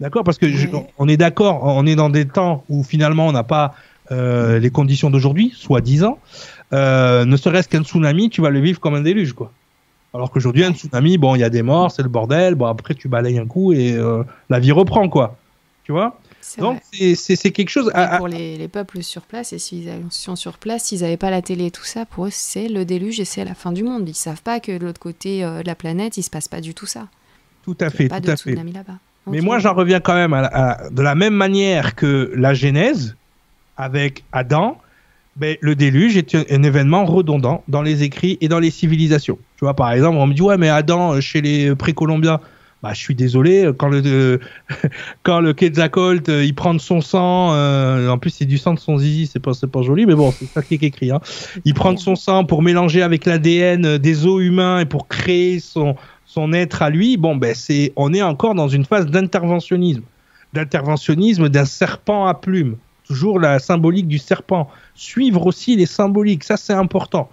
[0.00, 0.24] D'accord?
[0.24, 0.46] Parce que
[0.96, 3.74] on est d'accord, on est dans des temps où finalement on n'a pas
[4.11, 6.18] euh, les conditions d'aujourd'hui, soi-disant.
[6.72, 9.52] Euh, ne serait-ce qu'un tsunami, tu vas le vivre comme un déluge, quoi.
[10.14, 12.54] Alors qu'aujourd'hui, un tsunami, bon, il y a des morts, c'est le bordel.
[12.54, 15.36] Bon, après, tu balayes un coup et euh, la vie reprend, quoi.
[15.84, 16.18] Tu vois?
[16.58, 17.90] Donc, c'est quelque chose.
[18.18, 21.70] pour les, peuples sur place et civilisations sur place, s'ils n'avaient pas la télé et
[21.70, 24.08] tout ça, pour eux, c'est le déluge et c'est la fin du monde.
[24.08, 26.74] Ils savent pas que de l'autre côté de la planète, il se passe pas du
[26.74, 27.08] tout ça.
[27.64, 28.54] Tout à fait, tout à fait.
[28.54, 28.98] là-bas.
[29.26, 33.16] Mais moi, j'en reviens quand même à, de la même manière que la Genèse
[33.76, 34.78] avec Adam.
[35.36, 39.38] Ben, le déluge est un, événement redondant dans les écrits et dans les civilisations.
[39.56, 42.40] Tu vois, par exemple, on me dit ouais, mais Adam chez les précolombiens.
[42.82, 44.40] Bah, je suis désolé, quand le
[45.22, 48.74] quand le Quetzalcoatl euh, il prend de son sang, euh, en plus c'est du sang
[48.74, 51.12] de son zizi, c'est pas pas joli, mais bon c'est ça qui est écrit.
[51.12, 51.20] Hein.
[51.64, 55.60] Il prend de son sang pour mélanger avec l'ADN des os humains et pour créer
[55.60, 55.94] son
[56.32, 60.02] son être à lui, bon, ben, c'est, on est encore dans une phase d'interventionnisme.
[60.54, 62.76] D'interventionnisme d'un serpent à plumes.
[63.12, 64.70] Toujours la symbolique du serpent.
[64.94, 67.28] Suivre aussi les symboliques, ça c'est important.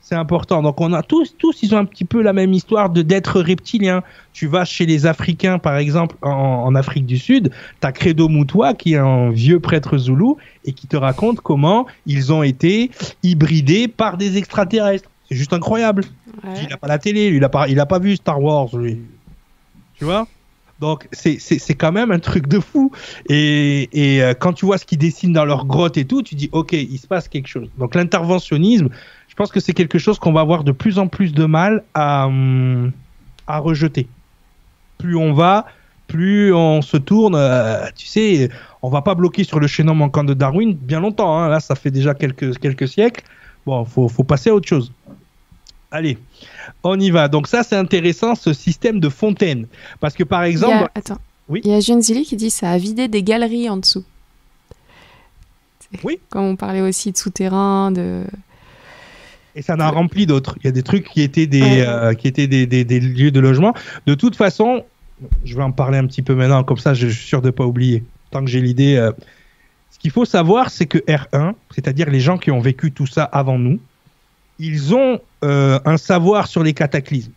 [0.00, 0.62] C'est important.
[0.62, 3.40] Donc on a tous, tous, ils ont un petit peu la même histoire de d'être
[3.40, 4.04] reptilien.
[4.32, 8.94] Tu vas chez les Africains, par exemple, en, Afrique du Sud, t'as Credo Moutoua, qui
[8.94, 12.92] est un vieux prêtre zoulou, et qui te raconte comment ils ont été
[13.24, 15.10] hybridés par des extraterrestres.
[15.28, 16.04] C'est juste incroyable.
[16.62, 19.00] Il n'a pas la télé, il n'a pas, il a pas vu Star Wars, lui.
[19.96, 20.28] Tu vois?
[20.80, 22.90] Donc c'est quand même un truc de fou.
[23.28, 26.34] Et, et euh, quand tu vois ce qu'ils dessinent dans leur grotte et tout, tu
[26.34, 27.68] dis ok, il se passe quelque chose.
[27.78, 28.88] Donc l'interventionnisme,
[29.28, 31.82] je pense que c'est quelque chose qu'on va avoir de plus en plus de mal
[31.94, 32.92] à, hum,
[33.46, 34.08] à rejeter.
[34.98, 35.66] Plus on va,
[36.06, 37.34] plus on se tourne.
[37.36, 38.48] Euh, tu sais,
[38.82, 41.38] on va pas bloquer sur le chaînon manquant de Darwin bien longtemps.
[41.38, 41.48] Hein.
[41.48, 43.24] Là, ça fait déjà quelques, quelques siècles.
[43.66, 44.92] Bon, faut, faut passer à autre chose.
[45.94, 46.18] Allez,
[46.82, 47.28] on y va.
[47.28, 49.68] Donc ça, c'est intéressant, ce système de fontaine.
[50.00, 50.74] Parce que par exemple...
[50.74, 51.18] Il y a, attends.
[51.48, 51.60] Oui.
[51.62, 54.02] Il y a Zilli qui dit ça a vidé des galeries en dessous.
[56.02, 56.18] Oui.
[56.30, 58.24] Comme on parlait aussi de souterrains, de...
[59.54, 60.56] Et ça en a rempli d'autres.
[60.60, 63.38] Il y a des trucs qui étaient des, euh, qui étaient des, des, lieux de
[63.38, 63.72] logement.
[64.06, 64.84] De toute façon,
[65.44, 67.52] je vais en parler un petit peu maintenant, comme ça je suis sûr de ne
[67.52, 68.02] pas oublier.
[68.32, 68.96] Tant que j'ai l'idée.
[68.96, 69.12] Euh,
[69.92, 73.22] ce qu'il faut savoir, c'est que R1, c'est-à-dire les gens qui ont vécu tout ça
[73.22, 73.78] avant nous,
[74.58, 77.32] ils ont euh, un savoir sur les cataclysmes.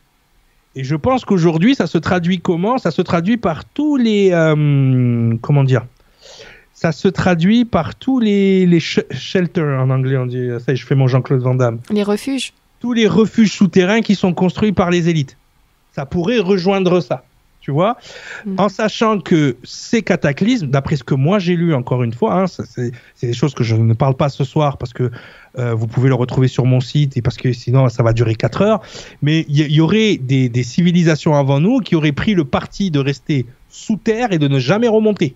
[0.75, 2.77] Et je pense qu'aujourd'hui, ça se traduit comment?
[2.77, 4.29] Ça se traduit par tous les...
[4.31, 5.85] Euh, comment dire?
[6.73, 10.49] Ça se traduit par tous les, les shelters en anglais, on dit.
[10.63, 11.79] Ça, je fais mon Jean-Claude Van Damme.
[11.89, 12.53] Les refuges.
[12.79, 15.37] Tous les refuges souterrains qui sont construits par les élites.
[15.93, 17.23] Ça pourrait rejoindre ça
[17.67, 17.97] tu vois,
[18.45, 18.55] mm.
[18.59, 22.45] en sachant que ces cataclysmes, d'après ce que moi j'ai lu encore une fois, hein,
[22.47, 25.11] c'est des choses que je ne parle pas ce soir parce que
[25.59, 28.35] euh, vous pouvez le retrouver sur mon site et parce que sinon ça va durer
[28.35, 28.81] 4 heures,
[29.21, 32.99] mais il y, aurait des, des, civilisations avant nous qui auraient pris le parti de
[32.99, 35.35] rester sous terre et de ne jamais remonter.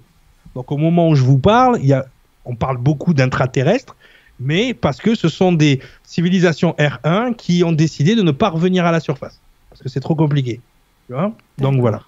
[0.55, 2.05] Donc au moment où je vous parle, il y a,
[2.45, 3.97] on parle beaucoup d'intraterrestres,
[4.39, 8.85] mais parce que ce sont des civilisations R1 qui ont décidé de ne pas revenir
[8.85, 10.61] à la surface, parce que c'est trop compliqué.
[11.07, 11.33] Tu vois?
[11.57, 12.03] Donc voilà.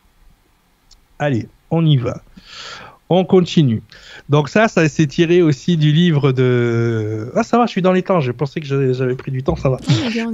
[1.23, 2.21] Allez, on y va.
[3.07, 3.81] On continue.
[4.27, 7.31] Donc ça, ça s'est tiré aussi du livre de...
[7.33, 8.19] Ah ça va, je suis dans les temps.
[8.19, 9.77] Je pensais que j'avais pris du temps, ça va.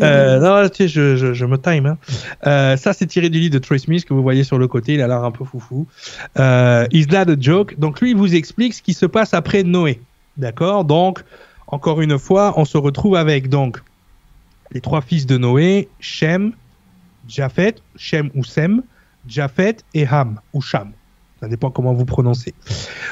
[0.01, 1.85] Euh, non, tu sais, je, me time.
[1.85, 1.97] Hein.
[2.47, 4.95] Euh, ça, c'est tiré du livre de Troy Smith que vous voyez sur le côté.
[4.95, 5.85] Il a l'air un peu foufou.
[6.39, 7.77] Euh, Is that a joke?
[7.77, 10.01] Donc lui, il vous explique ce qui se passe après Noé.
[10.37, 10.85] D'accord?
[10.85, 11.19] Donc,
[11.67, 13.79] encore une fois, on se retrouve avec donc
[14.71, 16.53] les trois fils de Noé, Shem,
[17.27, 18.81] Japhet, Shem ou Sem,
[19.27, 20.91] Japhet et Ham, ou Sham.
[21.39, 22.53] Ça dépend comment vous prononcez.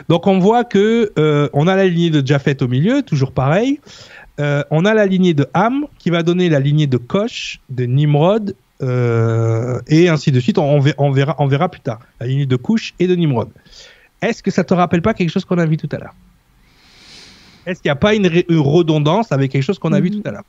[0.09, 3.79] Donc on voit que euh, on a la lignée de Japhet au milieu, toujours pareil.
[4.39, 7.85] Euh, on a la lignée de Ham qui va donner la lignée de Kosh, de
[7.85, 10.57] Nimrod, euh, et ainsi de suite.
[10.57, 13.49] On, verra, on verra plus tard la lignée de Kush et de Nimrod.
[14.21, 16.15] Est-ce que ça te rappelle pas quelque chose qu'on a vu tout à l'heure?
[17.65, 20.21] Est-ce qu'il n'y a pas une, redondance avec quelque chose qu'on a vu mm-hmm.
[20.21, 20.45] tout à l'heure?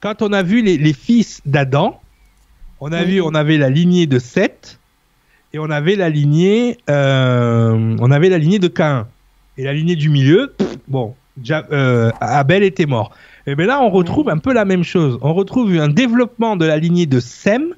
[0.00, 2.01] Quand on a vu les fils d'Adam,
[2.84, 4.80] on a vu, on avait la lignée de Seth
[5.52, 9.06] et on avait la lignée, euh, on avait la lignée de Cain.
[9.56, 10.52] Et la lignée du milieu,
[10.88, 11.14] bon,
[11.48, 13.12] euh, Abel était mort.
[13.46, 15.16] Et bien là, on retrouve un peu la même chose.
[15.22, 17.72] On retrouve un développement de la lignée de Sem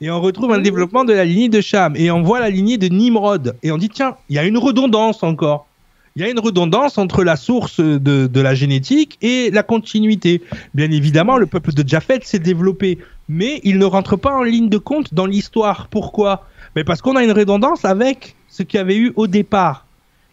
[0.00, 1.96] et on retrouve un développement de la lignée de Cham.
[1.96, 3.56] Et on voit la lignée de Nimrod.
[3.64, 5.66] Et on dit, tiens, il y a une redondance encore.
[6.14, 7.98] Il y a une redondance entre la source de,
[8.28, 10.42] de, la génétique et la continuité.
[10.72, 12.98] Bien évidemment, le peuple de Japhet s'est développé
[13.28, 15.88] mais il ne rentre pas en ligne de compte dans l'histoire.
[15.88, 16.46] Pourquoi?
[16.76, 19.86] Mais parce qu'on a une redondance avec ce qu'il y avait eu au départ.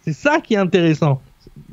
[0.03, 1.21] C'est ça qui est intéressant.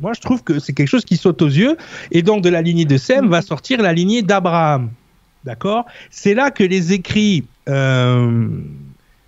[0.00, 1.76] Moi, je trouve que c'est quelque chose qui saute aux yeux.
[2.10, 4.90] Et donc, de la lignée de Sem va sortir la lignée d'Abraham.
[5.44, 5.86] D'accord?
[6.10, 8.48] C'est là que les écrits, euh,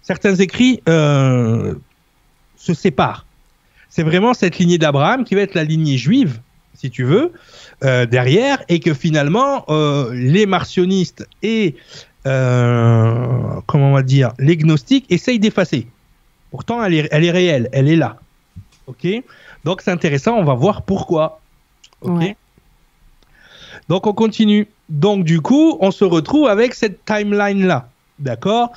[0.02, 1.74] certains écrits euh,
[2.56, 3.26] se séparent.
[3.88, 6.40] C'est vraiment cette lignée d'Abraham qui va être la lignée juive,
[6.80, 7.32] si tu veux,
[7.84, 11.76] euh, derrière et que finalement euh, les martionnistes et
[12.26, 15.86] euh, comment on va dire les gnostiques essayent d'effacer.
[16.50, 18.16] Pourtant, elle est, elle est réelle, elle est là.
[18.86, 19.06] Ok?
[19.64, 21.40] Donc c'est intéressant, on va voir pourquoi.
[22.00, 22.34] Ok?
[23.88, 24.66] Donc on continue.
[24.88, 27.90] Donc du coup, on se retrouve avec cette timeline là.
[28.20, 28.72] D'accord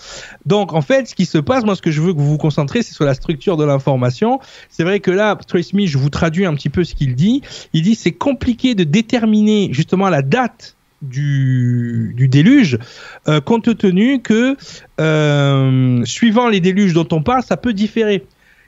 [0.45, 2.37] Donc, en fait, ce qui se passe, moi, ce que je veux que vous vous
[2.37, 4.39] concentrez, c'est sur la structure de l'information.
[4.69, 7.41] C'est vrai que là, Trace Smith, je vous traduis un petit peu ce qu'il dit.
[7.73, 12.79] Il dit c'est compliqué de déterminer justement la date du, déluge,
[13.27, 14.55] euh, compte tenu que,
[15.01, 18.25] euh, suivant les déluges dont on parle, ça peut différer.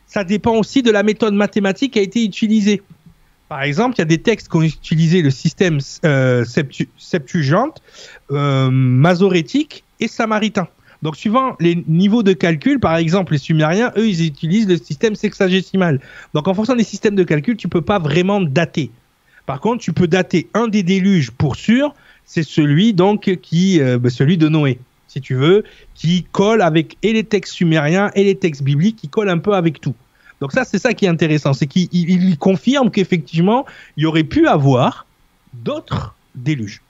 [0.08, 2.82] Ça dépend aussi de la méthode mathématique qui a été utilisée.
[3.48, 6.44] Par exemple, il y a des textes qui ont utilisé le système euh,
[8.32, 10.68] euh, masorétique, et samaritain.
[11.02, 15.16] Donc, suivant les niveaux de calcul, par exemple, les Sumériens, eux, ils utilisent le système
[15.16, 16.00] sexagésimal.
[16.34, 18.92] Donc, en fonction des systèmes de calcul, tu peux pas vraiment dater.
[19.46, 21.94] Par contre, tu peux dater un des déluges pour sûr,
[22.26, 25.64] c'est celui donc qui, euh, bah, celui de Noé, si tu veux,
[25.94, 29.54] qui colle avec et les textes sumériens et les textes bibliques, qui colle un peu
[29.54, 29.94] avec tout.
[30.42, 33.66] Donc ça, c'est ça qui est intéressant, c'est qu'il confirme qu'effectivement,
[33.96, 35.06] il y aurait pu avoir
[35.54, 36.82] d'autres déluges.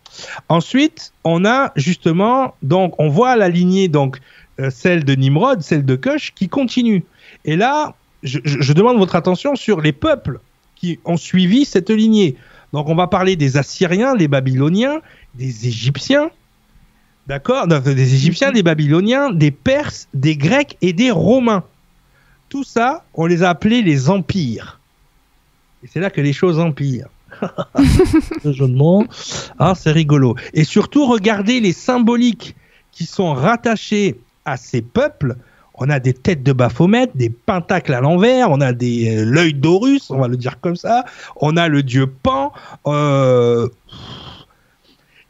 [0.49, 4.19] Ensuite, on a justement, donc, on voit la lignée donc
[4.59, 7.03] euh, celle de Nimrod, celle de Kush, qui continue.
[7.43, 10.39] Et là, je, je demande votre attention sur les peuples
[10.75, 12.35] qui ont suivi cette lignée.
[12.73, 14.99] Donc on va parler des Assyriens, des Babyloniens,
[15.35, 16.29] des Égyptiens,
[17.27, 17.67] d'accord?
[17.67, 21.63] Des Égyptiens, des Babyloniens, des Perses, des Grecs et des Romains.
[22.49, 24.79] Tout ça, on les a appelés les empires.
[25.83, 27.09] Et c'est là que les choses empirent.
[29.59, 30.35] Ah, c'est rigolo.
[30.53, 32.55] Et surtout, regardez les symboliques
[32.91, 35.35] qui sont rattachés à ces peuples.
[35.73, 39.53] On a des têtes de Baphomet, des pentacles à l'envers, on a des euh, l'œil
[39.53, 41.03] d'Horus, on va le dire comme ça.
[41.35, 42.53] On a le dieu Pan.
[42.87, 43.67] Euh,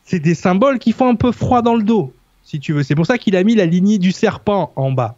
[0.03, 2.13] c'est des symboles qui font un peu froid dans le dos,
[2.43, 2.83] si tu veux.
[2.83, 5.15] C'est pour ça qu'il a mis la lignée du serpent en bas.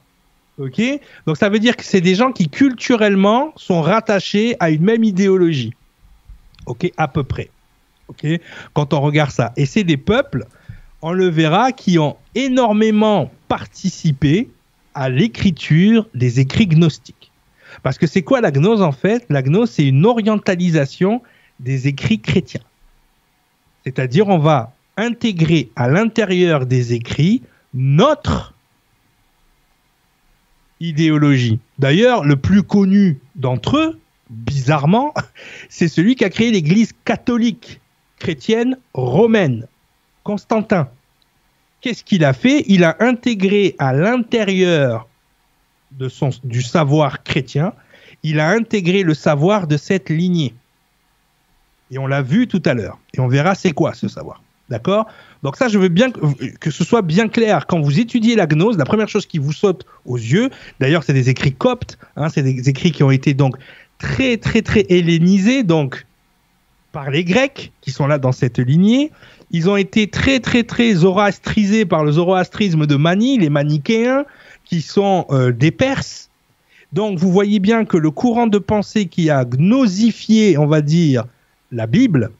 [0.60, 0.82] Ok?
[1.28, 5.04] Donc ça veut dire que c'est des gens qui culturellement sont rattachés à une même
[5.04, 5.74] idéologie.
[6.68, 7.50] Ok À peu près.
[8.08, 8.26] Ok
[8.74, 9.54] Quand on regarde ça.
[9.58, 10.46] Et c'est des peuples,
[11.02, 14.50] on le verra, qui ont énormément participé
[14.94, 17.32] à l'écriture des écrits gnostiques.
[17.84, 19.26] Parce que c'est quoi la gnose en fait?
[19.30, 21.22] La gnose, c'est une orientalisation
[21.60, 22.62] des écrits chrétiens.
[23.84, 28.54] C'est-à-dire, on va intégrer à l'intérieur des écrits notre
[30.80, 31.60] idéologie.
[31.80, 34.00] D'ailleurs, le plus connu d'entre eux,
[34.30, 35.14] bizarrement,
[35.70, 37.80] c'est celui qui a créé l'Église catholique
[38.20, 39.68] chrétienne romaine,
[40.24, 40.90] Constantin.
[41.82, 42.64] Qu'est-ce qu'il a fait?
[42.68, 45.08] Il a intégré à l'intérieur
[45.92, 47.74] du savoir chrétien,
[48.24, 50.54] il a intégré le savoir de cette lignée.
[51.92, 53.00] Et on l'a vu tout à l'heure.
[53.14, 54.42] Et on verra c'est quoi ce savoir.
[54.70, 55.08] D'accord?
[55.44, 57.68] Donc ça, je veux bien que, ce soit bien clair.
[57.68, 60.50] Quand vous étudiez la gnose, la première chose qui vous saute aux yeux,
[60.82, 63.56] d'ailleurs, c'est des écrits coptes, hein, c'est des écrits qui ont été donc
[63.98, 66.06] très, très, très hellénisés, donc
[66.92, 69.12] par les Grecs, qui sont là dans cette lignée.
[69.52, 74.26] Ils ont été très, très, très zoroastrisés par le zoroastrisme de Mani, les manichéens,
[74.66, 76.30] qui sont euh, des Perses.
[76.94, 81.26] Donc vous voyez bien que le courant de pensée qui a gnosifié, on va dire,
[81.72, 82.32] la Bible,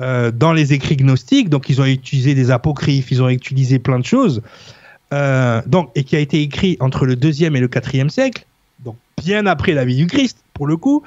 [0.00, 3.98] euh, dans les écrits gnostiques, donc ils ont utilisé des apocryphes, ils ont utilisé plein
[3.98, 4.42] de choses,
[5.12, 8.47] euh, donc, et qui a été écrit entre le deuxième et le quatrième siècle, donc
[9.18, 11.02] bien après la vie du Christ, pour le coup,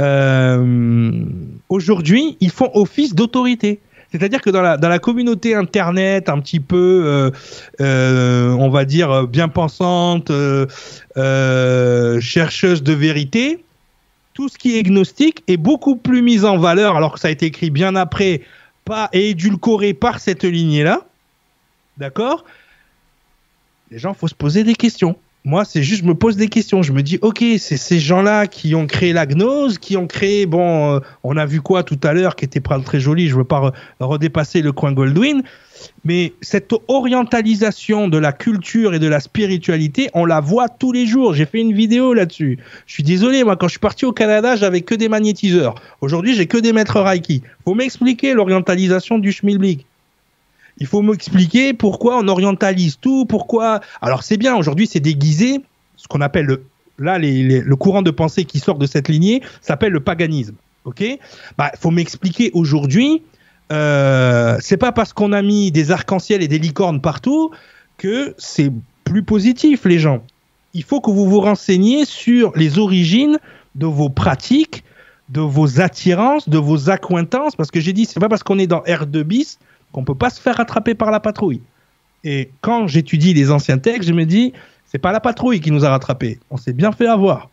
[0.00, 1.24] euh,
[1.68, 3.80] aujourd'hui, ils font office d'autorité.
[4.12, 7.32] C'est-à-dire que dans la, dans la communauté internet, un petit peu,
[7.80, 10.30] on va dire, bien pensante,
[12.20, 13.64] chercheuse de vérité,
[14.36, 17.30] tout ce qui est gnostique est beaucoup plus mis en valeur, alors que ça a
[17.30, 18.42] été écrit bien après,
[18.84, 21.06] pas et édulcoré par cette lignée-là.
[21.96, 22.44] D'accord?
[23.90, 25.16] Les gens, faut se poser des questions.
[25.46, 26.82] Moi, c'est juste, je me pose des questions.
[26.82, 30.44] Je me dis, ok, c'est ces gens-là qui ont créé la gnose, qui ont créé,
[30.44, 33.28] bon, euh, on a vu quoi tout à l'heure, qui était très joli.
[33.28, 35.42] Je veux pas redépasser le coin Goldwyn.
[36.04, 41.06] Mais cette orientalisation de la culture et de la spiritualité, on la voit tous les
[41.06, 41.32] jours.
[41.32, 42.58] J'ai fait une vidéo là-dessus.
[42.86, 45.76] Je suis désolé, moi, quand je suis parti au Canada, j'avais que des magnétiseurs.
[46.00, 47.42] Aujourd'hui, j'ai que des maîtres Reiki.
[47.64, 49.86] Faut m'expliquer l'orientalisation du schmilblick.
[50.78, 53.80] Il faut m'expliquer pourquoi on orientalise tout, pourquoi.
[54.02, 55.60] Alors c'est bien, aujourd'hui c'est déguisé,
[55.96, 56.64] ce qu'on appelle le,
[56.98, 60.54] là le courant de pensée qui sort de cette lignée s'appelle le paganisme.
[60.84, 61.04] Ok?
[61.58, 63.22] Bah, faut m'expliquer aujourd'hui
[63.72, 67.50] euh, c'est pas parce qu'on a mis des arcs-en-ciel et des licornes partout
[67.98, 68.70] que c'est
[69.04, 70.22] plus positif, les gens.
[70.74, 73.38] Il faut que vous vous renseigniez sur les origines
[73.74, 74.84] de vos pratiques,
[75.30, 78.66] de vos attirances, de vos accointances, parce que j'ai dit, c'est pas parce qu'on est
[78.66, 79.58] dans R2 bis
[79.92, 81.62] qu'on peut pas se faire attraper par la patrouille.
[82.24, 84.52] Et quand j'étudie les anciens textes, je me dis,
[84.84, 86.40] c'est pas la patrouille qui nous a rattrapés.
[86.50, 87.50] On s'est bien fait avoir.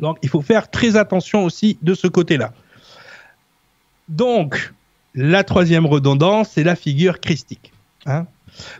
[0.00, 2.52] Donc, il faut faire très attention aussi de ce côté-là.
[4.08, 4.72] Donc,
[5.14, 7.72] la troisième redondance, c'est la figure christique.
[8.06, 8.26] Hein.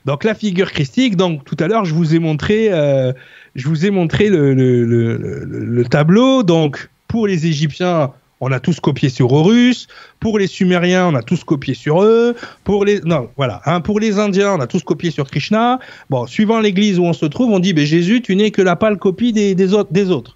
[0.07, 3.13] donc la figure christique, donc tout à l'heure je vous ai montré, euh,
[3.55, 6.43] je vous ai montré le, tableau.
[6.43, 9.87] Donc pour les Égyptiens, on a tous copié sur Horus.
[10.19, 12.35] Pour les Sumériens, on a tous copié sur eux.
[12.65, 13.61] Pour les non, voilà.
[13.67, 15.79] Hein, pour les Indiens, on a tous copié sur Krishna.
[16.09, 18.77] Bon, suivant l'Église où on se trouve, on dit, ben Jésus, tu n'es que la
[18.77, 20.35] pâle copie des autres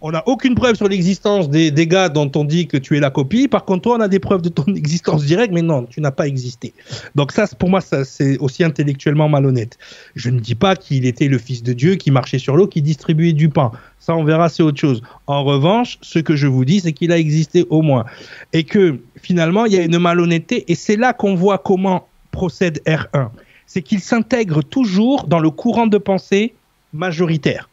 [0.00, 3.00] on n'a aucune preuve sur l'existence des, des, gars dont on dit que tu es
[3.00, 3.48] la copie.
[3.48, 6.12] Par contre, toi, on a des preuves de ton existence directe, mais non, tu n'as
[6.12, 6.72] pas existé.
[7.14, 9.76] Donc ça, pour moi, ça, c'est aussi intellectuellement malhonnête.
[10.14, 12.80] Je ne dis pas qu'il était le fils de Dieu qui marchait sur l'eau, qui
[12.80, 13.72] distribuait du pain.
[13.98, 15.02] Ça, on verra, c'est autre chose.
[15.26, 18.04] En revanche, ce que je vous dis, c'est qu'il a existé au moins.
[18.52, 22.80] Et que finalement, il y a une malhonnêteté, et c'est là qu'on voit comment procède
[22.86, 23.30] R1.
[23.66, 26.54] C'est qu'il s'intègre toujours dans le courant de pensée
[26.92, 27.67] majoritaire.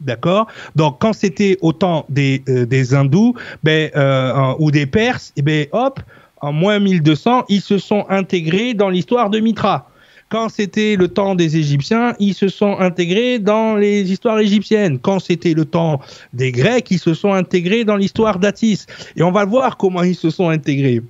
[0.00, 0.46] D'accord
[0.76, 5.42] Donc, quand c'était au temps des, euh, hindous ben, euh, ou des perses, et eh
[5.42, 6.00] ben, hop,
[6.40, 9.86] en moins 1200, ils se sont intégrés dans l'histoire de Mitra.
[10.30, 15.00] Quand c'était le temps des Égyptiens, ils se sont intégrés dans les histoires égyptiennes.
[15.00, 16.00] Quand c'était le temps
[16.32, 18.86] des Grecs, ils se sont intégrés dans l'histoire d'Atis.
[19.16, 21.02] Et on va voir comment ils se sont intégrés.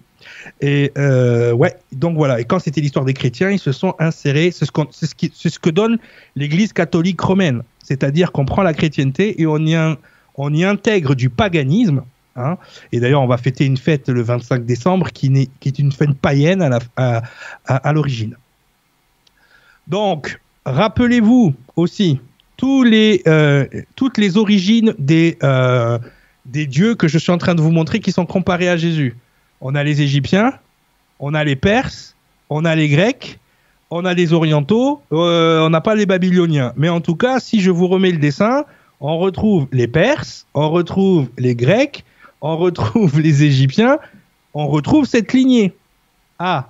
[0.61, 2.41] Et euh, ouais, donc voilà.
[2.41, 4.51] Et quand c'était l'histoire des chrétiens, ils se sont insérés.
[4.53, 5.99] C'est ce, que donne
[6.37, 7.62] l'Église catholique romaine.
[7.83, 12.03] C'est-à-dire qu'on prend la chrétienté et on y, intègre du paganisme.
[12.37, 12.57] Hein.
[12.93, 16.79] Et d'ailleurs, on va fêter une fête le 25 décembre qui, est, une fête païenne
[16.97, 18.37] à, l'origine.
[19.89, 22.21] Donc, rappelez-vous aussi
[22.62, 24.95] euh, toutes les origines
[25.43, 25.99] euh,
[26.47, 29.17] des dieux que je suis en train de vous montrer qui sont comparés à Jésus.
[29.61, 30.55] On a les Égyptiens,
[31.19, 32.16] on a les Perses,
[32.49, 33.39] on a les Grecs,
[33.91, 36.73] on a les Orientaux, euh, on n'a pas les Babyloniens.
[36.77, 38.65] Mais en tout cas, si je vous remets le dessin,
[39.01, 42.05] on retrouve les Perses, on retrouve les Grecs,
[42.41, 43.99] on retrouve les Égyptiens,
[44.55, 45.74] on retrouve cette lignée.
[46.39, 46.69] Ah,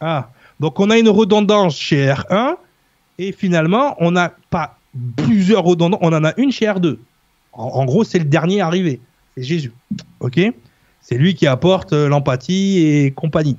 [0.00, 0.30] ah.
[0.60, 2.56] Donc on a une redondance chez R1
[3.18, 4.78] et finalement on n'a pas
[5.16, 6.96] plusieurs redondances, on en a une chez R2.
[7.52, 9.00] En, en gros, c'est le dernier arrivé,
[9.36, 9.72] c'est Jésus.
[10.20, 10.40] Ok?
[11.04, 13.58] C'est lui qui apporte euh, l'empathie et compagnie.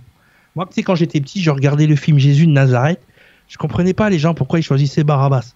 [0.55, 2.99] Moi, tu sais, quand j'étais petit, je regardais le film Jésus de Nazareth.
[3.47, 5.53] Je comprenais pas les gens pourquoi ils choisissaient Barabbas.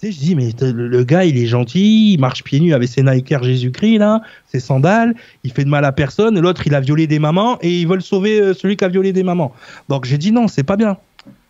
[0.00, 2.90] Tu sais, je dis, mais le, gars, il est gentil, il marche pieds nus avec
[2.90, 5.14] ses Nike Jésus-Christ, là, ses sandales,
[5.44, 6.38] il fait de mal à personne.
[6.38, 9.14] L'autre, il a violé des mamans et ils veulent sauver euh, celui qui a violé
[9.14, 9.54] des mamans.
[9.88, 10.98] Donc j'ai dit non, c'est pas bien.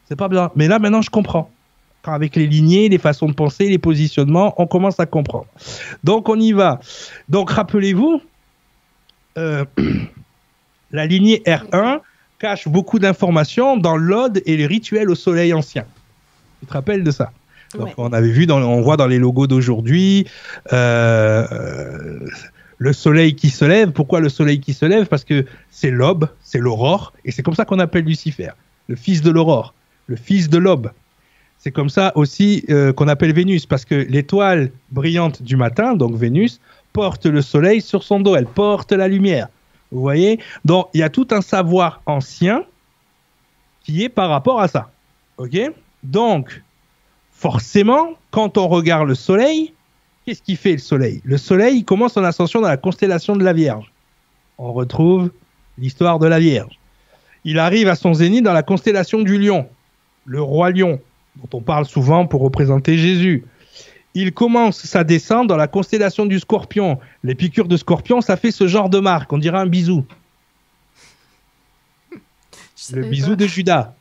[0.08, 0.52] C'est pas bien.
[0.54, 1.50] Mais là, maintenant, je comprends.
[2.02, 5.46] Quand avec les lignées, les façons de penser, les positionnements, on commence à comprendre.
[6.04, 6.78] Donc on y va.
[7.28, 8.20] Donc rappelez-vous,
[9.38, 9.64] euh,
[10.92, 12.00] la lignée R1
[12.38, 15.84] cache beaucoup d'informations dans l'ode et les rituels au soleil ancien.
[16.60, 17.32] Tu te rappelles de ça?
[17.74, 17.94] Donc, Ouais.
[17.96, 20.26] On avait vu, dans, on voit dans les logos d'aujourd'hui,
[20.72, 22.20] euh, euh,
[22.78, 23.90] le soleil qui se lève.
[23.90, 25.06] Pourquoi le soleil qui se lève?
[25.06, 28.50] Parce que c'est l'aube, c'est l'aurore, et c'est comme ça qu'on appelle Lucifer,
[28.88, 29.74] le fils de l'aurore,
[30.06, 30.90] le fils de l'aube.
[31.58, 36.14] C'est comme ça aussi euh, qu'on appelle Vénus, parce que l'étoile brillante du matin, donc
[36.14, 36.60] Vénus,
[36.94, 39.48] porte le soleil sur son dos, elle porte la lumière.
[39.90, 40.40] Vous voyez?
[40.64, 42.64] Donc il y a tout un savoir ancien
[43.82, 44.90] qui est par rapport à ça.
[45.36, 45.58] Ok?
[46.04, 46.62] Donc,
[47.32, 49.74] forcément, quand on regarde le soleil,
[50.24, 51.20] qu'est-ce qui fait le soleil?
[51.24, 53.92] Le soleil il commence son ascension dans la constellation de la Vierge.
[54.56, 55.30] On retrouve
[55.76, 56.78] l'histoire de la Vierge.
[57.44, 59.68] Il arrive à son zénith dans la constellation du lion,
[60.26, 61.00] le roi lion,
[61.36, 63.44] dont on parle souvent pour représenter Jésus.
[64.14, 66.98] Il commence sa descente dans la constellation du scorpion.
[67.24, 70.04] Les piqûres de scorpion, ça fait ce genre de marque, on dirait un bisou.
[72.92, 73.36] Le bisou pas.
[73.36, 73.94] de Judas.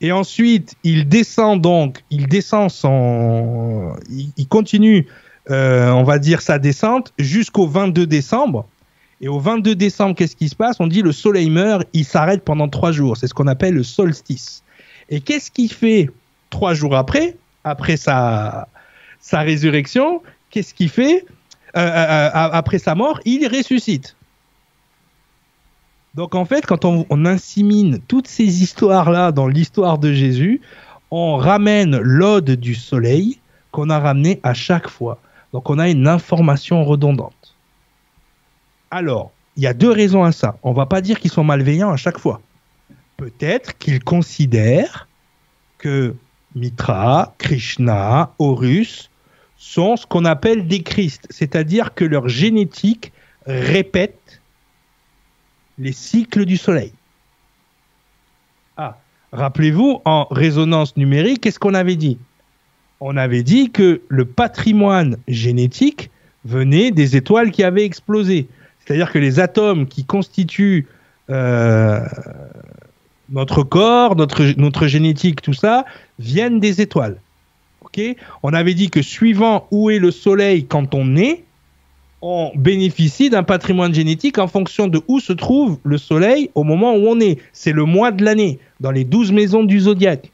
[0.00, 5.06] Et ensuite, il descend donc, il descend son, il, il continue,
[5.50, 8.66] euh, on va dire sa descente jusqu'au 22 décembre.
[9.20, 10.80] Et au 22 décembre, qu'est-ce qui se passe?
[10.80, 13.16] On dit le soleil meurt, il s'arrête pendant trois jours.
[13.16, 14.62] C'est ce qu'on appelle le solstice.
[15.10, 16.10] Et qu'est-ce qu'il fait
[16.50, 18.68] trois jours après, après sa,
[19.22, 21.24] sa résurrection Qu'est-ce qu'il fait?
[21.74, 24.14] Euh, euh, euh, après sa mort Il ressuscite.
[26.14, 30.60] Donc en fait, quand on, insémine toutes ces histoires-là dans l'histoire de Jésus,
[31.10, 33.38] on ramène l'ode du soleil
[33.70, 35.18] qu'on a ramené à chaque fois.
[35.54, 37.56] Donc on a une information redondante.
[38.90, 40.58] Alors, il y a deux raisons à ça.
[40.62, 42.42] On va pas dire qu'ils sont malveillants à chaque fois.
[43.16, 45.08] Peut-être qu'ils considèrent
[45.78, 46.14] que
[46.54, 49.08] Mitra, Krishna, Horus
[49.62, 53.12] sont ce qu'on appelle des Christ, c'est-à-dire que leur génétique
[53.46, 54.40] répète
[55.78, 56.92] les cycles du Soleil.
[58.76, 58.98] Ah,
[59.30, 62.18] rappelez-vous, en résonance numérique, qu'est-ce qu'on avait dit?
[62.98, 66.10] On avait dit que le patrimoine génétique
[66.44, 68.48] venait des étoiles qui avaient explosé.
[68.80, 70.88] C'est-à-dire que les atomes qui constituent
[71.30, 72.00] euh,
[73.30, 75.84] notre corps, notre, notre génétique, tout ça,
[76.18, 77.20] viennent des étoiles.
[78.42, 81.44] On avait dit que suivant où est le Soleil quand on est,
[82.22, 86.94] on bénéficie d'un patrimoine génétique en fonction de où se trouve le Soleil au moment
[86.94, 87.38] où on est.
[87.52, 90.30] C'est le mois de l'année, dans les douze maisons du zodiaque.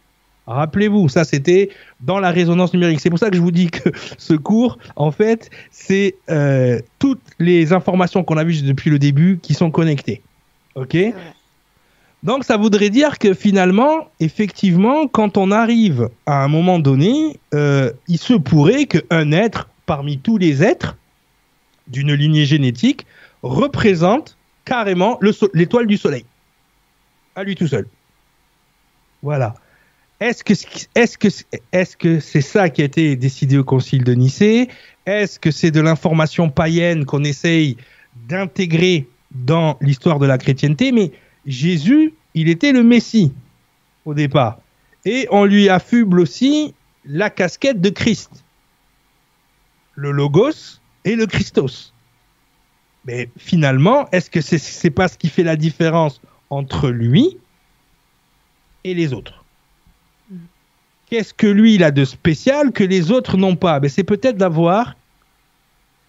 [0.46, 1.70] Rappelez-vous, ça c'était
[2.00, 3.00] dans la résonance numérique.
[3.00, 7.22] C'est pour ça que je vous dis que ce cours, en fait, c'est euh, toutes
[7.38, 10.22] les informations qu'on a vues depuis le début qui sont connectées.
[12.22, 17.92] Donc ça voudrait dire que finalement, effectivement, quand on arrive à un moment donné, euh,
[18.08, 20.96] il se pourrait qu'un être parmi tous les êtres
[21.86, 23.06] d'une lignée génétique
[23.42, 25.18] représente carrément
[25.54, 26.24] l'étoile du soleil.
[27.36, 27.86] À lui tout seul.
[29.22, 29.54] Voilà.
[30.20, 30.54] Est-ce que
[30.94, 34.68] est-ce c'est ça qui a été décidé au concile de Nicée?
[35.06, 37.76] Est-ce que c'est de l'information païenne qu'on essaye
[38.28, 40.92] d'intégrer dans l'histoire de la chrétienté?
[41.48, 43.32] Jésus, il était le Messie
[44.04, 44.60] au départ.
[45.04, 48.44] Et on lui affuble aussi la casquette de Christ.
[49.94, 51.94] Le Logos et le Christos.
[53.06, 56.20] Mais finalement, est-ce que c'est n'est pas ce qui fait la différence
[56.50, 57.38] entre lui
[58.84, 59.44] et les autres?
[61.08, 63.80] Qu'est-ce que lui il a de spécial que les autres n'ont pas?
[63.80, 64.94] Ben, C'est peut-être d'avoir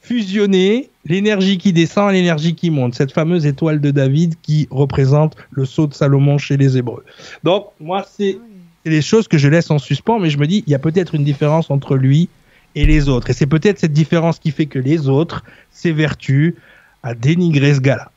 [0.01, 5.65] fusionner l'énergie qui descend l'énergie qui monte, cette fameuse étoile de David qui représente le
[5.65, 7.03] sceau de Salomon chez les Hébreux.
[7.43, 8.37] Donc, moi, c'est
[8.85, 11.15] les choses que je laisse en suspens, mais je me dis, il y a peut-être
[11.15, 12.29] une différence entre lui
[12.75, 13.29] et les autres.
[13.29, 16.55] Et c'est peut-être cette différence qui fait que les autres s'évertuent
[17.03, 18.11] à dénigrer ce gars-là.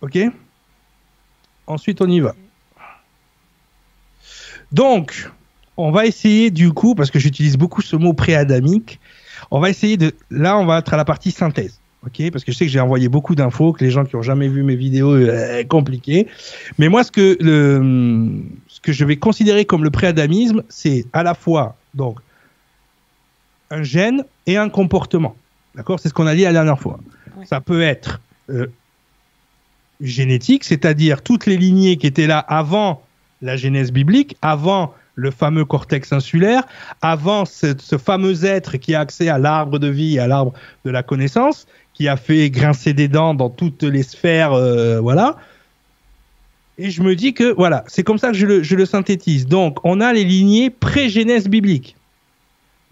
[0.00, 0.18] Ok?
[1.66, 2.34] Ensuite, on y va.
[4.72, 5.30] Donc,
[5.76, 9.00] on va essayer du coup, parce que j'utilise beaucoup ce mot préadamique,
[9.50, 10.14] on va essayer de.
[10.30, 11.80] Là, on va être à la partie synthèse.
[12.04, 14.22] Ok Parce que je sais que j'ai envoyé beaucoup d'infos, que les gens qui ont
[14.22, 16.26] jamais vu mes vidéos, euh, compliqué.
[16.78, 21.22] Mais moi, ce que, le, ce que je vais considérer comme le préadamisme, c'est à
[21.22, 22.18] la fois donc
[23.70, 25.36] un gène et un comportement.
[25.74, 26.00] D'accord?
[26.00, 26.98] C'est ce qu'on a dit la dernière fois.
[27.44, 28.20] Ça peut être
[28.50, 28.66] euh,
[30.00, 33.02] génétique, c'est-à-dire toutes les lignées qui étaient là avant
[33.42, 36.62] la genèse biblique, avant le fameux cortex insulaire,
[37.02, 40.52] avant ce, fameux être qui a accès à l'arbre de vie, à l'arbre
[40.84, 41.66] de la connaissance,
[41.96, 45.36] qui a fait grincer des dents dans toutes les sphères, euh, voilà.
[46.76, 49.46] Et je me dis que, voilà, c'est comme ça que je le, synthétise.
[49.46, 51.96] Donc, on a les lignées pré-genèse biblique.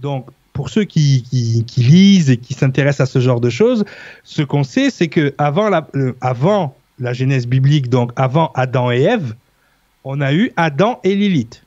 [0.00, 1.22] Donc, pour ceux qui,
[1.76, 3.84] lisent et qui s'intéressent à ce genre de choses,
[4.22, 5.86] ce qu'on sait, c'est que avant la,
[6.22, 9.34] avant la genèse biblique, donc avant Adam et Ève,
[10.04, 11.62] on a eu Adam et Lilith.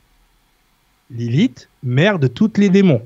[1.12, 3.02] Lilith, mère de toutes les démons.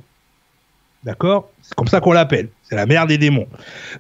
[1.04, 1.51] D'accord?
[1.73, 2.51] C'est comme ça qu'on l'appelle.
[2.62, 3.47] C'est la mère des démons.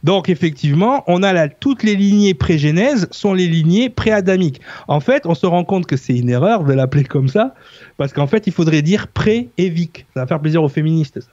[0.04, 4.60] Donc effectivement, on a là toutes les lignées pré-genèse sont les lignées pré-adamiques.
[4.88, 7.54] En fait, on se rend compte que c'est une erreur de l'appeler comme ça,
[7.96, 10.04] parce qu'en fait, il faudrait dire pré-évique.
[10.12, 11.30] Ça va faire plaisir aux féministes, ça.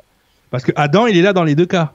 [0.49, 1.91] Parce que Adam, il est là dans les deux cas.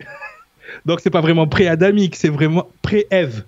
[0.86, 3.44] Donc c'est pas vraiment pré-adamique, c'est vraiment pré-Ève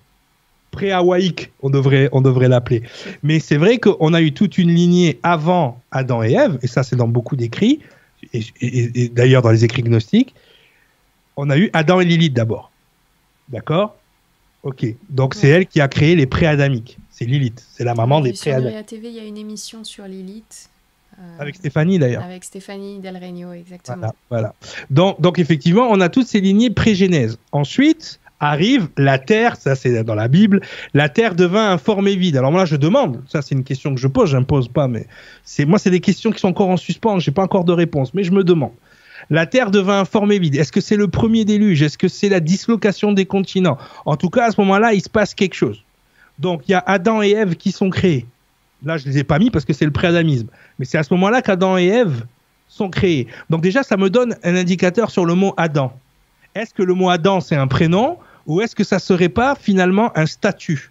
[0.75, 2.83] pré-hawaïque, on devrait, on devrait l'appeler.
[3.23, 6.83] Mais c'est vrai qu'on a eu toute une lignée avant Adam et Ève, et ça
[6.83, 7.79] c'est dans beaucoup d'écrits,
[8.33, 10.35] et, d'ailleurs dans les écrits gnostiques,
[11.37, 12.71] on a eu Adam et Lilith d'abord.
[13.49, 13.97] D'accord?
[14.63, 14.87] Ok.
[15.11, 16.99] Donc c'est elle qui a créé les pré-adamiques.
[17.11, 17.65] C'est Lilith.
[17.71, 18.77] C'est la maman des pré-adamiques.
[18.77, 20.71] Sur TV, il y a une émission sur Lilith.
[21.19, 22.25] Euh, avec Stéphanie d'ailleurs.
[22.25, 23.97] Avec Stéphanie Del Regno, exactement.
[23.99, 24.15] Voilà.
[24.31, 24.55] voilà.
[24.91, 27.39] Donc, donc effectivement, on a toutes ces lignées pré-genèse.
[27.53, 30.61] Ensuite, arrive, la terre, ça c'est dans la Bible,
[30.93, 32.37] la terre devint informée vide.
[32.37, 35.07] Alors moi je demande, ça c'est une question que je pose, j'impose pas, mais
[35.45, 38.15] c'est moi c'est des questions qui sont encore en suspens, j'ai pas encore de réponse,
[38.15, 38.73] mais je me demande.
[39.31, 40.57] La terre devint informée vide.
[40.57, 41.83] Est-ce que c'est le premier déluge?
[41.83, 43.79] Est-ce que c'est la dislocation des continents?
[44.05, 45.83] En tout cas, à ce moment-là, il se passe quelque chose.
[46.39, 48.27] Donc il y a Adam et Ève qui sont créés.
[48.85, 50.49] Là, je les ai pas mis parce que c'est le préadamisme.
[50.79, 52.27] Mais c'est à ce moment-là qu'Adam et Ève
[52.69, 53.29] sont créés.
[53.49, 55.93] Donc déjà, ça me donne un indicateur sur le mot Adam.
[56.55, 60.17] Est-ce que le mot Adam, c'est un prénom ou est-ce que ça serait pas finalement
[60.17, 60.91] un statut?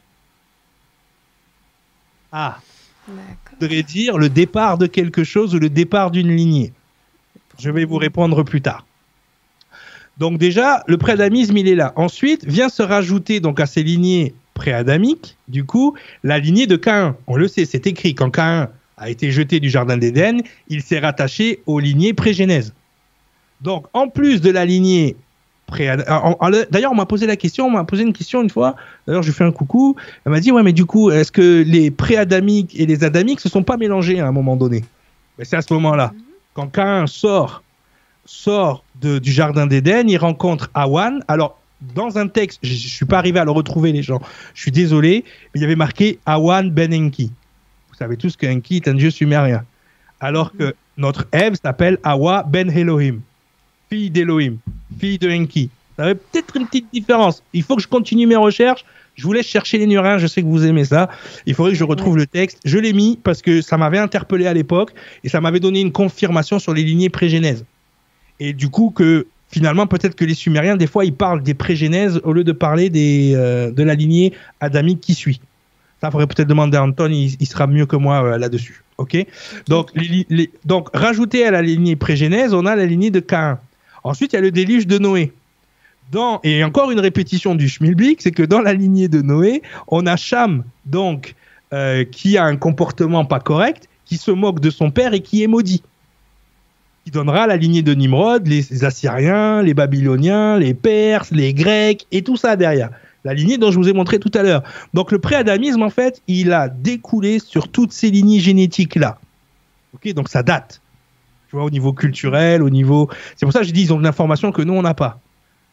[2.32, 2.60] Ah,
[3.60, 6.74] voudrait dire le départ de quelque chose ou le départ d'une lignée.
[7.60, 8.86] Je vais vous répondre plus tard.
[10.18, 11.94] Donc déjà, le préadamisme, il est là.
[11.96, 17.16] Ensuite, vient se rajouter donc à ces lignées préadamiques, du coup, la lignée de Caïn.
[17.28, 18.14] On le sait, c'est écrit.
[18.14, 22.74] Quand Caïn a été jeté du jardin d'Éden, il s'est rattaché aux lignées pré-genèse.
[23.62, 25.16] Donc, en plus de la lignée
[25.72, 28.76] D'ailleurs, on m'a posé la question, on m'a posé une question une fois.
[29.07, 29.95] D'ailleurs, je lui fais un coucou.
[30.26, 33.49] Elle m'a dit Ouais, mais du coup, est-ce que les pré-adamiques et les adamiques se
[33.49, 34.84] sont pas mélangés à un moment donné?
[35.41, 36.14] C'est à ce moment-là.
[36.53, 37.64] Quand Cain sort,
[38.26, 41.23] sort du jardin d'Éden, il rencontre Awan.
[41.27, 41.60] Alors,
[41.95, 44.22] dans un texte, je, ne suis pas arrivé à le retrouver, les gens.
[44.53, 47.31] Je suis désolé, mais il y avait marqué Awan ben Enki.
[47.90, 49.64] Vous savez tous qu'Enki est un dieu sumérien.
[50.19, 53.22] Alors que notre Ève s'appelle Awa ben Elohim
[53.94, 54.57] fille d'Elohim,
[54.99, 55.70] fille de Enki.
[55.98, 57.44] Ça avait peut-être une petite différence.
[57.53, 58.84] Il faut que je continue mes recherches.
[59.14, 61.10] Je vous laisse chercher les nuages, je sais que vous aimez ça.
[61.45, 62.57] Il faudrait que je retrouve le texte.
[62.65, 64.94] Je l'ai mis parce que ça m'avait interpellé à l'époque
[65.24, 67.65] et ça m'avait donné une confirmation sur les lignées pré-genèse.
[68.40, 72.20] Et du coup, que finalement, peut-être que les Sumériens, des fois, ils parlent des pré-genèses
[72.24, 75.40] au lieu de parler des, euh, de la lignée adamique qui suit.
[76.02, 78.84] Ça, faudrait peut-être demander à Anton, il, sera mieux que moi euh, là-dessus.
[78.98, 79.15] Ok?
[79.68, 79.91] Donc,
[80.65, 83.60] donc, rajouter à la lignée pré-genèse, on a la lignée de Cain.
[84.04, 85.32] Ensuite, il y a le déluge de Noé.
[86.12, 90.06] Dans, et encore une répétition du Schmilblick, c'est que dans la lignée de Noé, on
[90.06, 91.36] a Cham, donc,
[91.74, 95.42] euh, qui a un comportement pas correct, qui se moque de son père et qui
[95.44, 95.82] est maudit.
[97.06, 102.22] Qui donnera la lignée de Nimrod, les Assyriens, les Babyloniens, les Perses, les Grecs et
[102.22, 102.92] tout ça derrière.
[103.24, 104.64] La lignée dont je vous ai montré tout à l'heure.
[104.94, 109.18] Donc le préadamisme, en fait, il a découlé sur toutes ces lignées génétiques-là.
[110.14, 110.82] Donc ça date.
[111.54, 113.12] Tu vois, au niveau culturel, au niveau.
[113.36, 115.20] C'est pour ça que je dis ils ont de l'information que nous on n'a pas.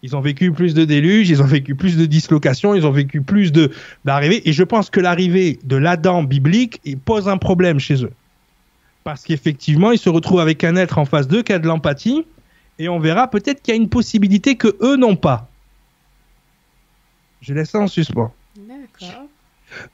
[0.02, 3.22] Ils ont vécu plus de déluges, ils ont vécu plus de dislocations, ils ont vécu
[3.22, 3.72] plus de
[4.04, 4.46] d'arrivées.
[4.46, 8.12] Et je pense que l'arrivée de l'Adam biblique pose un problème chez eux.
[9.04, 12.26] Parce qu'effectivement, ils se retrouvent avec un être en face d'eux qui a de l'empathie.
[12.78, 15.48] Et on verra peut-être qu'il y a une possibilité que eux n'ont pas.
[17.40, 18.34] Je laisse ça en suspens.
[18.54, 19.29] D'accord.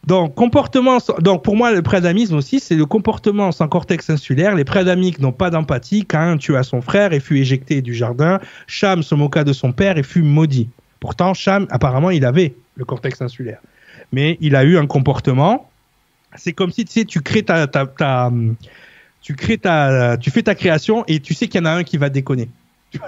[0.07, 4.55] Donc, comportement, donc pour moi, le préadamisme aussi, c'est le comportement sans cortex insulaire.
[4.55, 6.05] Les préadamiques n'ont pas d'empathie.
[6.07, 8.41] Cain tua son frère et fut éjecté du jardin.
[8.67, 10.69] Cham se moqua de son père et fut maudit.
[11.01, 13.59] Pourtant, Cham, apparemment, il avait le cortex insulaire.
[14.13, 15.69] Mais il a eu un comportement.
[16.37, 18.33] C'est comme si tu sais, tu crées ta, ta-
[19.23, 21.83] tu crées ta, tu fais ta création et tu sais qu'il y en a un
[21.85, 22.49] qui va déconner.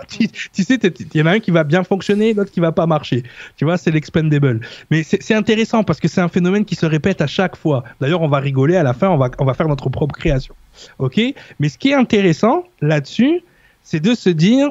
[0.09, 2.87] Tu, sais, il y en a un qui va bien fonctionner, l'autre qui va pas
[2.87, 3.23] marcher.
[3.57, 4.61] Tu vois, c'est l'expendable.
[4.91, 7.85] Mais c'est c'est intéressant parce que c'est un phénomène qui se répète à chaque fois.
[8.01, 10.55] D'ailleurs, on va rigoler à la fin, on va, on va faire notre propre création.
[10.99, 11.21] OK?
[11.59, 13.43] Mais ce qui est intéressant là-dessus,
[13.83, 14.71] c'est de se dire,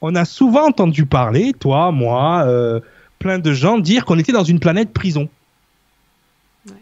[0.00, 2.80] on a souvent entendu parler, toi, moi, euh,
[3.18, 5.28] plein de gens, dire qu'on était dans une planète prison.
[6.68, 6.74] Ouais.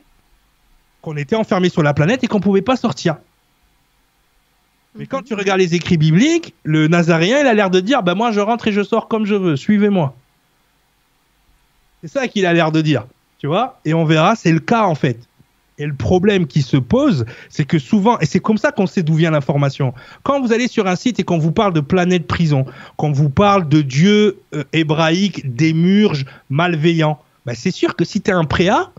[1.02, 3.16] Qu'on était enfermé sur la planète et qu'on pouvait pas sortir.
[4.98, 8.14] Mais quand tu regardes les écrits bibliques, le Nazaréen, il a l'air de dire, ben
[8.14, 10.14] moi je rentre et je sors comme je veux, suivez-moi.
[12.02, 13.06] C'est ça qu'il a l'air de dire,
[13.38, 15.18] tu vois Et on verra, c'est le cas en fait.
[15.78, 19.02] Et le problème qui se pose, c'est que souvent, et c'est comme ça qu'on sait
[19.02, 19.92] d'où vient l'information.
[20.22, 22.64] Quand vous allez sur un site et qu'on vous parle de planète prison,
[22.96, 28.32] qu'on vous parle de dieux euh, hébraïques, démurges, malveillants, ben c'est sûr que si t'es
[28.32, 28.90] un préa,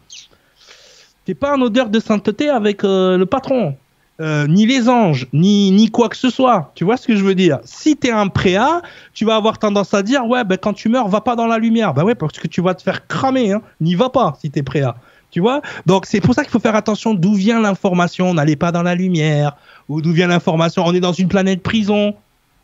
[1.25, 3.75] t'es pas en odeur de sainteté avec euh, le patron.
[4.19, 6.71] Euh, ni les anges, ni, ni quoi que ce soit.
[6.73, 7.59] Tu vois ce que je veux dire?
[7.65, 8.81] Si t'es un préa,
[9.13, 11.59] tu vas avoir tendance à dire ouais, ben quand tu meurs, va pas dans la
[11.59, 11.93] lumière.
[11.93, 13.51] Bah ouais, parce que tu vas te faire cramer.
[13.51, 13.61] Hein.
[13.79, 14.95] N'y va pas si t'es préa.
[15.29, 15.61] Tu vois?
[15.85, 18.33] Donc c'est pour ça qu'il faut faire attention d'où vient l'information.
[18.33, 19.55] N'allez pas dans la lumière
[19.87, 20.83] ou d'où vient l'information?
[20.83, 22.15] On est dans une planète prison.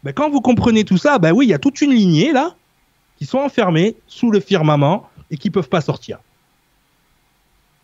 [0.03, 2.55] Ben quand vous comprenez tout ça, ben oui, il y a toute une lignée là
[3.19, 6.17] qui sont enfermés sous le firmament et qui peuvent pas sortir.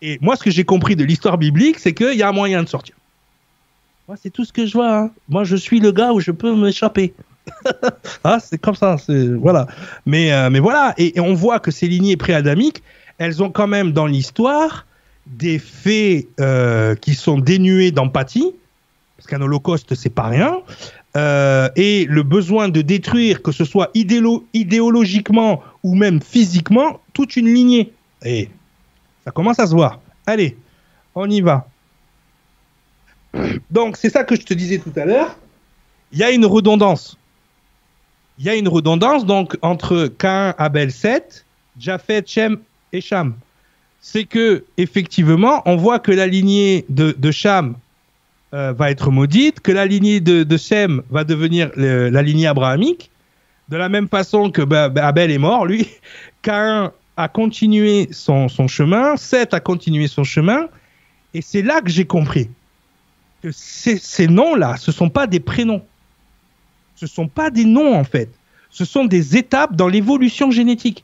[0.01, 2.63] Et moi, ce que j'ai compris de l'histoire biblique, c'est qu'il y a un moyen
[2.63, 2.95] de sortir.
[4.09, 5.01] Moi, c'est tout ce que je vois.
[5.01, 5.11] hein.
[5.27, 7.13] Moi, je suis le gars où je peux m'échapper.
[8.23, 8.95] ah, c'est comme ça.
[9.37, 9.67] Voilà.
[10.07, 10.95] Mais euh, voilà.
[10.97, 12.81] Et, on voit que ces lignées préadamiques,
[13.19, 14.87] elles ont quand même dans l'histoire
[15.27, 18.51] des faits euh, qui sont dénués d'empathie,
[19.15, 20.57] parce qu'un holocauste, c'est pas rien.
[21.15, 27.35] Euh, et le besoin de détruire, que ce soit idéolo- idéologiquement ou même physiquement, toute
[27.35, 27.93] une lignée.
[28.25, 28.49] Et
[29.23, 29.99] ça commence à se voir.
[30.25, 30.57] Allez,
[31.13, 31.67] on y va.
[33.69, 35.37] Donc, c'est ça que je te disais tout à l'heure.
[36.11, 37.17] Il y a une redondance.
[38.39, 41.45] Il y a une redondance donc entre Cain, Abel, Seth,
[41.77, 42.57] Japhet, Shem
[42.93, 43.35] et Cham.
[44.01, 47.75] C'est que effectivement, on voit que la lignée de, de Cham
[48.53, 53.11] euh, va être maudite, que la lignée de, Shem va devenir la lignée abrahamique,
[53.67, 55.87] de la même façon que bah, bah, Abel est mort, lui.
[56.41, 60.69] Cain a continué son, son chemin, Seth a continué son chemin,
[61.33, 62.49] et c'est là que j'ai compris
[63.41, 65.83] que ces, ces noms-là, ce sont pas des prénoms.
[66.95, 68.29] Ce sont pas des noms, en fait.
[68.69, 71.03] Ce sont des étapes dans l'évolution génétique.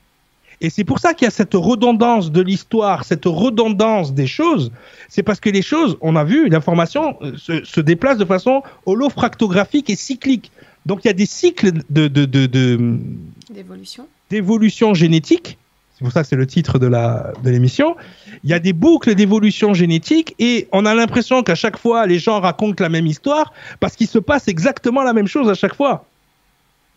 [0.60, 4.72] Et c'est pour ça qu'il y a cette redondance de l'histoire, cette redondance des choses.
[5.08, 8.62] C'est parce que les choses, on a vu, l'information euh, se, se déplace de façon
[8.86, 10.50] holofractographique et cyclique.
[10.86, 12.08] Donc il y a des cycles de,
[14.30, 15.58] d'évolution génétique.
[15.96, 17.96] C'est pour ça que c'est le titre de la de l'émission.
[18.44, 22.18] Il y a des boucles d'évolution génétique et on a l'impression qu'à chaque fois les
[22.18, 25.74] gens racontent la même histoire parce qu'il se passe exactement la même chose à chaque
[25.74, 26.04] fois.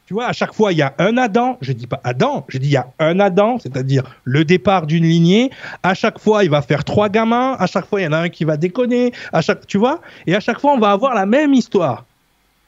[0.06, 1.58] Tu vois, à chaque fois il y a un Adam.
[1.62, 5.06] Je dis pas Adam, je dis il y a un Adam, c'est-à-dire le départ d'une
[5.06, 5.50] lignée.
[5.82, 7.56] À chaque fois il va faire trois gamins.
[7.58, 9.14] À chaque fois il y en a un qui va déconner.
[9.32, 12.04] À chaque, tu vois, et à chaque fois on va avoir la même histoire.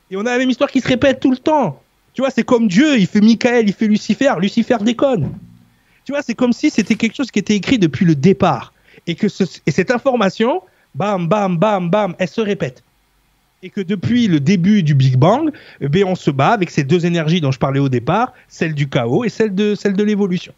[0.09, 1.81] Et on a la même histoire qui se répète tout le temps.
[2.13, 5.31] Tu vois, c'est comme Dieu, il fait Michael, il fait Lucifer, Lucifer déconne.
[6.06, 8.73] Tu vois, c'est comme si c'était quelque chose qui était écrit depuis le départ.
[9.07, 10.61] Et que ce- et cette information,
[10.95, 12.84] bam, bam, bam, bam, elle se répète.
[13.64, 17.06] Et que depuis le début du Big Bang, eh on se bat avec ces deux
[17.06, 20.53] énergies dont je parlais au départ, celle du chaos et celle de, l'évolution.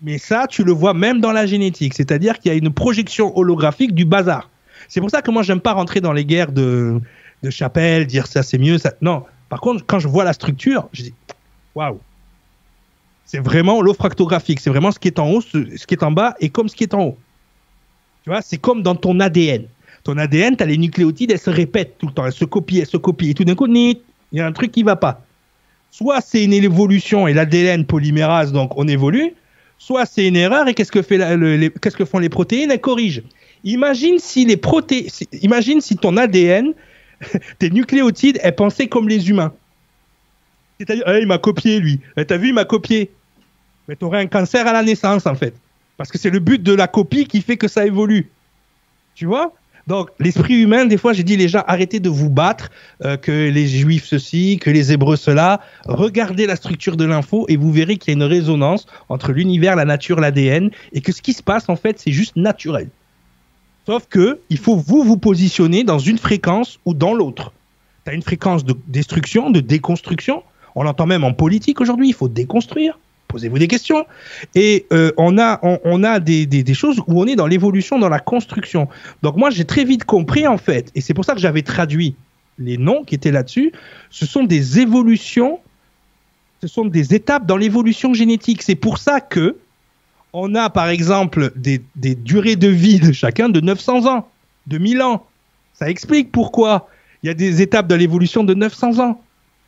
[0.00, 3.36] Mais ça, tu le vois même dans la génétique, c'est-à-dire qu'il y a une projection
[3.36, 4.48] holographique du bazar.
[4.88, 7.00] C'est pour ça que moi, j'aime pas rentrer dans les guerres de,
[7.42, 8.78] de chapelle, dire ça c'est mieux.
[9.02, 11.14] Non, par contre, quand je vois la structure, je dis
[11.74, 12.00] waouh.
[13.26, 16.34] C'est vraiment l'offractographique, c'est vraiment ce qui est en haut, ce, qui est en bas
[16.40, 17.18] et comme ce qui est en haut.
[18.22, 19.66] Tu vois, c'est comme dans ton ADN.
[20.02, 22.86] Ton ADN, tu les nucléotides, elles se répètent tout le temps, elles se copient, elles
[22.86, 23.30] se copient.
[23.30, 23.96] Et tout d'un coup, il
[24.32, 25.22] y a un truc qui va pas.
[25.90, 29.32] Soit c'est une évolution et l'ADN polymérase, donc on évolue,
[29.78, 32.70] soit c'est une erreur et qu'est-ce que, font les protéines?
[32.70, 33.22] Elles corrigent.
[33.62, 35.08] Imagine si les proté...
[35.08, 36.74] si- imagine si ton ADN
[37.58, 39.54] tes nucléotides, elles pensaient comme les humains.
[40.78, 42.00] C'est-à-dire, eh, il m'a copié, lui.
[42.16, 43.10] Eh, T'as vu, il m'a copié.
[43.88, 45.54] Mais tu aurais un cancer à la naissance, en fait.
[45.96, 48.30] Parce que c'est le but de la copie qui fait que ça évolue.
[49.14, 49.52] Tu vois?
[49.86, 52.70] Donc, l'esprit humain, des fois, j'ai dit, les gens, arrêtez de vous battre,
[53.04, 55.60] euh, que les juifs ceci, que les hébreux cela.
[55.84, 59.76] Regardez la structure de l'info et vous verrez qu'il y a une résonance entre l'univers,
[59.76, 62.88] la nature, l'ADN, et que ce qui se passe, en fait, c'est juste naturel.
[63.86, 67.52] Sauf que il faut vous vous positionner dans une fréquence ou dans l'autre.
[68.04, 70.42] Tu as une fréquence de destruction, de déconstruction.
[70.74, 72.98] On l'entend même en politique aujourd'hui, il faut déconstruire.
[73.28, 74.06] Posez-vous des questions.
[74.54, 77.46] Et euh, on a, on, on a des, des, des choses où on est dans
[77.46, 78.88] l'évolution, dans la construction.
[79.22, 82.14] Donc moi, j'ai très vite compris, en fait, et c'est pour ça que j'avais traduit
[82.58, 83.72] les noms qui étaient là-dessus,
[84.10, 85.60] ce sont des évolutions,
[86.60, 88.62] ce sont des étapes dans l'évolution génétique.
[88.62, 89.56] C'est pour ça que
[90.32, 94.28] on a, par exemple, des, des durées de vie de chacun de 900 ans,
[94.66, 95.26] de 1000 ans.
[95.74, 96.88] Ça explique pourquoi
[97.22, 99.20] il y a des étapes dans l'évolution de 900 ans.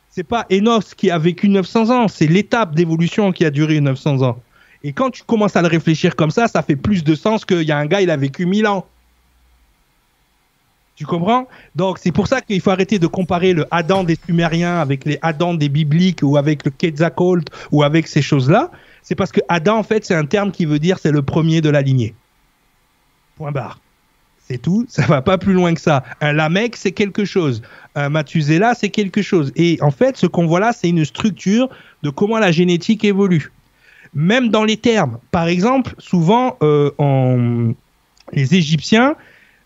[0.09, 4.21] C'est pas Enos qui a vécu 900 ans, c'est l'étape d'évolution qui a duré 900
[4.23, 4.41] ans.
[4.83, 7.63] Et quand tu commences à le réfléchir comme ça, ça fait plus de sens qu'il
[7.63, 8.85] y a un gars, il a vécu 1000 ans.
[10.95, 11.47] Tu comprends?
[11.75, 15.19] Donc c'est pour ça qu'il faut arrêter de comparer le Adam des Sumériens avec les
[15.21, 18.71] Adam des bibliques ou avec le Quetzalcoatl ou avec ces choses-là.
[19.03, 21.61] C'est parce que Adam, en fait, c'est un terme qui veut dire c'est le premier
[21.61, 22.15] de la lignée.
[23.37, 23.79] Point barre.
[24.47, 26.03] C'est tout, ça va pas plus loin que ça.
[26.21, 27.61] Un Lamech, c'est quelque chose.
[27.95, 29.51] Un Mathuséla, c'est quelque chose.
[29.55, 31.69] Et en fait, ce qu'on voit là, c'est une structure
[32.03, 33.51] de comment la génétique évolue.
[34.13, 35.17] Même dans les termes.
[35.31, 37.73] Par exemple, souvent, euh,
[38.31, 39.15] les Égyptiens,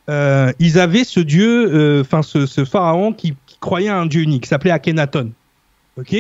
[0.10, 4.72] euh, ils avaient ce dieu, enfin ce, pharaon qui, croyait à un dieu unique, s'appelait
[4.72, 5.32] Akhenaton.
[5.98, 6.16] Ok?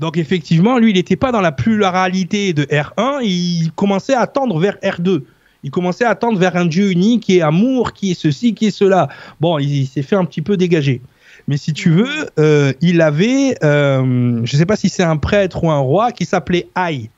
[0.00, 4.58] Donc effectivement, lui, il n'était pas dans la pluralité de R1, il commençait à tendre
[4.58, 5.22] vers R2.
[5.62, 8.66] Il commençait à tendre vers un dieu unique qui est amour, qui est ceci, qui
[8.66, 9.08] est cela.
[9.40, 11.00] Bon, il, il s'est fait un petit peu dégager.
[11.48, 15.16] Mais si tu veux, euh, il avait, euh, je ne sais pas si c'est un
[15.16, 17.10] prêtre ou un roi, qui s'appelait Aïe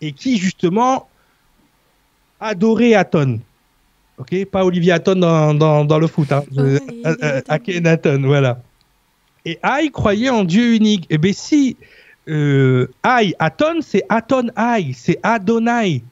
[0.00, 1.08] et qui justement
[2.40, 3.40] adorait Aton.
[4.18, 6.42] Ok, pas Olivier Aton dans, dans, dans le foot, hein.
[6.58, 8.60] Euh, Akhenaton, voilà.
[9.46, 11.06] Et Aïe croyait en Dieu unique.
[11.08, 11.76] Et bien si
[12.28, 16.02] euh, Aïe, Aton, c'est Aton Aïe, c'est Adonai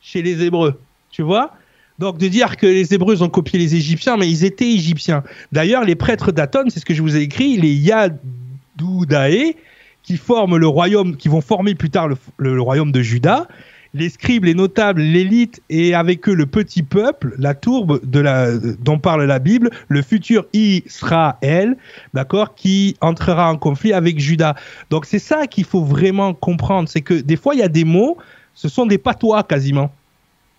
[0.00, 0.78] chez les Hébreux.
[1.16, 1.50] Tu vois?
[1.98, 5.22] Donc de dire que les Hébreux ont copié les Égyptiens, mais ils étaient Égyptiens.
[5.50, 9.54] D'ailleurs, les prêtres d'Aton, c'est ce que je vous ai écrit, les Yadoudae,
[10.02, 13.48] qui forment le royaume, qui vont former plus tard le, royaume de Juda,
[13.94, 19.24] les scribes, les notables, l'élite et avec eux le petit peuple, la tourbe dont parle
[19.24, 21.78] la Bible, le futur Israël,
[22.12, 24.54] d'accord, qui entrera en conflit avec Juda.
[24.90, 27.84] Donc c'est ça qu'il faut vraiment comprendre, c'est que des fois il y a des
[27.84, 28.18] mots,
[28.52, 29.90] ce sont des patois quasiment.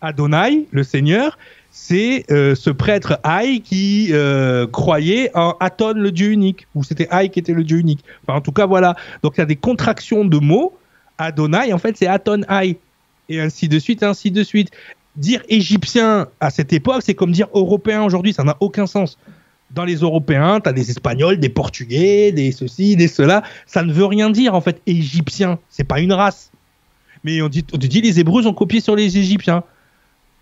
[0.01, 1.37] Adonai, le Seigneur,
[1.71, 7.07] c'est euh, ce prêtre Aïe qui euh, croyait en Aton, le Dieu unique, ou c'était
[7.09, 8.03] Aïe qui était le Dieu unique.
[8.23, 8.95] Enfin, en tout cas, voilà.
[9.23, 10.77] Donc, il y a des contractions de mots.
[11.17, 12.77] Adonai, en fait, c'est Aton Aïe.
[13.29, 14.71] Et ainsi de suite, ainsi de suite.
[15.15, 19.17] Dire égyptien à cette époque, c'est comme dire européen aujourd'hui, ça n'a aucun sens.
[19.71, 23.43] Dans les Européens, tu as des Espagnols, des Portugais, des ceci, des cela.
[23.65, 25.59] Ça ne veut rien dire, en fait, égyptien.
[25.69, 26.51] C'est pas une race.
[27.23, 29.63] Mais on dit, on dit les Hébreux ont copié sur les Égyptiens.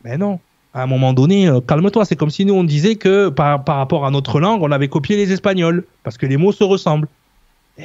[0.06, 0.40] Mais non.
[0.74, 2.06] À un moment donné, euh, calme-toi.
[2.06, 4.88] C'est comme si nous, on disait que par, par, rapport à notre langue, on avait
[4.88, 5.84] copié les Espagnols.
[6.04, 7.08] Parce que les mots se ressemblent.
[7.78, 7.84] Et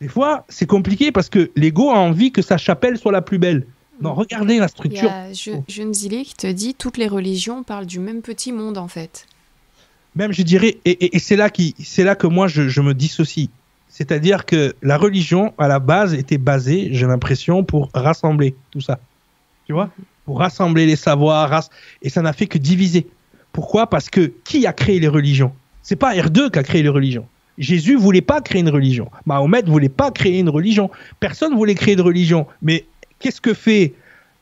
[0.00, 3.38] des fois, c'est compliqué parce que l'ego a envie que sa chapelle soit la plus
[3.38, 3.66] belle.
[4.00, 5.10] Non, regardez la structure.
[5.28, 8.50] Il y a Jeune Zilé qui te dit toutes les religions parlent du même petit
[8.50, 9.26] monde, en fait.
[10.16, 12.94] Même, je dirais, et, et, et c'est là, qui, là que moi, je, je me
[12.94, 13.50] dissocie.
[13.88, 18.98] C'est-à-dire que la religion, à la base, était basée, j'ai l'impression, pour rassembler tout ça.
[19.66, 19.90] Tu vois?
[20.24, 21.68] Pour rassembler les savoirs,
[22.02, 23.06] et ça n'a fait que diviser.
[23.52, 23.88] Pourquoi?
[23.88, 25.52] Parce que qui a créé les religions?
[25.82, 27.26] C'est pas R2 qui a créé les religions.
[27.58, 29.10] Jésus voulait pas créer une religion.
[29.26, 30.90] Mahomet voulait pas créer une religion.
[31.20, 32.46] Personne voulait créer de religion.
[32.62, 32.86] Mais
[33.18, 33.94] qu'est-ce que fait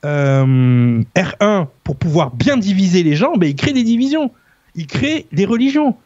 [0.05, 3.37] euh, R1 pour pouvoir bien diviser les gens?
[3.37, 4.31] Ben, Il crée des divisions.
[4.77, 5.97] Il crée des religions.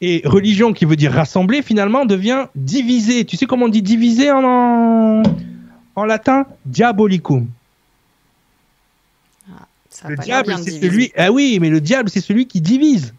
[0.00, 3.24] Et religion qui veut dire rassembler, finalement, devient diviser.
[3.24, 5.22] Tu sais comment on dit diviser en,
[6.06, 6.46] latin?
[6.64, 7.48] Diabolicum.
[10.08, 11.12] Le diable, c'est celui.
[11.16, 13.14] Ah oui, mais le diable, c'est celui qui divise.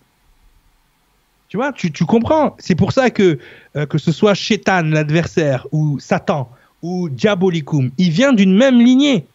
[1.50, 2.56] Tu vois, tu, tu comprends?
[2.60, 3.38] C'est pour ça que
[3.76, 6.50] euh, que ce soit Chétan, l'adversaire, ou Satan,
[6.82, 9.26] ou Diabolicum, il vient d'une même lignée.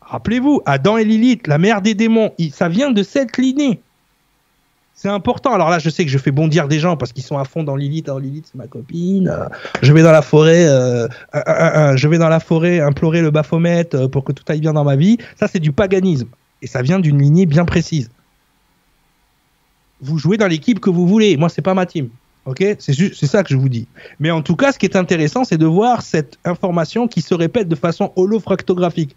[0.00, 3.82] Rappelez-vous, Adam et Lilith, la mère des démons, il, ça vient de cette lignée.
[5.00, 5.54] C'est important.
[5.54, 7.62] Alors là, je sais que je fais bondir des gens parce qu'ils sont à fond
[7.62, 8.08] dans Lilith.
[8.08, 9.32] Alors Lilith, c'est ma copine.
[9.80, 11.06] Je vais dans la forêt, euh,
[11.36, 14.72] euh, euh, je vais dans la forêt implorer le Baphomet pour que tout aille bien
[14.72, 15.16] dans ma vie.
[15.38, 16.26] Ça, c'est du paganisme
[16.62, 18.10] et ça vient d'une lignée bien précise.
[20.00, 21.36] Vous jouez dans l'équipe que vous voulez.
[21.36, 22.08] Moi, c'est pas ma team.
[22.44, 23.86] Ok, c'est ça que je vous dis.
[24.18, 27.34] Mais en tout cas, ce qui est intéressant, c'est de voir cette information qui se
[27.34, 29.14] répète de façon holofractographique.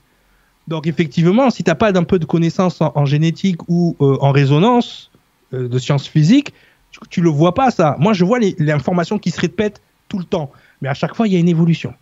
[0.68, 5.11] Donc effectivement, si t'as pas d'un peu de connaissances en, génétique ou euh, en résonance
[5.11, 5.11] euh,
[5.52, 6.54] de sciences physiques,
[6.92, 7.96] tu, tu le vois pas ça.
[8.00, 10.52] Moi, je vois informations qui se répètent tout le temps,
[10.82, 11.94] mais à chaque fois, il y a une évolution.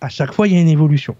[0.00, 1.16] À chaque fois, il y a une évolution.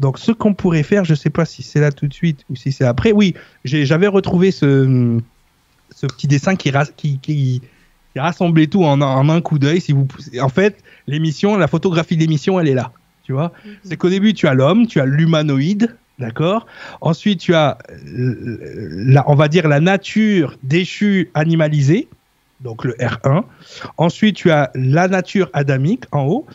[0.00, 2.56] Donc, ce qu'on pourrait faire, je sais pas si c'est là tout de suite ou
[2.56, 3.12] si c'est après.
[3.12, 3.34] Oui,
[3.64, 5.18] j'avais retrouvé ce,
[5.94, 7.62] ce petit dessin qui, ra- qui, qui,
[8.12, 9.80] qui rassemblait tout en, en un coup d'œil.
[9.80, 10.08] Si vous,
[10.40, 12.92] en fait, l'émission, la photographie de l'émission, elle est là.
[13.22, 13.52] Tu vois,
[13.84, 16.66] c'est qu'au début, tu as l'homme, tu as l'humanoïde, d'accord
[17.00, 22.08] Ensuite, tu as, euh, la, on va dire, la nature déchue animalisée,
[22.60, 23.44] donc le R1.
[23.98, 26.46] Ensuite, tu as la nature adamique en haut.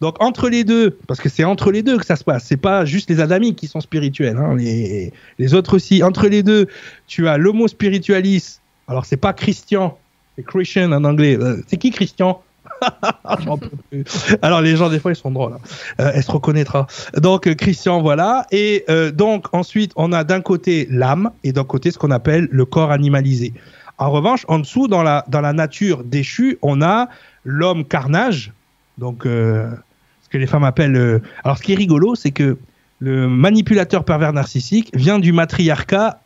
[0.00, 2.58] Donc, entre les deux, parce que c'est entre les deux que ça se passe, c'est
[2.58, 6.02] pas juste les adamiques qui sont spirituels, hein, les, les autres aussi.
[6.02, 6.66] Entre les deux,
[7.06, 8.60] tu as l'homo spiritualis.
[8.88, 9.98] Alors, c'est pas Christian,
[10.36, 11.36] c'est Christian en anglais.
[11.38, 12.42] Euh, c'est qui Christian?
[14.42, 15.52] Alors les gens des fois ils sont drôles.
[15.54, 15.60] hein.
[16.00, 16.86] Euh, elle se reconnaîtra.
[17.16, 21.64] Donc euh, Christian voilà et euh, donc ensuite on a d'un côté l'âme et d'un
[21.64, 23.52] côté ce qu'on appelle le corps animalisé.
[23.98, 27.08] En revanche en dessous dans la dans la nature déchue on a
[27.44, 28.52] l'homme carnage
[28.98, 31.22] donc ce que les femmes appellent.
[31.44, 32.58] Alors ce qui est rigolo c'est que
[32.98, 36.20] le manipulateur pervers narcissique vient du matriarcat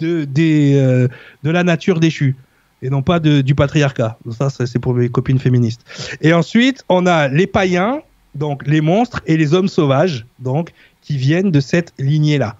[0.00, 1.08] de des
[1.42, 2.36] de la nature déchue
[2.82, 4.18] et non pas du patriarcat.
[4.30, 5.84] Ça, c'est pour mes copines féministes.
[6.20, 8.00] Et ensuite, on a les païens,
[8.34, 12.56] donc les monstres, et les hommes sauvages, donc qui viennent de cette lignée-là.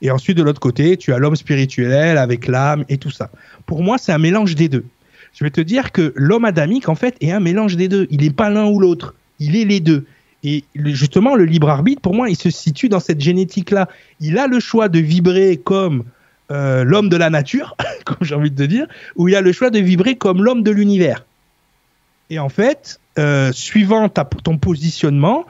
[0.00, 3.30] Et ensuite, de l'autre côté, tu as l'homme spirituel avec l'âme et tout ça.
[3.66, 4.84] Pour moi, c'est un mélange des deux.
[5.34, 8.06] Je vais te dire que l'homme adamique, en fait, est un mélange des deux.
[8.10, 9.14] Il n'est pas l'un ou l'autre.
[9.38, 10.04] Il est les deux.
[10.44, 13.88] Et justement, le libre arbitre, pour moi, il se situe dans cette génétique-là.
[14.20, 16.04] Il a le choix de vibrer comme
[16.50, 18.86] euh, l'homme de la nature, comme j'ai envie de te dire,
[19.16, 21.24] ou il a le choix de vibrer comme l'homme de l'univers.
[22.30, 25.46] Et en fait, euh, suivant ton positionnement,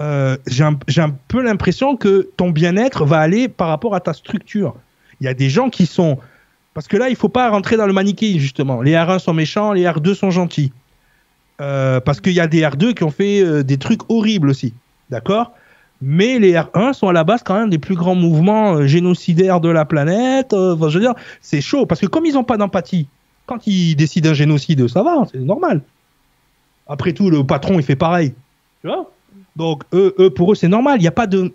[0.00, 4.12] euh, j'ai un, un peu l'impression que ton bien-être va aller par rapport à ta
[4.12, 4.74] structure.
[5.20, 6.18] Il y a des gens qui sont...
[6.72, 8.80] Parce que là, il faut pas rentrer dans le manichéisme, justement.
[8.80, 10.72] Les R1 sont méchants, les R2 sont gentils.
[11.58, 14.72] Parce qu'il y a des R2 qui ont fait des trucs horribles aussi.
[15.10, 15.52] D'accord?
[16.02, 19.60] Mais les R1 sont à la base quand même des plus grands mouvements euh, génocidaires
[19.60, 20.52] de la planète.
[20.52, 23.06] euh, je veux dire, c'est chaud parce que comme ils n'ont pas d'empathie,
[23.46, 25.82] quand ils décident un génocide, ça va, c'est normal.
[26.88, 28.34] Après tout, le patron il fait pareil,
[28.82, 29.10] tu vois?
[29.56, 30.98] Donc eux, eux, pour eux, c'est normal.
[30.98, 31.52] Il n'y a pas de,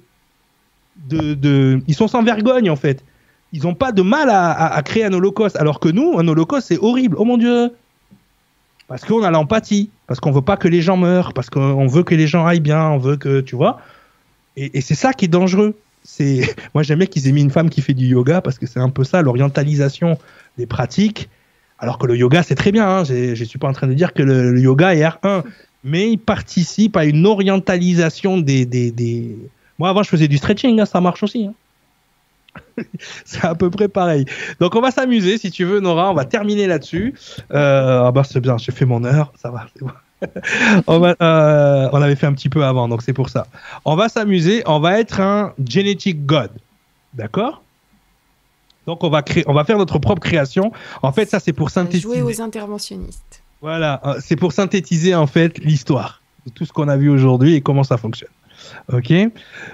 [1.10, 3.04] de, ils sont sans vergogne en fait.
[3.54, 6.28] Ils n'ont pas de mal à, à- à créer un holocauste, alors que nous, un
[6.28, 7.16] holocauste, c'est horrible.
[7.20, 7.72] Oh mon dieu,
[8.88, 12.04] parce qu'on a l'empathie, parce qu'on veut pas que les gens meurent, parce qu'on veut
[12.04, 13.80] que les gens aillent bien, on veut que, tu vois.
[14.58, 15.78] Et, et c'est ça qui est dangereux.
[16.04, 16.42] C'est
[16.74, 18.80] moi j'aime bien qu'ils aient mis une femme qui fait du yoga parce que c'est
[18.80, 20.18] un peu ça l'orientalisation
[20.58, 21.30] des pratiques.
[21.80, 22.88] Alors que le yoga c'est très bien.
[22.88, 23.04] Hein.
[23.04, 25.44] Je suis pas en train de dire que le, le yoga est R1,
[25.84, 29.38] mais il participe à une orientalisation des, des, des...
[29.78, 31.46] Moi avant je faisais du stretching, hein, ça marche aussi.
[31.48, 31.54] hein.
[33.26, 34.26] c'est à peu près pareil.
[34.62, 37.14] Donc on va s'amuser si tu veux Nora, on va terminer là-dessus.
[37.52, 39.68] Euh, ah bah c'est bien, j'ai fait mon heure, ça va.
[39.74, 39.92] c'est bon.
[40.88, 43.48] on, va, euh, on avait fait un petit peu avant, donc c'est pour ça.
[43.84, 46.52] On va s'amuser, on va être un genetic god.
[47.14, 47.62] D'accord?
[48.88, 50.72] Donc on va créer, on va faire notre propre création.
[51.02, 52.04] En fait, ça c'est pour synthétiser.
[52.04, 53.42] Jouer aux interventionnistes.
[53.62, 57.56] Voilà, euh, c'est pour synthétiser en fait l'histoire de tout ce qu'on a vu aujourd'hui
[57.56, 58.30] et comment ça fonctionne.
[58.92, 59.12] Ok?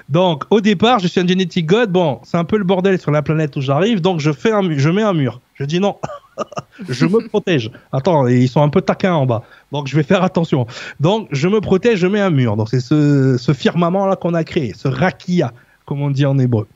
[0.10, 1.92] Donc au départ, je suis un genetic god.
[1.92, 4.78] Bon, c'est un peu le bordel sur la planète où j'arrive, donc je fais un,
[4.78, 5.42] je mets un mur.
[5.56, 5.98] Je dis non.
[6.90, 7.72] je me protège.
[7.92, 9.44] Attends, ils sont un peu taquins en bas.
[9.72, 10.68] Donc je vais faire attention.
[11.00, 12.58] Donc je me protège, je mets un mur.
[12.58, 15.54] Donc c'est ce, ce firmament là qu'on a créé, ce rakia,
[15.86, 16.68] comme on dit en hébreu.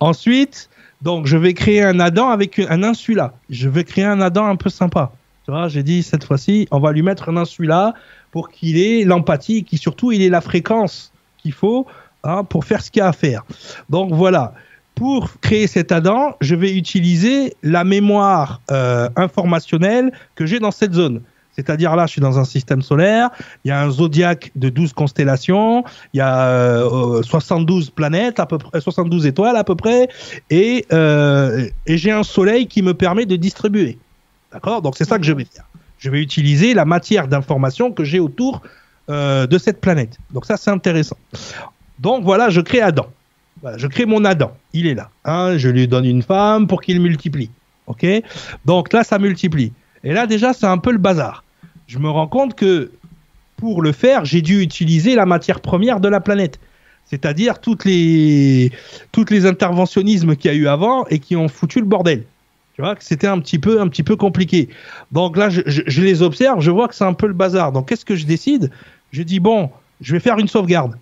[0.00, 0.68] Ensuite,
[1.02, 3.34] donc je vais créer un Adam avec un insula.
[3.50, 5.12] Je vais créer un Adam un peu sympa.
[5.44, 7.94] Tu vois, j'ai dit cette fois-ci, on va lui mettre un insula
[8.32, 11.86] pour qu'il ait l'empathie, qui surtout il ait la fréquence qu'il faut
[12.24, 13.44] hein, pour faire ce qu'il y a à faire.
[13.88, 14.54] Donc voilà.
[14.96, 20.94] Pour créer cet Adam, je vais utiliser la mémoire euh, informationnelle que j'ai dans cette
[20.94, 21.20] zone.
[21.52, 23.30] C'est-à-dire là, je suis dans un système solaire,
[23.64, 28.46] il y a un zodiaque de 12 constellations, il y a euh, 72 planètes, à
[28.46, 30.08] peu près, 72 étoiles à peu près,
[30.50, 33.98] et, euh, et j'ai un soleil qui me permet de distribuer.
[34.52, 34.82] D'accord?
[34.82, 35.64] Donc c'est ça que je vais faire.
[35.98, 38.62] Je vais utiliser la matière d'information que j'ai autour
[39.08, 40.18] euh, de cette planète.
[40.32, 41.16] Donc ça, c'est intéressant.
[41.98, 43.06] Donc voilà, je crée Adam.
[43.76, 44.56] Je crée mon Adam.
[44.72, 45.10] Il est là.
[45.24, 47.50] Hein, je lui donne une femme pour qu'il multiplie.
[47.86, 48.06] Ok?
[48.64, 49.72] Donc là, ça multiplie.
[50.04, 51.44] Et là, déjà, c'est un peu le bazar.
[51.86, 52.90] Je me rends compte que
[53.56, 56.60] pour le faire, j'ai dû utiliser la matière première de la planète.
[57.06, 58.72] C'est-à-dire toutes les,
[59.12, 62.24] toutes les interventionnismes qu'il y a eu avant et qui ont foutu le bordel.
[62.74, 64.68] Tu vois que c'était un petit peu, un petit peu compliqué.
[65.12, 67.72] Donc là, je, je, je les observe, je vois que c'est un peu le bazar.
[67.72, 68.70] Donc qu'est-ce que je décide?
[69.12, 69.70] Je dis bon,
[70.00, 70.96] je vais faire une sauvegarde.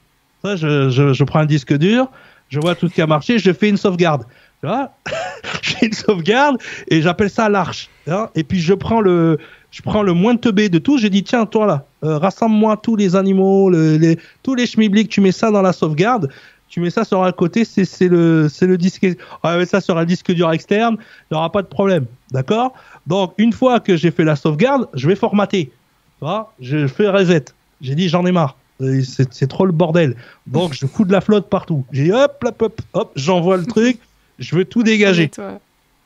[0.44, 2.08] Ça, je, je prends un disque dur,
[2.54, 4.24] je vois tout ce qui a marché, je fais une sauvegarde.
[4.60, 4.90] Tu vois
[5.62, 6.56] Je fais une sauvegarde
[6.88, 7.88] et j'appelle ça l'arche.
[8.34, 9.38] Et puis je prends le,
[9.70, 10.98] je prends le moins teubé de tout.
[10.98, 15.08] Je dis tiens toi là, euh, rassemble-moi tous les animaux, le- les, tous les schmibliks,
[15.08, 16.30] tu mets ça dans la sauvegarde.
[16.68, 19.06] Tu mets ça sur un côté, c'est le, le disque.
[19.42, 22.06] On va mettre ça sur un disque dur externe, il n'y aura pas de problème.
[22.32, 22.72] D'accord?
[23.06, 25.66] Donc, une fois que j'ai fait la sauvegarde, je vais formater.
[25.66, 26.52] Tu vois?
[26.60, 27.44] Je fais reset.
[27.80, 28.56] J'ai dit, j'en ai marre.
[28.80, 30.16] C'est trop le bordel.
[30.46, 31.84] Donc, je fous de la flotte partout.
[31.92, 33.98] J'ai dit, hop, hop, hop, hop, j'envoie le truc.
[34.38, 35.30] Je veux tout dégager.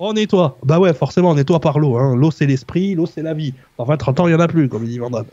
[0.01, 0.57] On nettoie.
[0.63, 1.97] Bah ouais, forcément, on nettoie par l'eau.
[1.97, 2.15] Hein.
[2.15, 3.53] L'eau, c'est l'esprit, l'eau, c'est la vie.
[3.79, 5.25] Enfin, 30 ans, il n'y en a plus, comme il dit Vandame.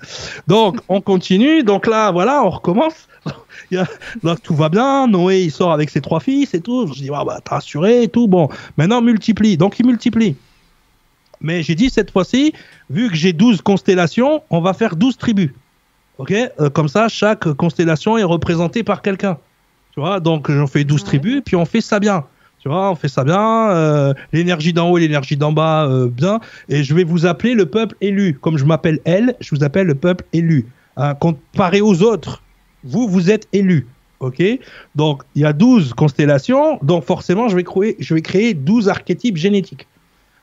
[0.48, 1.62] Donc, on continue.
[1.64, 3.07] Donc là, voilà, on recommence.
[3.72, 5.07] Là, tout va bien.
[5.07, 6.88] Noé, il sort avec ses trois fils et tout.
[6.88, 8.28] Je dis, ah, bah, t'as assuré et tout.
[8.28, 9.57] Bon, maintenant, multiplie.
[9.57, 10.36] Donc, il multiplie.
[11.41, 12.53] Mais j'ai dit, cette fois-ci,
[12.90, 15.52] vu que j'ai 12 constellations, on va faire 12 tribus.
[16.17, 19.37] OK Euh, Comme ça, chaque constellation est représentée par quelqu'un.
[19.93, 21.05] Tu vois Donc, j'en fais 12 Ouais.
[21.07, 22.25] tribus, puis on fait ça bien.
[22.59, 23.69] Tu vois, on fait ça bien.
[23.71, 26.39] euh, l'énergie d'en haut et l'énergie d'en bas, euh, bien.
[26.67, 28.37] Et je vais vous appeler le peuple élu.
[28.41, 30.65] Comme je m'appelle elle, je vous appelle le peuple élu.
[30.97, 32.41] Hein, comparé aux autres,
[32.83, 33.85] vous, vous êtes élu.
[34.19, 34.41] OK?
[34.95, 36.79] Donc, il y a 12 constellations.
[36.81, 39.85] Donc, forcément, je vais créer, je vais créer 12 archétypes génétiques.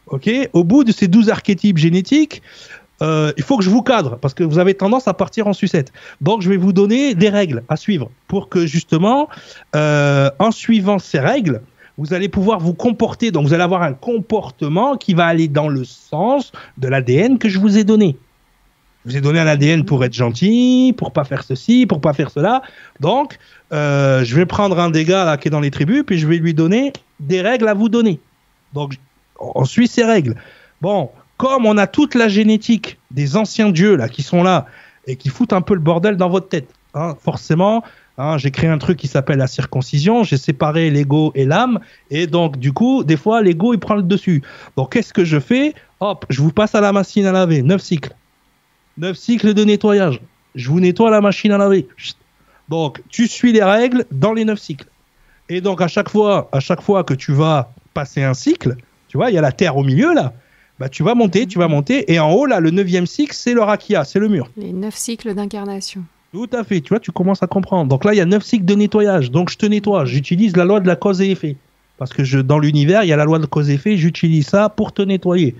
[0.06, 0.30] OK?
[0.52, 2.42] Au bout de ces 12 archétypes génétiques,
[3.02, 5.52] euh, il faut que je vous cadre parce que vous avez tendance à partir en
[5.52, 5.92] sucette.
[6.20, 9.28] Donc, je vais vous donner des règles à suivre pour que justement,
[9.74, 11.62] euh, en suivant ces règles,
[11.98, 13.30] vous allez pouvoir vous comporter.
[13.30, 17.48] Donc, vous allez avoir un comportement qui va aller dans le sens de l'ADN que
[17.48, 18.16] je vous ai donné.
[19.04, 22.12] Je vous ai donné un ADN pour être gentil, pour pas faire ceci, pour pas
[22.12, 22.62] faire cela.
[23.00, 23.36] Donc,
[23.72, 26.36] euh, je vais prendre un des gars qui est dans les tribus, puis je vais
[26.36, 28.20] lui donner des règles à vous donner.
[28.74, 28.94] Donc,
[29.40, 30.36] on suit ces règles.
[30.80, 31.10] Bon,
[31.42, 34.66] comme on a toute la génétique des anciens dieux là qui sont là
[35.08, 37.82] et qui foutent un peu le bordel dans votre tête, hein, forcément,
[38.16, 40.22] hein, j'ai créé un truc qui s'appelle la circoncision.
[40.22, 41.80] J'ai séparé l'ego et l'âme,
[42.12, 44.40] et donc du coup, des fois, l'ego il prend le dessus.
[44.76, 45.74] Donc, qu'est-ce que je fais?
[45.98, 48.14] Hop, je vous passe à la machine à laver, 9 cycles.
[48.98, 50.20] 9 cycles de nettoyage.
[50.54, 51.88] Je vous nettoie la machine à laver.
[52.68, 54.86] Donc, tu suis les règles dans les 9 cycles.
[55.48, 58.76] Et donc, à chaque fois, à chaque fois que tu vas passer un cycle,
[59.08, 60.32] tu vois, il y a la terre au milieu là,
[60.82, 63.54] bah, tu vas monter, tu vas monter, et en haut là, le neuvième cycle, c'est
[63.54, 64.50] le rakia, c'est le mur.
[64.56, 66.02] Les neuf cycles d'incarnation.
[66.32, 67.88] Tout à fait, tu vois, tu commences à comprendre.
[67.88, 69.30] Donc là, il y a 9 cycles de nettoyage.
[69.30, 70.06] Donc, je te nettoie.
[70.06, 71.54] J'utilise la loi de la cause et effet.
[71.98, 74.48] Parce que je, dans l'univers, il y a la loi de cause et effet, j'utilise
[74.48, 75.54] ça pour te nettoyer.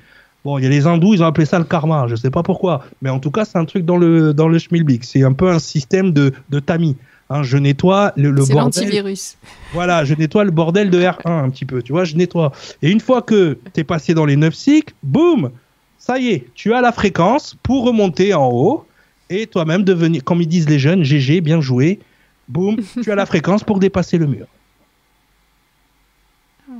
[0.44, 2.43] Bon, il y a les hindous, ils ont appelé ça le karma, je sais pas
[2.43, 2.85] pourquoi.
[3.01, 5.05] Mais en tout cas, c'est un truc dans le, dans le schmilblick.
[5.05, 6.97] C'est un peu un système de, de tamis.
[7.33, 8.57] Hein, je nettoie le, bordel.
[8.57, 9.39] l'antivirus.
[9.73, 12.53] Voilà, je nettoie le bordel de R1 un petit peu, tu vois, je nettoie.
[12.83, 15.51] Et une fois que tu es passé dans les 9 cycles, boum,
[15.99, 18.87] ça y est, tu as la fréquence pour remonter en haut
[19.31, 22.01] et toi-même devenir, comme ils disent les jeunes, GG, bien joué,
[22.49, 24.47] boum, tu as la fréquence pour dépasser le mur.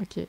[0.03, 0.27] Ok.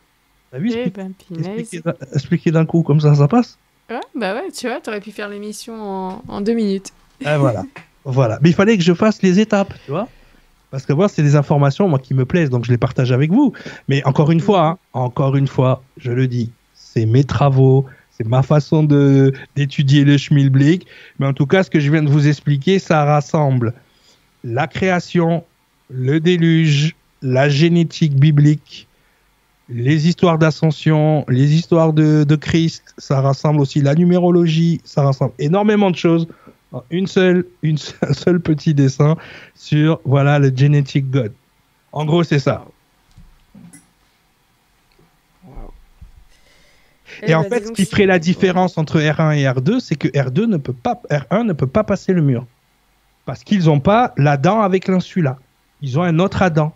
[0.51, 3.57] T'as vu Eh expliquer, ben, expliquer d'un coup comme ça, ça passe?
[3.89, 6.93] Ouais, bah ouais, tu vois, t'aurais pu faire l'émission en, en deux minutes.
[7.25, 7.65] Ah, voilà.
[8.05, 8.39] voilà.
[8.41, 10.07] Mais il fallait que je fasse les étapes, tu vois.
[10.71, 13.31] Parce que moi, c'est des informations moi, qui me plaisent, donc je les partage avec
[13.31, 13.53] vous.
[13.87, 18.25] Mais encore une fois, hein, encore une fois, je le dis, c'est mes travaux, c'est
[18.25, 18.83] ma façon
[19.55, 20.87] d'étudier le schmilblick.
[21.19, 23.73] Mais en tout cas, ce que je viens de vous expliquer, ça rassemble
[24.43, 25.43] la création,
[25.89, 28.87] le déluge, la génétique biblique,
[29.69, 35.33] les histoires d'ascension, les histoires de, de Christ, ça rassemble aussi la numérologie, ça rassemble
[35.39, 36.27] énormément de choses.
[36.89, 39.15] Une seule, une un seul petit dessin
[39.55, 41.33] sur voilà le genetic God.
[41.91, 42.65] En gros, c'est ça.
[47.21, 50.07] Et en bah, fait, ce qui ferait la différence entre R1 et R2, c'est que
[50.07, 52.45] R2 ne peut pas, R1 ne peut pas passer le mur.
[53.25, 55.37] Parce qu'ils n'ont pas l'Adam avec l'insula.
[55.81, 56.75] Ils ont un autre Adam.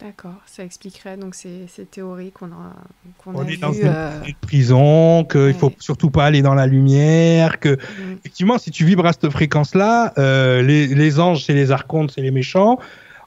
[0.00, 2.74] D'accord, ça expliquerait donc ces, ces théories qu'on a,
[3.18, 5.52] qu'on On a est dans une, euh, une prison, qu'il ouais.
[5.52, 8.12] faut surtout pas aller dans la lumière, que mm.
[8.20, 12.22] effectivement, si tu vibres à cette fréquence-là, euh, les, les anges, c'est les archontes, c'est
[12.22, 12.78] les méchants.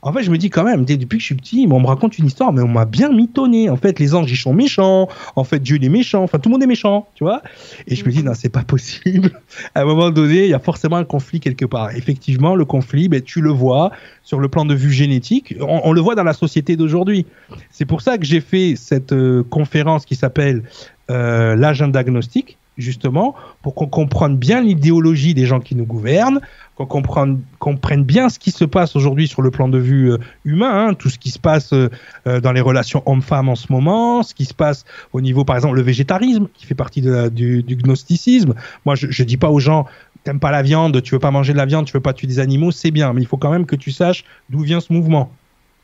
[0.04, 1.88] En fait, je me dis quand même, dès- depuis que je suis petit, on me
[1.88, 3.70] raconte une histoire, mais on m'a bien mitonné.
[3.70, 5.08] En fait, les anges, ils sont méchants.
[5.36, 6.24] En fait, Dieu, il est méchant.
[6.24, 7.42] Enfin, tout le monde est méchant, tu vois.
[7.88, 8.26] Et je me dis, Mhm.
[8.26, 9.32] non, c'est pas possible.
[9.76, 11.92] À un moment donné, il y a forcément un conflit quelque part.
[11.96, 13.92] Effectivement, le conflit, ben, tu le vois
[14.24, 15.56] sur le plan de vue génétique.
[15.62, 17.26] On, on le voit dans la société d'aujourd'hui.
[17.72, 20.64] C'est pour ça que j'ai fait cette euh, conférence qui s'appelle
[21.12, 26.40] euh, l'agenda agnostique justement, pour qu'on comprenne bien l'idéologie des gens qui nous gouvernent,
[26.76, 26.86] qu'on
[27.60, 30.94] comprenne, bien ce qui se passe aujourd'hui sur le plan de vue euh, humain, hein,
[30.96, 31.90] tout ce qui se passe euh,
[32.26, 35.56] euh, dans les relations hommes-femmes en ce moment, ce qui se passe au niveau, par
[35.56, 38.56] exemple, le végétarisme, qui fait partie du, gnosticisme.
[38.86, 39.86] Moi, je ne dis pas aux gens,
[40.24, 42.28] t'aimes pas la viande, tu veux pas manger de la viande, tu veux pas tuer
[42.28, 44.92] des animaux, c'est bien, mais il faut quand même que tu saches d'où vient ce
[44.92, 45.32] mouvement,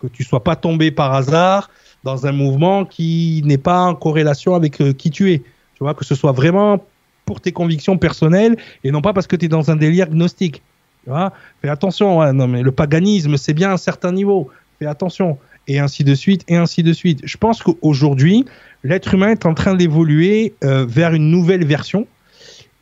[0.02, 1.70] que tu sois pas tombé par hasard
[2.03, 5.44] dans un mouvement qui n'est pas en corrélation avec qui tu es.
[5.80, 6.84] Tu vois, que ce soit vraiment
[7.26, 10.62] pour tes convictions personnelles et non pas parce que tu es dans un délire gnostique.
[11.06, 11.32] Tu vois
[11.62, 14.50] Fais attention, non mais le paganisme, c'est bien à un certain niveau.
[14.78, 15.38] Fais attention.
[15.68, 17.22] Et ainsi de suite, et ainsi de suite.
[17.24, 18.44] Je pense qu'aujourd'hui,
[18.84, 22.08] l'être humain est en train d'évoluer euh, vers une nouvelle version.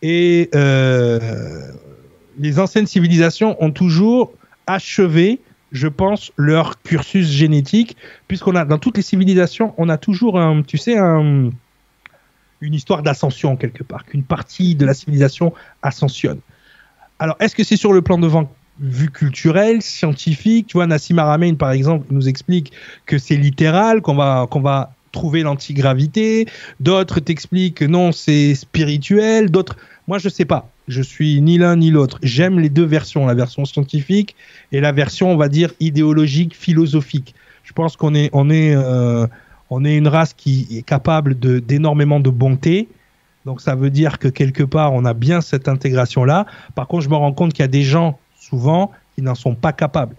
[0.01, 1.19] Et euh,
[2.39, 4.33] les anciennes civilisations ont toujours
[4.65, 5.39] achevé,
[5.71, 7.95] je pense, leur cursus génétique,
[8.27, 11.49] puisqu'on a, dans toutes les civilisations, on a toujours un, tu sais, un,
[12.61, 16.39] une histoire d'ascension quelque part, qu'une partie de la civilisation ascensionne.
[17.19, 18.29] Alors, est-ce que c'est sur le plan de
[18.79, 20.67] vue culturelle, scientifique?
[20.67, 22.71] Tu vois, Nassim Haramein, par exemple, nous explique
[23.05, 26.47] que c'est littéral, qu'on va, trouver l'antigravité.
[26.79, 29.49] D'autres t'expliquent que non, c'est spirituel.
[29.49, 29.75] D'autres,
[30.07, 30.69] moi, je sais pas.
[30.87, 32.19] Je suis ni l'un ni l'autre.
[32.21, 34.35] J'aime les deux versions, la version scientifique
[34.71, 37.33] et la version, on va dire, idéologique, philosophique.
[37.63, 39.25] Je pense qu'on est, on est, euh,
[39.69, 42.87] on est une race qui est capable de d'énormément de bonté.
[43.45, 46.45] Donc ça veut dire que quelque part on a bien cette intégration là.
[46.75, 49.55] Par contre, je me rends compte qu'il y a des gens souvent qui n'en sont
[49.55, 50.15] pas capables.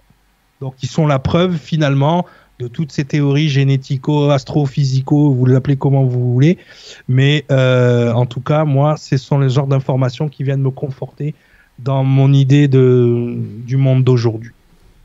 [0.61, 2.27] Donc ils sont la preuve finalement
[2.59, 6.59] de toutes ces théories génético, astrophysico, vous l'appelez comment vous voulez.
[7.07, 11.35] Mais euh, en tout cas, moi, ce sont les genres d'informations qui viennent me conforter
[11.79, 14.51] dans mon idée de, du monde d'aujourd'hui.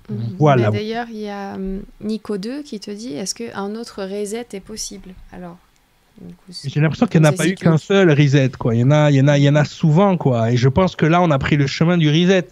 [0.09, 0.35] Mhm.
[0.37, 0.71] Voilà.
[0.71, 4.59] D'ailleurs, il y a hum, Nico 2 qui te dit est-ce qu'un autre reset est
[4.59, 5.09] possible?
[5.31, 5.57] Alors.
[6.63, 8.75] J'ai l'impression qu'il n'y en a pas eu qu'un seul reset, quoi.
[8.75, 10.51] Il y en a, il y en a, il y en a souvent, quoi.
[10.51, 12.47] Et je pense que là, on a pris le chemin du reset.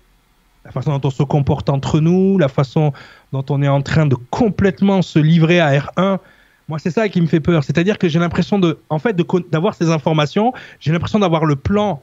[0.65, 2.91] La façon dont on se comporte entre nous, la façon
[3.31, 6.17] dont on est en train de complètement se livrer à R1.
[6.69, 7.63] Moi, c'est ça qui me fait peur.
[7.63, 9.15] C'est-à-dire que j'ai l'impression de, en fait,
[9.51, 10.53] d'avoir ces informations.
[10.79, 12.01] J'ai l'impression d'avoir le plan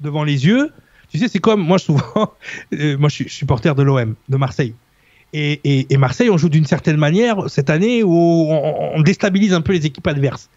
[0.00, 0.72] devant les yeux
[1.10, 2.34] tu sais, c'est comme moi souvent,
[2.74, 4.74] euh, moi je suis supporter de l'OM, de Marseille.
[5.34, 9.84] Et, Marseille, on joue d'une certaine manière cette année où on, déstabilise un peu les
[9.84, 10.48] équipes adverses.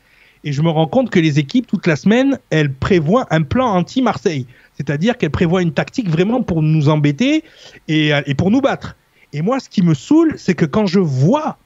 [0.45, 3.67] Et je me rends compte que les équipes, toute la semaine, elles prévoient un plan
[3.67, 4.45] anti-Marseille.
[4.75, 7.43] C'est-à-dire qu'elles prévoient une tactique vraiment pour nous embêter
[7.89, 8.95] et, et pour nous battre.
[9.33, 11.57] Et moi, ce qui me saoule, c'est que quand je vois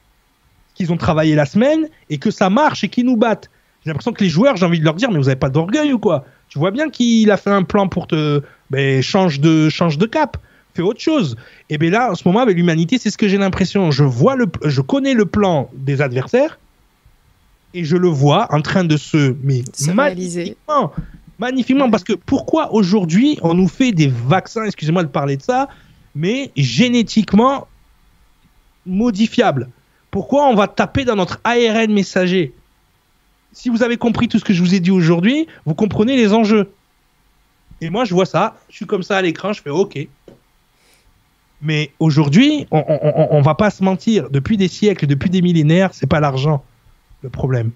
[0.74, 3.50] qu'ils ont travaillé la semaine et que ça marche et qu'ils nous battent,
[3.86, 5.92] j'ai l'impression que les joueurs, j'ai envie de leur dire, mais vous n'avez pas d'orgueil
[5.92, 6.24] ou quoi?
[6.48, 10.06] Tu vois bien qu'il a fait un plan pour te, ben, change de change de
[10.06, 10.36] cap,
[10.74, 11.36] fais autre chose.
[11.70, 13.92] Et bien là, en ce moment, avec l'humanité, c'est ce que j'ai l'impression.
[13.92, 16.58] Je vois le, je connais le plan des adversaires
[17.74, 19.62] et je le vois en train de se, mais
[19.94, 20.92] magnifiquement,
[21.38, 25.68] magnifiquement, parce que pourquoi aujourd'hui on nous fait des vaccins, excusez-moi de parler de ça,
[26.16, 27.68] mais génétiquement
[28.84, 29.68] modifiables?
[30.10, 32.52] Pourquoi on va taper dans notre ARN messager?
[33.52, 36.32] Si vous avez compris tout ce que je vous ai dit aujourd'hui, vous comprenez les
[36.32, 36.70] enjeux.
[37.80, 39.98] Et moi, je vois ça, je suis comme ça à l'écran, je fais OK.
[41.62, 42.84] Mais aujourd'hui, on,
[43.30, 44.28] on, va pas se mentir.
[44.30, 46.62] Depuis des siècles, depuis des millénaires, c'est pas l'argent
[47.22, 47.70] le problème.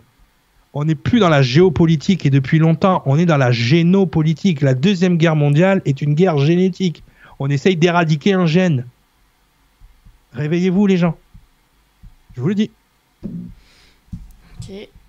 [0.72, 4.60] On n'est plus dans la géopolitique et depuis longtemps, on est dans la génopolitique.
[4.60, 7.02] La deuxième guerre mondiale est une guerre génétique.
[7.38, 8.86] On essaye d'éradiquer un gène.
[10.32, 11.16] Réveillez-vous, les gens.
[12.36, 12.70] Je vous le dis.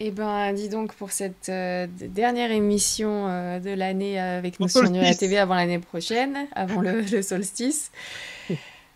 [0.03, 4.89] Eh ben, dis donc pour cette euh, dernière émission euh, de l'année avec nous sur
[4.89, 7.91] Nuria TV avant l'année prochaine, avant le, solstice.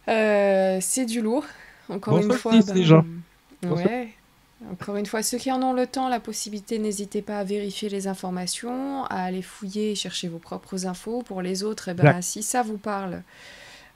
[0.08, 1.46] Euh, c'est du lourd.
[1.90, 2.54] Encore une fois.
[2.60, 4.10] Ben, ouais.
[4.72, 7.88] Encore une fois, ceux qui en ont le temps, la possibilité, n'hésitez pas à vérifier
[7.88, 11.22] les informations, à aller fouiller, chercher vos propres infos.
[11.22, 13.22] Pour les autres, eh ben, si ça vous parle,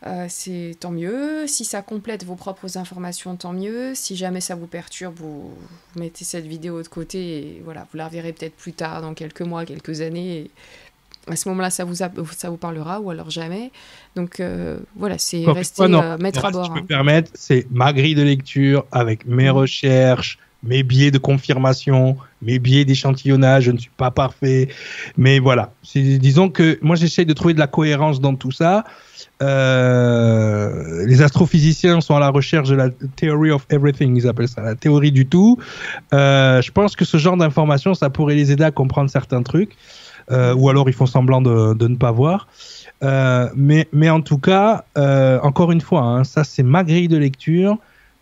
[0.08, 1.46] euh, c'est tant mieux.
[1.48, 3.94] Si ça complète vos propres informations, tant mieux.
[3.96, 5.52] Si jamais ça vous perturbe, vous,
[5.96, 9.42] mettez cette vidéo de côté et voilà, vous la reverrez peut-être plus tard, dans quelques
[9.42, 10.50] mois, quelques années.
[11.28, 12.10] à ce moment-là, ça vous, ça
[12.50, 13.72] vous parlera ou alors jamais.
[14.16, 16.66] Donc euh, voilà, c'est rester euh, mettre à bord.
[16.66, 19.56] Si je peux me permettre, c'est ma grille de lecture avec mes mmh.
[19.56, 24.68] recherches, mes biais de confirmation, mes biais d'échantillonnage, je ne suis pas parfait.
[25.18, 28.84] Mais voilà, disons que moi j'essaye de trouver de la cohérence dans tout ça.
[29.42, 34.62] Euh, les astrophysiciens sont à la recherche de la theory of everything, ils appellent ça
[34.62, 35.58] la théorie du tout.
[36.14, 39.76] Euh, je pense que ce genre d'information, ça pourrait les aider à comprendre certains trucs,
[40.32, 42.48] euh, ou alors ils font semblant de, ne pas voir.
[43.02, 44.84] Mais, mais en tout cas,
[45.42, 47.78] encore une fois, hein, ça c'est ma grille de lecture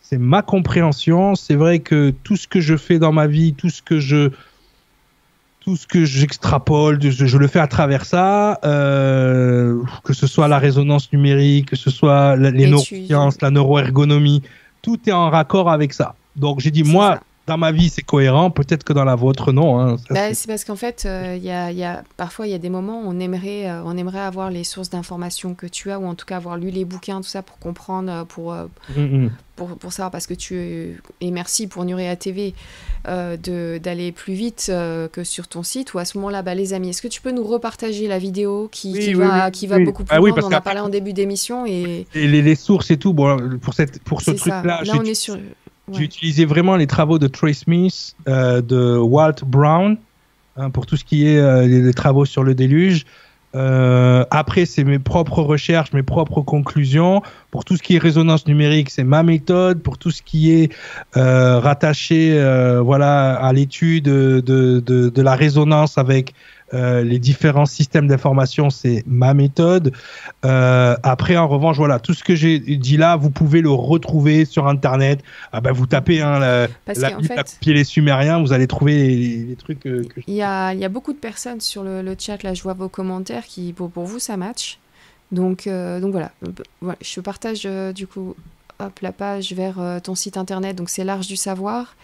[0.09, 1.35] c'est ma compréhension.
[1.35, 4.29] C'est vrai que tout ce que je fais dans ma vie, tout ce que je,
[5.59, 10.47] tout ce que j'extrapole, je, je, le fais à travers ça, euh, que ce soit
[10.47, 14.43] la résonance numérique, que ce soit la, les neurosciences, la neuroergonomie,
[14.81, 16.15] tout est en raccord avec ça.
[16.37, 18.51] Donc j'ai dit, moi, ça dans ma vie, c'est cohérent.
[18.51, 19.79] Peut-être que dans la vôtre, non.
[19.79, 19.95] Hein.
[20.09, 22.59] Bah, c'est parce qu'en fait, euh, il y, a, y, a, parfois, il y a
[22.59, 25.97] des moments où on aimerait, euh, on aimerait avoir les sources d'informations que tu as,
[25.97, 28.67] ou en tout cas avoir lu les bouquins, tout ça, pour comprendre, pour, mm
[28.97, 29.29] -hmm.
[29.55, 31.01] pour, pour, savoir, parce que tu...
[31.21, 32.53] Et merci pour Nurea TV
[33.05, 34.65] d'aller plus vite
[35.13, 37.31] que sur ton site, ou à ce moment-là, bah, les amis, est-ce que tu peux
[37.31, 40.19] nous repartager la vidéo qui, oui, qui oui, va, oui, qui va beaucoup plus ah,
[40.19, 40.33] loin?
[40.35, 41.65] On en a parlé en début d'émission.
[41.65, 45.03] Et, et les, les, sources et tout, bon, pour, cette, pour ce truc-là, là, on
[45.03, 45.37] est sur...
[45.93, 49.97] J'ai utilisé vraiment les travaux de Trey Smith, euh, de Walt Brown,
[50.57, 53.05] hein, pour tout ce qui est euh, les, les, travaux sur le déluge.
[53.55, 57.21] Euh, après, c'est mes propres recherches, mes propres conclusions.
[57.51, 59.81] Pour tout ce qui est résonance numérique, c'est ma méthode.
[59.81, 60.73] Pour tout ce qui est
[61.15, 62.33] euh, rattaché
[62.83, 66.33] voilà, à l'étude de, de, de, de, la résonance avec
[66.73, 69.93] euh, les différents systèmes d'information, c'est ma méthode.
[70.43, 74.43] Euh, après, en revanche, voilà, tout ce que j'ai dit là, vous pouvez le retrouver
[74.43, 75.23] sur Internet.
[75.53, 78.51] Ah ben, vous tapez hein, la, Parce la, en fait, la copier les Sumériens, vous
[78.51, 79.85] allez trouver les, les trucs.
[79.85, 82.43] Euh, que il, y a, il y a beaucoup de personnes sur le, le, chat,
[82.43, 84.79] là, je vois vos commentaires qui, pour, pour vous, ça match.
[85.31, 86.31] Donc, donc voilà.
[86.79, 88.33] voilà, je partage du coup
[88.79, 91.97] hop, la page vers ton site internet, donc c'est l'Arche du Savoir.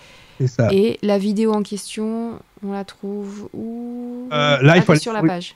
[0.47, 0.69] Ça.
[0.71, 4.27] Et la vidéo en question, on la trouve où?
[4.31, 5.55] Euh, Là, il faut aller sur la page.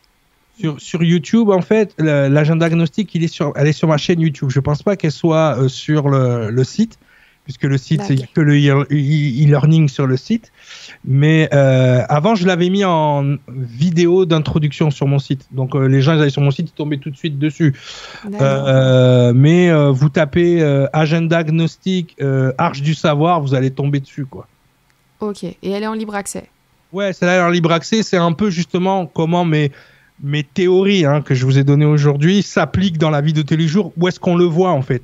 [0.59, 4.19] Sur, sur, YouTube, en fait, l'agenda agnostique, il est sur, elle est sur ma chaîne
[4.21, 4.49] YouTube.
[4.49, 6.97] Je pense pas qu'elle soit euh, sur le, le, site,
[7.43, 10.51] puisque le site, c'est que le e-learning sur le site.
[11.05, 15.45] Mais euh, avant, je l'avais mis en vidéo d'introduction sur mon site.
[15.51, 17.75] Donc, euh, les gens, ils allaient sur mon site, ils tombaient tout de suite dessus.
[18.25, 22.17] Mais vous tapez agenda agnostique,
[22.57, 24.47] arche du savoir, vous allez tomber dessus, quoi.
[25.19, 26.49] Ok, et elle est en libre accès
[26.93, 29.71] Ouais, celle-là en libre accès, c'est un peu justement comment mes,
[30.23, 33.57] mes théories hein, que je vous ai données aujourd'hui s'appliquent dans la vie de tous
[33.57, 33.91] les jours.
[33.97, 35.01] Où est-ce qu'on le voit en fait?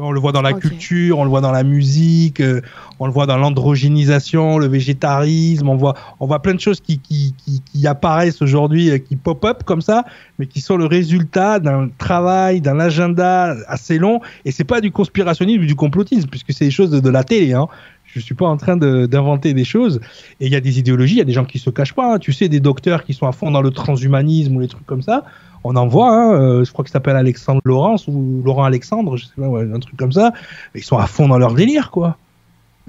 [0.00, 0.68] On le voit dans la okay.
[0.68, 2.60] culture, on le voit dans la musique, euh,
[3.00, 7.00] on le voit dans l'androgénisation, le végétarisme, on voit, on voit plein de choses qui,
[7.00, 10.04] qui, qui, qui apparaissent aujourd'hui, euh, qui pop-up comme ça,
[10.38, 14.20] mais qui sont le résultat d'un travail, d'un agenda assez long.
[14.44, 17.24] Et c'est pas du conspirationnisme ou du complotisme, puisque c'est des choses de, de la
[17.24, 17.54] télé.
[17.54, 17.66] Hein
[18.08, 20.00] je suis pas en train d'inventer de, des choses.
[20.40, 22.14] Et il y a des idéologies, il y a des gens qui se cachent pas.
[22.14, 22.18] Hein.
[22.18, 25.02] Tu sais, des docteurs qui sont à fond dans le transhumanisme ou les trucs comme
[25.02, 25.24] ça.
[25.64, 26.10] On en voit.
[26.10, 26.32] Hein.
[26.34, 29.96] Euh, je crois qu'il s'appelle Alexandre Laurence ou Laurent Alexandre, je sais pas, un truc
[29.96, 30.32] comme ça.
[30.74, 32.16] Ils sont à fond dans leur délire, quoi.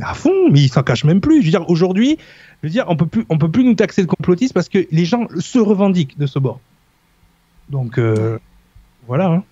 [0.01, 1.41] À fond, mais ils s'en cachent même plus.
[1.41, 2.17] Je veux dire, aujourd'hui,
[2.61, 4.87] je veux dire, on peut plus, on peut plus nous taxer de complotisme parce que
[4.91, 6.61] les gens se revendiquent de ce bord.
[7.69, 8.39] Donc euh,
[9.07, 9.27] voilà.
[9.27, 9.43] Hein.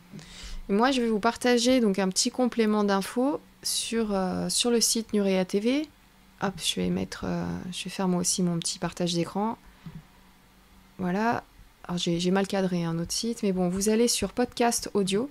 [0.69, 5.13] Moi, je vais vous partager donc un petit complément d'infos sur, euh, sur le site
[5.13, 5.87] Nurea TV.
[6.41, 9.57] Hop, je vais mettre, euh, je vais faire moi aussi mon petit partage d'écran.
[10.97, 11.43] Voilà.
[11.87, 15.29] Alors j'ai mal cadré un autre site, mais bon, vous allez sur podcast audio.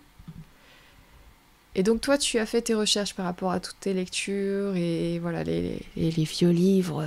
[1.74, 5.18] Et donc toi, tu as fait tes recherches par rapport à toutes tes lectures et
[5.18, 7.06] voilà les vieux livres,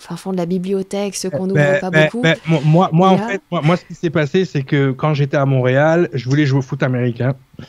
[0.00, 2.22] fin fond de la bibliothèque, ceux qu'on n'ouvre pas beaucoup.
[2.64, 3.28] Moi, moi en là...
[3.28, 6.46] fait, moi, moi, ce qui s'est passé, c'est que quand j'étais à Montréal, je voulais
[6.46, 7.34] jouer au foot américain.
[7.58, 7.64] Il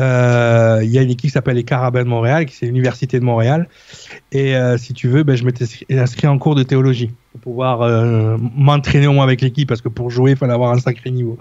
[0.00, 3.24] euh, y a une équipe qui s'appelle les Carabins de Montréal, qui c'est l'université de
[3.24, 3.68] Montréal.
[4.32, 8.36] Et euh, si tu veux, ben, je m'étais inscrit en cours de théologie pouvoir euh,
[8.56, 11.38] m'entraîner au moins avec l'équipe, parce que pour jouer, il fallait avoir un sacré niveau.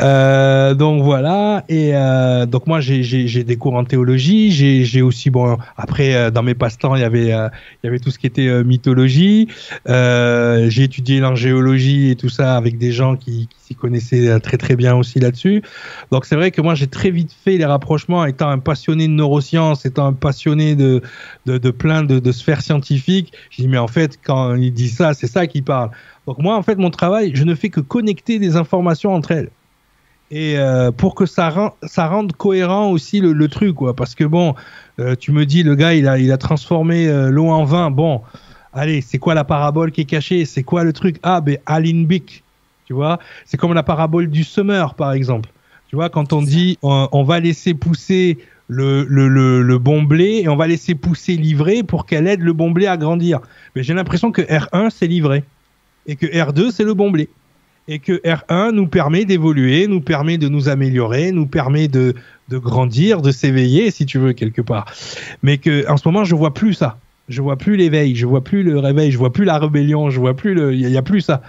[0.00, 1.64] Euh, donc voilà.
[1.68, 4.50] Et euh, donc moi, j'ai des cours en théologie.
[4.50, 8.18] J'ai aussi, bon, après, dans mes passe-temps, il y avait, il y avait tout ce
[8.18, 9.48] qui était mythologie.
[9.86, 14.96] j'ai étudié l'angéologie et tout ça avec des gens qui, s'y connaissaient très très bien
[14.96, 15.62] aussi là-dessus.
[16.10, 19.12] Donc c'est vrai que moi, j'ai très vite fait les rapprochements, étant un passionné de
[19.12, 21.02] neurosciences, étant un passionné de,
[21.46, 23.32] de, plein de, de sphères scientifiques.
[23.50, 25.90] J'ai dit, mais en fait, quand il dit ça, c'est ça qui parle.
[26.26, 29.50] Donc moi, en fait, mon travail, je ne fais que connecter des informations entre elles.
[30.30, 33.94] Et euh, pour que ça, rend, ça rende cohérent aussi le, le truc, quoi.
[33.94, 34.54] Parce que bon,
[34.98, 37.90] euh, tu me dis, le gars, il a, il a transformé euh, l'eau en vin.
[37.90, 38.22] Bon,
[38.72, 40.44] allez, c'est quoi la parabole qui est cachée?
[40.44, 41.16] C'est quoi le truc?
[41.22, 42.44] Ah, ben, Alinbic,
[42.86, 43.18] tu vois?
[43.44, 45.50] C'est comme la parabole du semeur, par exemple.
[45.88, 48.38] Tu vois, quand on dit, on, on va laisser pousser
[48.70, 52.86] le, bon blé et on va laisser pousser l'ivraie pour qu'elle aide le bon blé
[52.86, 53.40] à grandir.
[53.74, 55.44] Mais j'ai l'impression que R1 c'est l'ivraie
[56.06, 57.28] et que R2 c'est le bon blé
[57.88, 62.14] et que R1 nous permet d'évoluer, nous permet de nous améliorer, nous permet de,
[62.50, 64.86] grandir, de s'éveiller si tu veux quelque part.
[65.42, 66.98] Mais que en ce moment je vois plus ça.
[67.28, 70.18] Je vois plus l'éveil, je vois plus le réveil, je vois plus la rébellion, je
[70.18, 71.42] vois plus le, il y, y, a plus ça.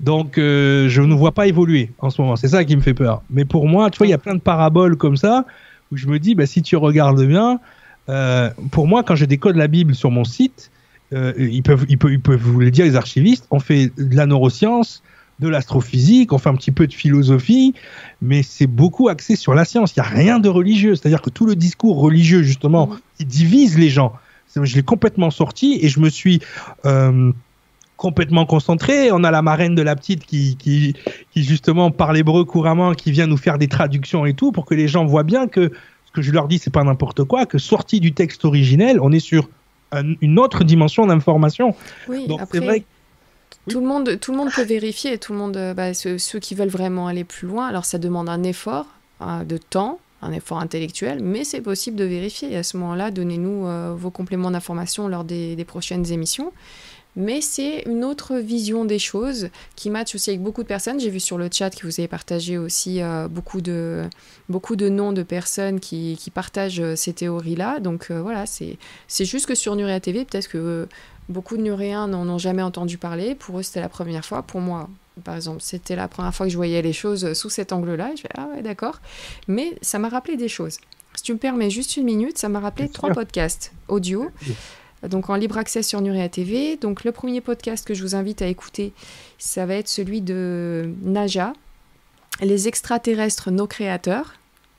[0.00, 2.36] Donc euh, je ne vois pas évoluer en ce moment.
[2.36, 3.22] C'est ça qui me fait peur.
[3.28, 5.44] Mais pour moi, tu vois, il y a plein de paraboles comme ça
[5.92, 7.60] où je me dis, bah, si tu regardes bien,
[8.08, 10.70] euh, pour moi, quand je décode la Bible sur mon site,
[11.12, 14.16] euh, ils, peuvent, ils, peuvent, ils peuvent vous le dire, les archivistes, on fait de
[14.16, 15.02] la neuroscience,
[15.40, 17.74] de l'astrophysique, on fait un petit peu de philosophie,
[18.20, 19.94] mais c'est beaucoup axé sur la science.
[19.96, 20.94] Il n'y a rien de religieux.
[20.94, 22.98] C'est-à-dire que tout le discours religieux, justement, Mhm.
[23.18, 24.12] qui divise les gens,
[24.54, 26.40] je l'ai complètement sorti et je me suis
[26.84, 27.32] euh,
[28.00, 29.12] complètement concentré.
[29.12, 30.94] On a la marraine de la petite qui, qui,
[31.32, 34.74] qui justement parle hébreu couramment, qui vient nous faire des traductions et tout, pour que
[34.74, 35.70] les gens voient bien que
[36.06, 39.12] ce que je leur dis, c'est pas n'importe quoi, que sorti du texte originel, on
[39.12, 39.48] est sur
[39.92, 41.74] un- une autre dimension d'information.
[42.08, 42.86] Oui, Donc, c'est vrai que-
[43.70, 46.38] tout, le monde, tout le monde peut vérifier, tout le monde, euh, bah, ceux, ceux
[46.38, 48.86] qui veulent vraiment aller plus loin, alors ça demande un effort
[49.20, 52.50] euh, de temps, un effort intellectuel, mais c'est possible de vérifier.
[52.52, 56.50] Et à ce moment-là, donnez-nous euh, vos compléments d'information lors des, des prochaines émissions.
[57.16, 61.00] Mais c'est une autre vision des choses qui match aussi avec beaucoup de personnes.
[61.00, 64.04] J'ai vu sur le chat que vous avez partagé aussi euh, beaucoup, de,
[64.48, 67.80] beaucoup de noms de personnes qui, qui partagent euh, ces théories-là.
[67.80, 68.78] Donc euh, voilà, c'est
[69.24, 70.86] juste que sur Nuria TV, peut-être que euh,
[71.28, 73.34] beaucoup de Nuréens n'en ont jamais entendu parler.
[73.34, 74.42] Pour eux, c'était la première fois.
[74.42, 74.88] Pour moi,
[75.24, 78.12] par exemple, c'était la première fois que je voyais les choses sous cet angle-là.
[78.16, 79.00] Je fais Ah ouais, d'accord.
[79.48, 80.78] Mais ça m'a rappelé des choses.
[81.16, 83.16] Si tu me permets juste une minute, ça m'a rappelé Bien trois sûr.
[83.16, 84.30] podcasts audio.
[85.08, 86.76] Donc en libre accès sur Nuria TV.
[86.76, 88.92] Donc le premier podcast que je vous invite à écouter,
[89.38, 91.52] ça va être celui de Naja,
[92.40, 94.34] Les extraterrestres, nos créateurs.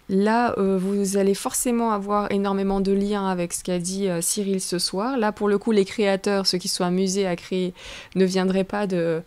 [0.09, 4.59] Là, euh, vous allez forcément avoir énormément de liens avec ce qu'a dit euh, Cyril
[4.59, 5.17] ce soir.
[5.17, 7.73] Là, pour le coup, les créateurs, ceux qui sont amusés à créer,
[8.15, 9.21] ne viendraient pas de,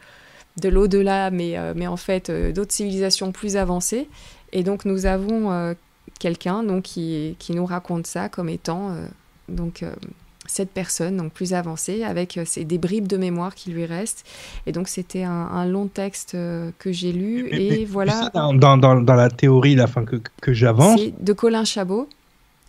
[0.60, 4.08] de l'au-delà, mais, euh, mais en fait d'autres civilisations plus avancées.
[4.52, 5.74] Et donc, nous avons
[6.20, 8.94] quelqu'un qui, qui nous raconte ça comme étant
[9.48, 9.84] donc,
[10.46, 14.24] cette personne donc, plus avancée, avec euh, ces- des bribes de mémoire qui lui restent.
[14.66, 17.48] Et donc, c'était un, un long texte euh, que j'ai lu.
[17.50, 18.12] Mais- et mais- voilà.
[18.12, 21.64] ça, dans, dans, dans, dans la théorie là, fin, que, que j'avance, C'est de Colin
[21.64, 22.08] Chabot.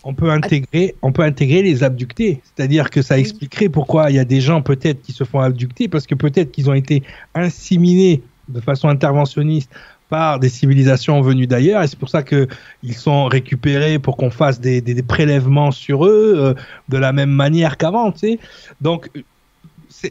[0.03, 2.41] on peut intégrer, on peut intégrer les abductés.
[2.56, 5.88] C'est-à-dire que ça expliquerait pourquoi il y a des gens peut-être qui se font abducter
[5.88, 7.03] parce que peut-être qu'ils ont été
[7.34, 9.72] inséminés de façon interventionniste
[10.10, 12.48] par des civilisations venues d'ailleurs et c'est pour ça que
[12.84, 16.53] ils sont récupérés pour qu'on fasse des, des, des prélèvements sur eux euh,
[16.90, 18.40] de la même manière qu'avant, tu sais.
[18.82, 19.10] Donc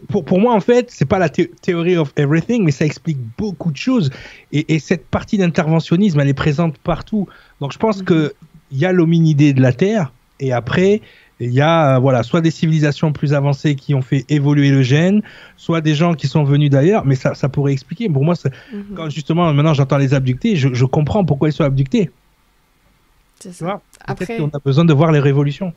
[0.09, 3.19] pour, pour moi, en fait, c'est pas la thé- théorie of everything, mais ça explique
[3.39, 4.11] beaucoup de choses.
[4.51, 7.29] Et, et cette partie d'interventionnisme, elle est présente partout.
[7.61, 8.05] Donc, je pense Mhm.
[8.05, 8.35] que
[8.71, 11.01] il y a l'hominidé de la Terre, et après,
[11.41, 14.83] il y a euh, voilà, soit des civilisations plus avancées qui ont fait évoluer le
[14.83, 15.23] gène,
[15.57, 18.09] soit des gens qui sont venus d'ailleurs, mais ça, ça pourrait expliquer.
[18.09, 18.35] Pour moi,
[18.73, 18.85] Mhm.
[18.95, 22.11] quand justement, maintenant j'entends les abductés, je, je comprends pourquoi ils sont abductés.
[23.41, 23.81] C'est ça.
[24.07, 25.73] Après, qu'on a besoin de voir les révolutions.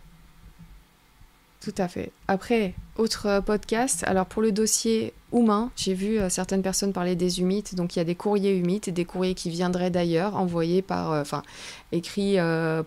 [1.68, 2.14] Tout à fait.
[2.30, 4.04] Après, autre euh, podcast.
[4.08, 7.76] Alors pour le dossier humain, j'ai vu euh, certaines personnes parler des humites.
[7.76, 11.22] Donc il y a des courriers humites, des courriers qui viendraient d'ailleurs, envoyés par, euh,
[11.22, 11.44] enfin,
[11.92, 12.38] écrits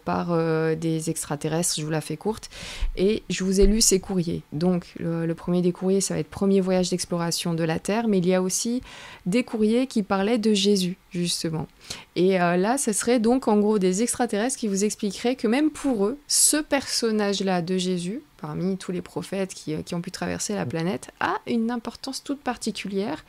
[0.04, 0.36] par
[0.76, 1.74] des extraterrestres.
[1.78, 2.50] Je vous la fais courte.
[2.96, 4.42] Et je vous ai lu ces courriers.
[4.52, 8.08] Donc le, le premier des courriers, ça va être premier voyage d'exploration de la Terre,
[8.08, 8.82] mais il y a aussi
[9.26, 11.66] des courriers qui parlaient de Jésus justement.
[12.14, 16.06] Et là, ce serait donc en gros des extraterrestres qui vous expliqueraient que même pour
[16.06, 20.54] eux, ce personnage-là de Jésus, parmi tous les prophètes qui, euh, qui ont pu traverser
[20.54, 23.24] la planète, a une importance toute particulière.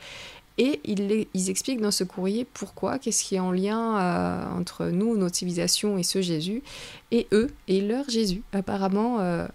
[0.58, 4.58] Et ils, les- ils expliquent dans ce courrier pourquoi, qu'est-ce qui est en lien euh,
[4.58, 6.62] entre nous, notre civilisation et ce Jésus,
[7.10, 8.42] et eux et leur Jésus.
[8.52, 9.46] Apparemment, euh,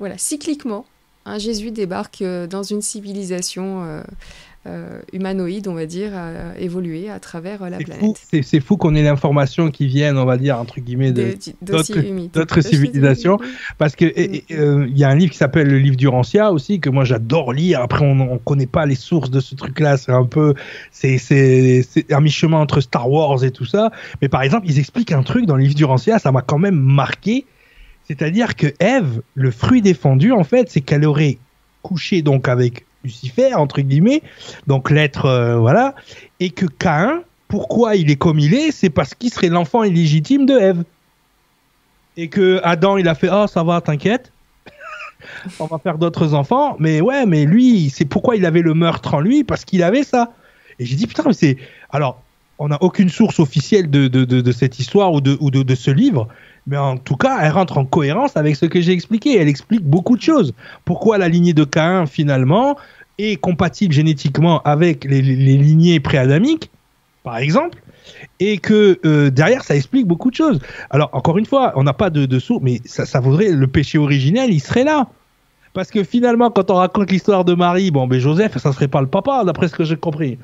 [0.00, 0.86] voilà, cycliquement,
[1.24, 4.02] un Jésus débarque dans une civilisation
[4.66, 8.00] euh, humanoïde, on va dire, euh, évoluée à travers euh, la planète.
[8.42, 13.38] c'est- fou qu'on ait l'information qui vienne, on va dire, entre guillemets, d'autres- civilisations.
[13.76, 16.50] Parce et- et, euh, il y a un livre qui s'appelle le livre du Rancia
[16.52, 17.80] aussi que moi j'adore lire.
[17.80, 19.96] Après on, on connaît pas les sources de ce truc-là.
[19.98, 20.54] C'est un peu
[20.92, 21.18] c'est
[22.10, 23.90] un mi-chemin entre Star Wars et tout ça.
[24.22, 26.58] Mais par exemple ils expliquent un truc dans le livre du Rancia, ça m'a quand
[26.58, 27.44] même marqué.
[28.06, 31.38] C'est-à-dire que Ève, le fruit défendu en fait, c'est qu'elle aurait
[31.82, 34.22] couché donc avec Lucifer entre guillemets,
[34.66, 35.94] donc l'être euh, voilà,
[36.40, 40.46] et que Caïn, pourquoi il est comme il est, c'est parce qu'il serait l'enfant illégitime
[40.46, 40.84] de Ève.
[42.16, 44.32] Et que Adam il a fait oh ça va t'inquiète.
[45.60, 46.76] On va faire d'autres enfants.
[46.78, 50.04] Mais ouais mais lui c'est pourquoi il avait le meurtre en lui parce qu'il avait
[50.04, 50.32] ça.
[50.78, 51.58] Et j'ai dit putain mais c'est
[51.90, 52.22] alors
[52.58, 55.90] on n'a aucune source officielle de, de, de, cette histoire ou, de, ou de ce
[55.90, 56.28] livre
[56.66, 59.82] mais en tout cas elle rentre en cohérence avec ce que j'ai expliqué elle explique
[59.82, 60.52] beaucoup de choses
[60.84, 62.76] pourquoi la lignée de Caïn finalement
[63.18, 66.70] est compatible génétiquement avec les, lignées préadamiques
[67.22, 67.78] par exemple
[68.40, 70.60] et que euh, derrière ça explique beaucoup de choses.
[70.90, 73.98] Alors encore une fois, on n'a pas de, de source, mais ça, ça le péché
[73.98, 75.08] originel, il serait là.
[75.72, 79.00] Parce que finalement, quand on raconte l'histoire de Marie, bon, ben Joseph, ça serait pas
[79.00, 80.38] le papa, d'après ce que j'ai compris.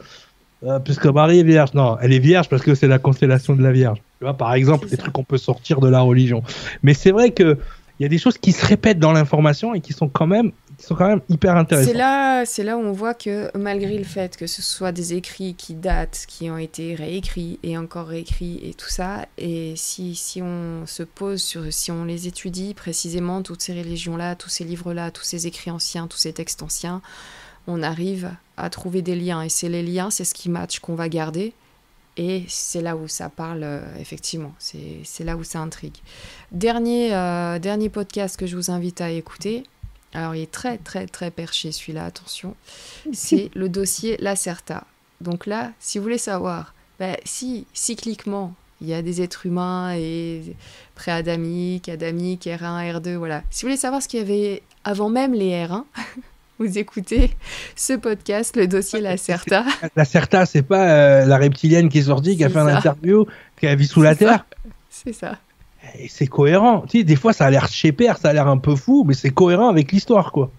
[0.63, 1.73] Euh, puisque Marie est vierge.
[1.75, 3.99] Non, elle est vierge parce que c'est la constellation de la Vierge.
[4.19, 4.97] Tu vois, par exemple, ça.
[4.97, 6.43] trucs qu'on peut sortir de la religion.
[6.83, 7.59] Mais c'est vrai que
[7.99, 10.53] il y a des choses qui se répètent dans l'information et qui sont quand même
[10.79, 11.93] qui sont quand même hyper intéressantes.
[11.93, 15.13] C'est là, c'est là où on voit que malgré le fait que ce soit des
[15.13, 20.15] écrits qui datent, qui ont été réécrits et encore réécrits et tout ça, et si,
[20.15, 24.65] si on se pose sur, si on les étudie précisément, toutes ces religions-là, tous ces
[24.65, 27.03] livres-là, tous ces écrits anciens, tous ces textes anciens,
[27.67, 28.31] on arrive
[28.61, 29.43] à trouver des liens.
[29.43, 31.53] Et c'est les liens, c'est ce qui match qu'on va garder.
[32.17, 34.53] Et c'est là où ça parle, euh, effectivement.
[34.59, 35.97] C'est là où ça intrigue.
[36.53, 39.63] Dernier, euh, dernier podcast que je vous invite à écouter.
[40.13, 42.57] Alors, il est très, très, très perché celui-là, attention.
[43.13, 44.85] C'est le dossier Lacerta.
[45.21, 49.95] Donc là, si vous voulez savoir, ben, si cycliquement, il y a des êtres humains
[49.95, 50.57] et
[50.95, 53.43] pré-adamiques, adamiques, R1, R2, voilà.
[53.51, 55.85] Si vous voulez savoir ce qu'il y avait avant même les R1,
[56.61, 57.31] vous écoutez
[57.75, 59.65] ce podcast, le dossier Lacerta.
[59.97, 63.27] Lacerta, c'est pas euh, la reptilienne qui est sortie, qui a fait une interview,
[63.59, 64.45] qui a vu sous la terre
[64.91, 65.39] C'est ça.
[65.99, 66.85] Et c'est cohérent.
[66.87, 69.05] Tu sais, des fois, ça a l'air chez père, ça a l'air un peu fou,
[69.09, 70.51] mais c'est cohérent avec l'histoire, quoi.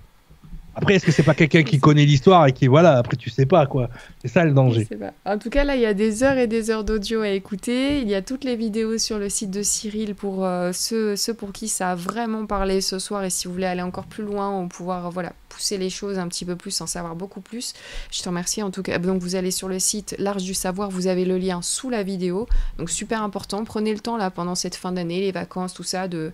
[0.73, 3.45] Après, est-ce que c'est pas quelqu'un qui connaît l'histoire et qui, voilà, après, tu sais
[3.45, 3.89] pas, quoi.
[4.22, 4.88] C'est ça le danger.
[5.26, 8.02] En tout cas, là, il y a des heures et des heures d'audio à écouter.
[8.02, 11.34] Il y a toutes les vidéos sur le site de Cyril pour euh, ceux, ceux,
[11.34, 13.23] pour qui ça a vraiment parlé ce soir.
[13.26, 16.30] Et si vous voulez aller encore plus loin ou pouvoir, voilà, pousser les choses un
[16.30, 17.73] petit peu plus, en savoir beaucoup plus,
[18.10, 18.64] je te remercie.
[18.64, 21.38] En tout cas, donc, vous allez sur le site L'Arche du Savoir, vous avez le
[21.38, 22.48] lien sous la vidéo.
[22.77, 23.65] Donc, super important.
[23.65, 26.31] Prenez le temps, là, pendant cette fin d'année, les vacances, tout ça, de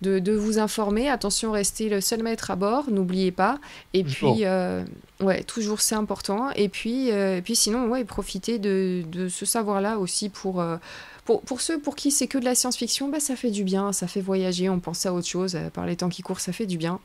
[0.00, 1.08] de, vous informer.
[1.08, 3.58] Attention, restez le seul maître à bord, n'oubliez pas.
[3.94, 4.84] Et puis, euh,
[5.20, 6.50] ouais, toujours c'est important.
[6.52, 10.76] Et puis, euh, et puis sinon, ouais, profitez de, ce savoir-là aussi pour, euh,
[11.24, 13.92] pour, pour, ceux pour qui c'est que de la science-fiction, bah, ça fait du bien,
[13.92, 15.58] ça fait voyager, on pense à autre chose.
[15.72, 17.00] Par les temps qui courent, ça fait du bien.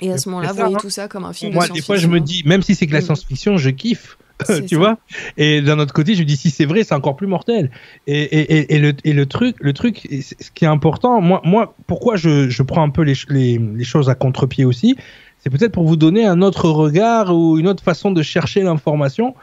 [0.00, 2.20] Et à ce moment-là, voyez tout ça comme un film Moi, des fois, je me
[2.20, 3.04] dis, même si c'est que la mm.
[3.04, 4.16] science-fiction, je kiffe.
[4.68, 4.98] tu vois?
[5.36, 7.70] Et d'un autre côté je me dis si c'est vrai c'est encore plus mortel.
[8.06, 10.08] Et, et, et, le, et le truc le truc
[10.40, 13.84] ce qui est important moi moi pourquoi je, je prends un peu les, les, les
[13.84, 14.96] choses à contre-pied aussi
[15.38, 19.34] c'est peut-être pour vous donner un autre regard ou une autre façon de chercher l'information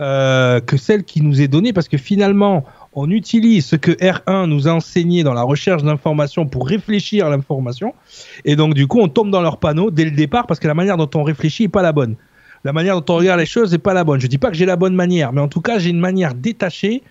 [0.00, 2.64] euh, que celle qui nous est donnée parce que finalement
[2.94, 7.30] on utilise ce que R1 nous a enseigné dans la recherche d'informations pour réfléchir à
[7.30, 7.94] l'information.
[8.46, 10.74] Et donc du coup on tombe dans leur panneau dès le départ parce que la
[10.74, 12.16] manière dont on réfléchit est pas la bonne
[12.64, 14.20] la manière dont on regarde les choses n'est pas la bonne.
[14.20, 16.34] Je dis pas que j'ai la bonne manière, mais en tout cas, j'ai une manière
[16.34, 17.02] détachée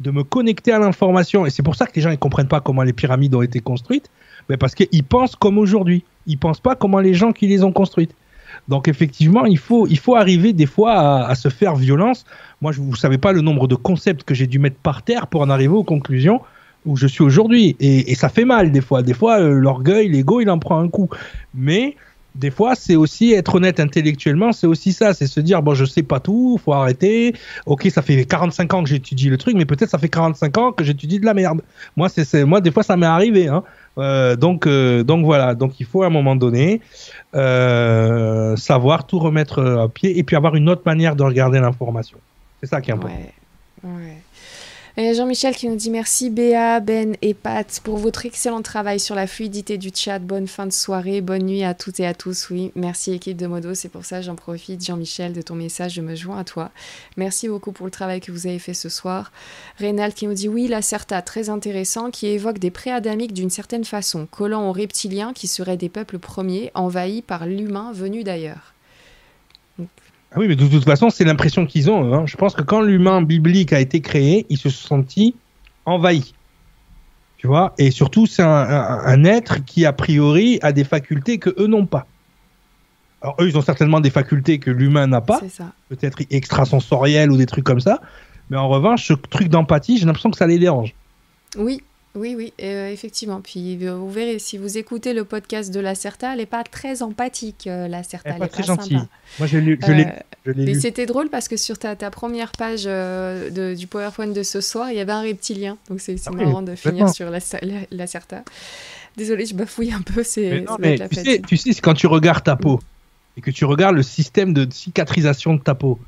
[0.00, 1.46] de me connecter à l'information.
[1.46, 3.60] Et c'est pour ça que les gens ne comprennent pas comment les pyramides ont été
[3.60, 4.10] construites,
[4.48, 6.04] mais parce qu'ils pensent comme aujourd'hui.
[6.26, 8.14] Ils pensent pas comment les gens qui les ont construites.
[8.68, 12.24] Donc effectivement, il faut, il faut arriver des fois à, se faire violence.
[12.60, 15.26] Moi, je, vous savez pas le nombre de concepts que j'ai dû mettre par terre
[15.26, 16.40] pour en arriver aux conclusions
[16.84, 17.76] où je suis aujourd'hui.
[17.80, 19.02] Et, ça fait mal des fois.
[19.02, 21.08] Des fois, euh, l'orgueil, l'ego, il en prend un coup.
[21.54, 21.96] Mais
[22.38, 25.84] des fois, c'est aussi être honnête intellectuellement, c'est aussi ça, c'est se dire bon, je
[25.84, 27.34] sais pas tout, faut arrêter.
[27.66, 30.72] Ok, ça fait 45 ans que j'étudie le truc, mais peut-être ça fait 45 ans
[30.72, 31.62] que j'étudie de la merde.
[31.96, 33.48] Moi, c'est moi des fois ça m'est arrivé.
[33.48, 33.64] Hein.
[33.98, 36.80] Euh, donc euh, donc voilà, donc il faut à un moment donné
[37.34, 42.18] euh, savoir tout remettre à pied et puis avoir une autre manière de regarder l'information.
[42.60, 43.16] C'est ça qui est important.
[43.82, 44.16] Ouais, ouais.
[44.98, 49.28] Jean-Michel qui nous dit merci Béa, Ben et Pat pour votre excellent travail sur la
[49.28, 50.18] fluidité du chat.
[50.18, 52.50] Bonne fin de soirée, bonne nuit à toutes et à tous.
[52.50, 56.00] Oui, merci équipe de Modo, c'est pour ça j'en profite Jean-Michel de ton message, je
[56.00, 56.72] me joins à toi.
[57.16, 59.30] Merci beaucoup pour le travail que vous avez fait ce soir.
[59.78, 63.84] Rénal qui nous dit oui, la Certa, très intéressant, qui évoque des préadamiques d'une certaine
[63.84, 68.74] façon, collant aux reptiliens qui seraient des peuples premiers envahis par l'humain venu d'ailleurs.
[70.32, 72.12] Ah oui, mais de toute façon, c'est l'impression qu'ils ont.
[72.12, 72.26] Hein.
[72.26, 75.34] Je pense que quand l'humain biblique a été créé, ils se sont sentis
[75.86, 76.34] envahis.
[77.38, 77.72] Tu vois?
[77.78, 82.06] Et surtout, c'est un, être qui, a priori, a des facultés que eux n'ont pas.
[83.22, 85.40] Alors, eux, ils ont certainement des facultés que l'humain n'a pas.
[85.88, 88.00] Peut-être extrasensorielles ou des trucs comme ça.
[88.50, 90.94] Mais en revanche, ce truc d'empathie, j'ai l'impression que ça les dérange.
[91.56, 91.80] Oui,
[92.18, 93.40] oui, oui, euh, effectivement.
[93.40, 96.64] Puis euh, vous verrez, si vous écoutez le podcast de la Certa, elle n'est pas
[96.64, 98.30] très empathique, euh, la Certa.
[98.30, 99.00] Elle n'est pas, très gentille.
[99.38, 104.28] Moi, je l'ai C'était drôle parce que sur ta, ta première page de, du PowerPoint
[104.28, 105.78] de ce soir, il y avait un reptilien.
[105.88, 107.38] Donc c'est ah marrant de finir sur la,
[107.90, 108.42] la, Certa.
[109.16, 110.22] Désolée, je bafouille un peu.
[110.22, 110.64] C'est
[111.10, 112.80] tu, sais, tu sais, quand tu regardes ta peau
[113.36, 115.98] et que tu regardes le système de cicatrisation de ta peau,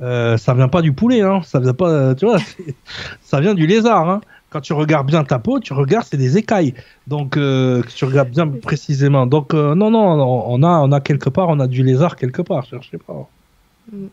[0.00, 1.40] ça vient pas du poulet, hein.
[1.44, 2.38] Ça vient pas, tu vois,
[3.22, 4.20] ça vient du lézard, hein
[4.56, 6.72] quand tu regardes bien ta peau, tu regardes, c'est des écailles.
[7.06, 9.26] Donc, euh, tu regardes bien précisément.
[9.26, 12.40] Donc, euh, non, non, on a, on a quelque part, on a du lézard quelque
[12.40, 13.28] part, cherchez pas.
[13.92, 14.06] Mm.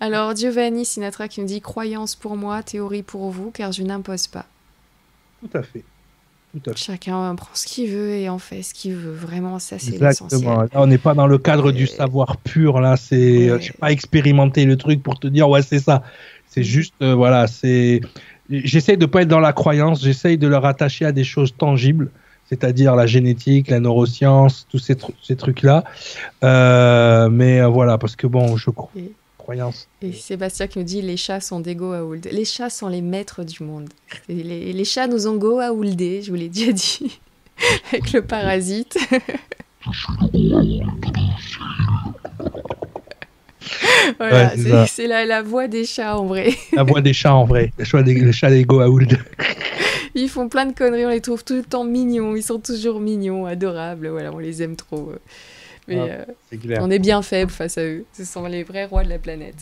[0.00, 4.26] Alors, Giovanni Sinatra qui nous dit croyance pour moi, théorie pour vous, car je n'impose
[4.26, 4.46] pas.
[5.42, 5.84] Tout à fait.
[6.74, 9.12] Chacun prend ce qu'il veut et en fait ce qu'il veut.
[9.12, 10.42] Vraiment, ça, c'est l'essentiel.
[10.42, 12.80] Là, on n'est pas dans le cadre du savoir pur.
[12.80, 13.70] Là, c'est, ouais.
[13.78, 16.02] pas expérimenter le truc pour te dire, ouais, c'est ça.
[16.48, 16.64] C'est mm.
[16.64, 18.00] juste, euh, voilà, c'est
[18.50, 22.10] J'essaye de pas être dans la croyance, j'essaye de le rattacher à des choses tangibles.
[22.48, 25.84] c'est-à-dire la génétique, la neuroscience, tous ces, ces trucs-là.
[26.42, 28.90] Euh, mais voilà, parce que bon, je crois.
[29.38, 29.88] Croyance.
[30.02, 32.28] Et Sébastien qui nous dit les chats sont des Goa'uld.
[32.30, 33.88] Les chats sont les maîtres du monde.
[34.28, 37.20] Les, les, chats nous ont Goa'uldés, je vous l'ai déjà dit,
[37.92, 38.98] avec le parasite.
[44.18, 44.52] voilà,
[44.86, 46.54] c'est la, la, voix des chats en vrai.
[46.72, 47.72] la voix des chats en vrai.
[47.78, 49.18] Le, choix des, le chat des Goa'uld.
[50.14, 52.34] Ils font plein de conneries, on les trouve tout le temps mignons.
[52.34, 54.08] Ils sont toujours mignons, adorables.
[54.08, 55.12] Voilà, on les aime trop.
[55.88, 58.04] Mais ah, euh, on est bien faible face à eux.
[58.12, 59.56] Ce sont les vrais rois de la planète.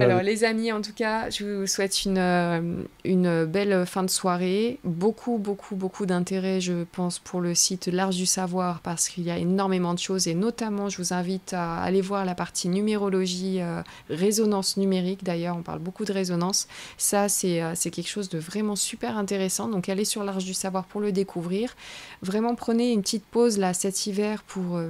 [0.00, 4.10] Alors les amis, en tout cas, je vous souhaite une, euh, une belle fin de
[4.10, 4.78] soirée.
[4.84, 9.30] Beaucoup, beaucoup, beaucoup d'intérêt, je pense, pour le site L'Arche du Savoir parce qu'il y
[9.30, 13.60] a énormément de choses et notamment, je vous invite à aller voir la partie numérologie,
[13.60, 15.24] euh, résonance numérique.
[15.24, 16.68] D'ailleurs, on parle beaucoup de résonance.
[16.96, 19.68] Ça, euh, c'est quelque chose de vraiment super intéressant.
[19.68, 21.74] Donc allez sur l'Arche du Savoir pour le découvrir.
[22.22, 24.80] Vraiment, prenez une petite pause là cet hiver pour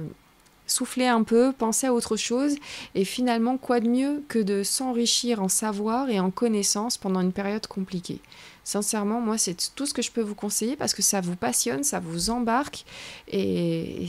[0.73, 2.55] souffler un peu, penser à autre chose.
[2.95, 7.31] Et finalement, quoi de mieux que de s'enrichir en savoir et en connaissances pendant une
[7.31, 8.19] période compliquée?
[8.63, 11.83] Sincèrement, moi, c'est tout ce que je peux vous conseiller parce que ça vous passionne,
[11.83, 12.85] ça vous embarque
[13.27, 14.07] et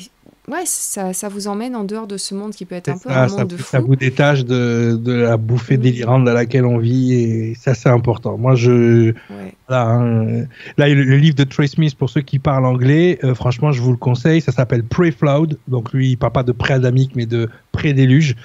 [0.49, 3.11] ouais, ça, ça, vous emmène en dehors de ce monde qui peut être un peu
[3.11, 3.71] un monde de fou.
[3.71, 7.89] Ça vous détache de, de la bouffée délirante dans laquelle on vit et ça c'est
[7.89, 8.37] important.
[8.37, 9.15] Moi je
[9.69, 10.45] hein,
[10.77, 13.91] là le, livre de Trey Smith pour ceux qui parlent anglais, euh, franchement je vous
[13.91, 14.41] le conseille.
[14.41, 18.37] Ça s'appelle Pre-Flood, donc lui il parle pas de pré-adamique mais de pré-déluge.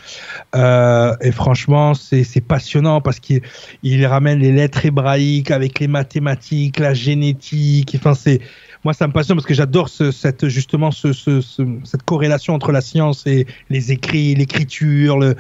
[0.55, 3.41] Euh, et franchement c'est passionnant parce qu'il
[3.84, 7.95] il ramène les lettres hébraïques avec les mathématiques, la génétique.
[7.97, 8.39] Enfin c'est
[8.84, 11.41] moi, ça me passionne parce que j'adore ce, cette, justement ce, ce,
[11.84, 15.35] cette corrélation entre la science et les écrits, l'écriture, le,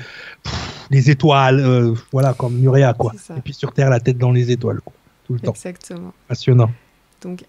[0.89, 3.13] les étoiles, euh, voilà, comme Nurea, quoi.
[3.37, 4.93] Et puis sur Terre, la tête dans les étoiles, quoi,
[5.25, 5.53] tout le temps.
[5.53, 6.13] Exactement.
[6.27, 6.71] Passionnant.
[7.21, 7.43] Donc,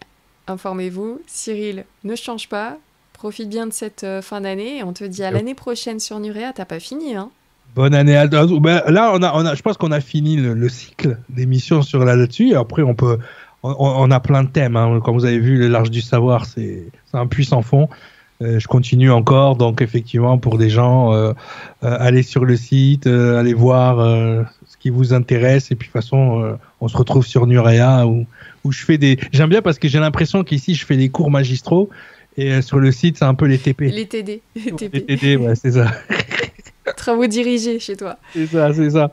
[0.46, 1.20] informez-vous.
[1.26, 2.78] Cyril, ne change pas.
[3.12, 4.82] Profite bien de cette euh, fin d'année.
[4.82, 6.52] On te dit à l'année prochaine sur Nurea.
[6.54, 7.30] T'as pas fini, hein
[7.74, 8.58] Bonne année Aldo.
[8.60, 11.82] Ben, là, on a, on a, je pense qu'on a fini le, le cycle d'émissions
[11.82, 12.54] sur là-dessus.
[12.56, 13.18] Après, on peut,
[13.62, 14.76] on, a plein de thèmes.
[14.76, 15.00] Hein.
[15.04, 17.88] Comme vous avez vu, le large du savoir, c'est un puissant fond.
[18.42, 21.34] Euh, je continue encore, donc effectivement, pour des gens, euh,
[21.82, 23.98] euh allez sur le site, euh, allez voir
[24.66, 28.24] ce qui vous intéresse, et puis de toute façon, on se retrouve sur Nurea où,
[28.64, 29.18] où je fais des.
[29.32, 31.90] J'aime bien parce que j'ai l'impression qu'ici, je fais des cours magistraux,
[32.38, 33.82] et sur le site, c'est un peu les TP.
[33.82, 34.40] Les TD.
[34.54, 35.92] Les TD, ouais, c'est ça.
[36.96, 38.16] Travaux dirigés chez toi.
[38.32, 39.12] C'est ça, c'est ça.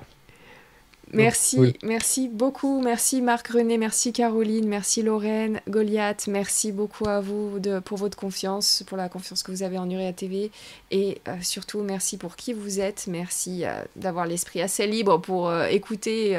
[1.14, 2.82] Merci, merci beaucoup.
[2.82, 8.18] Merci Marc René, merci Caroline, merci Lorraine, Goliath, merci beaucoup à vous de, pour votre
[8.18, 10.52] confiance, pour la confiance que vous avez en Urea TV
[10.92, 13.06] et euh, surtout merci pour qui vous êtes.
[13.08, 16.38] Merci euh, d'avoir l'esprit assez libre pour euh, écouter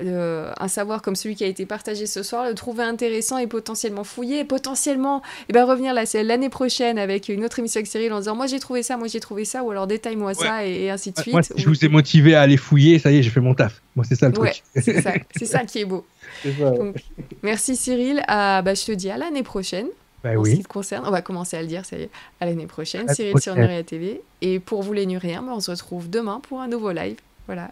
[0.00, 4.04] un savoir comme celui qui a été partagé ce soir, le trouver intéressant et potentiellement
[4.04, 8.18] fouiller et potentiellement eh ben, revenir l'année prochaine avec une autre émission avec Cyril en
[8.18, 11.12] disant moi j'ai trouvé ça, moi j'ai trouvé ça ou alors détaille-moi ça et, ainsi
[11.12, 11.32] de suite.
[11.32, 13.54] Moi, si je vous ai motivé à aller fouiller, ça y est, j'ai fait mon
[13.54, 13.80] taf.
[13.96, 14.62] Moi, c'est ça le truc.
[14.74, 16.04] c'est ça, qui est beau.
[17.42, 18.22] merci Cyril.
[18.26, 19.86] bah, je te dis à l'année prochaine.
[20.22, 20.52] Bah, en oui.
[20.52, 22.10] ce qui te concerne, on va commencer à le dire, ça y est,
[22.40, 23.06] à l'année prochaine.
[23.12, 24.22] Cyril sur Nuria TV.
[24.40, 27.16] Et pour vous les Nuriens, bah, on se retrouve demain pour un nouveau live.
[27.46, 27.70] Voilà.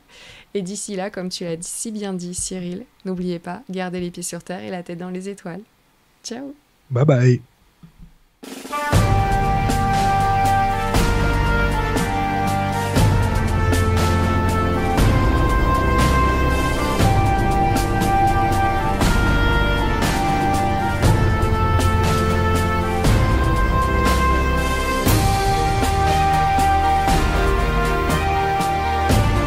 [0.54, 4.22] Et d'ici là, comme tu l'as si bien dit, Cyril, n'oubliez pas, gardez les pieds
[4.22, 5.62] sur terre et la tête dans les étoiles.
[6.22, 6.54] Ciao.
[6.90, 7.40] Bye bye.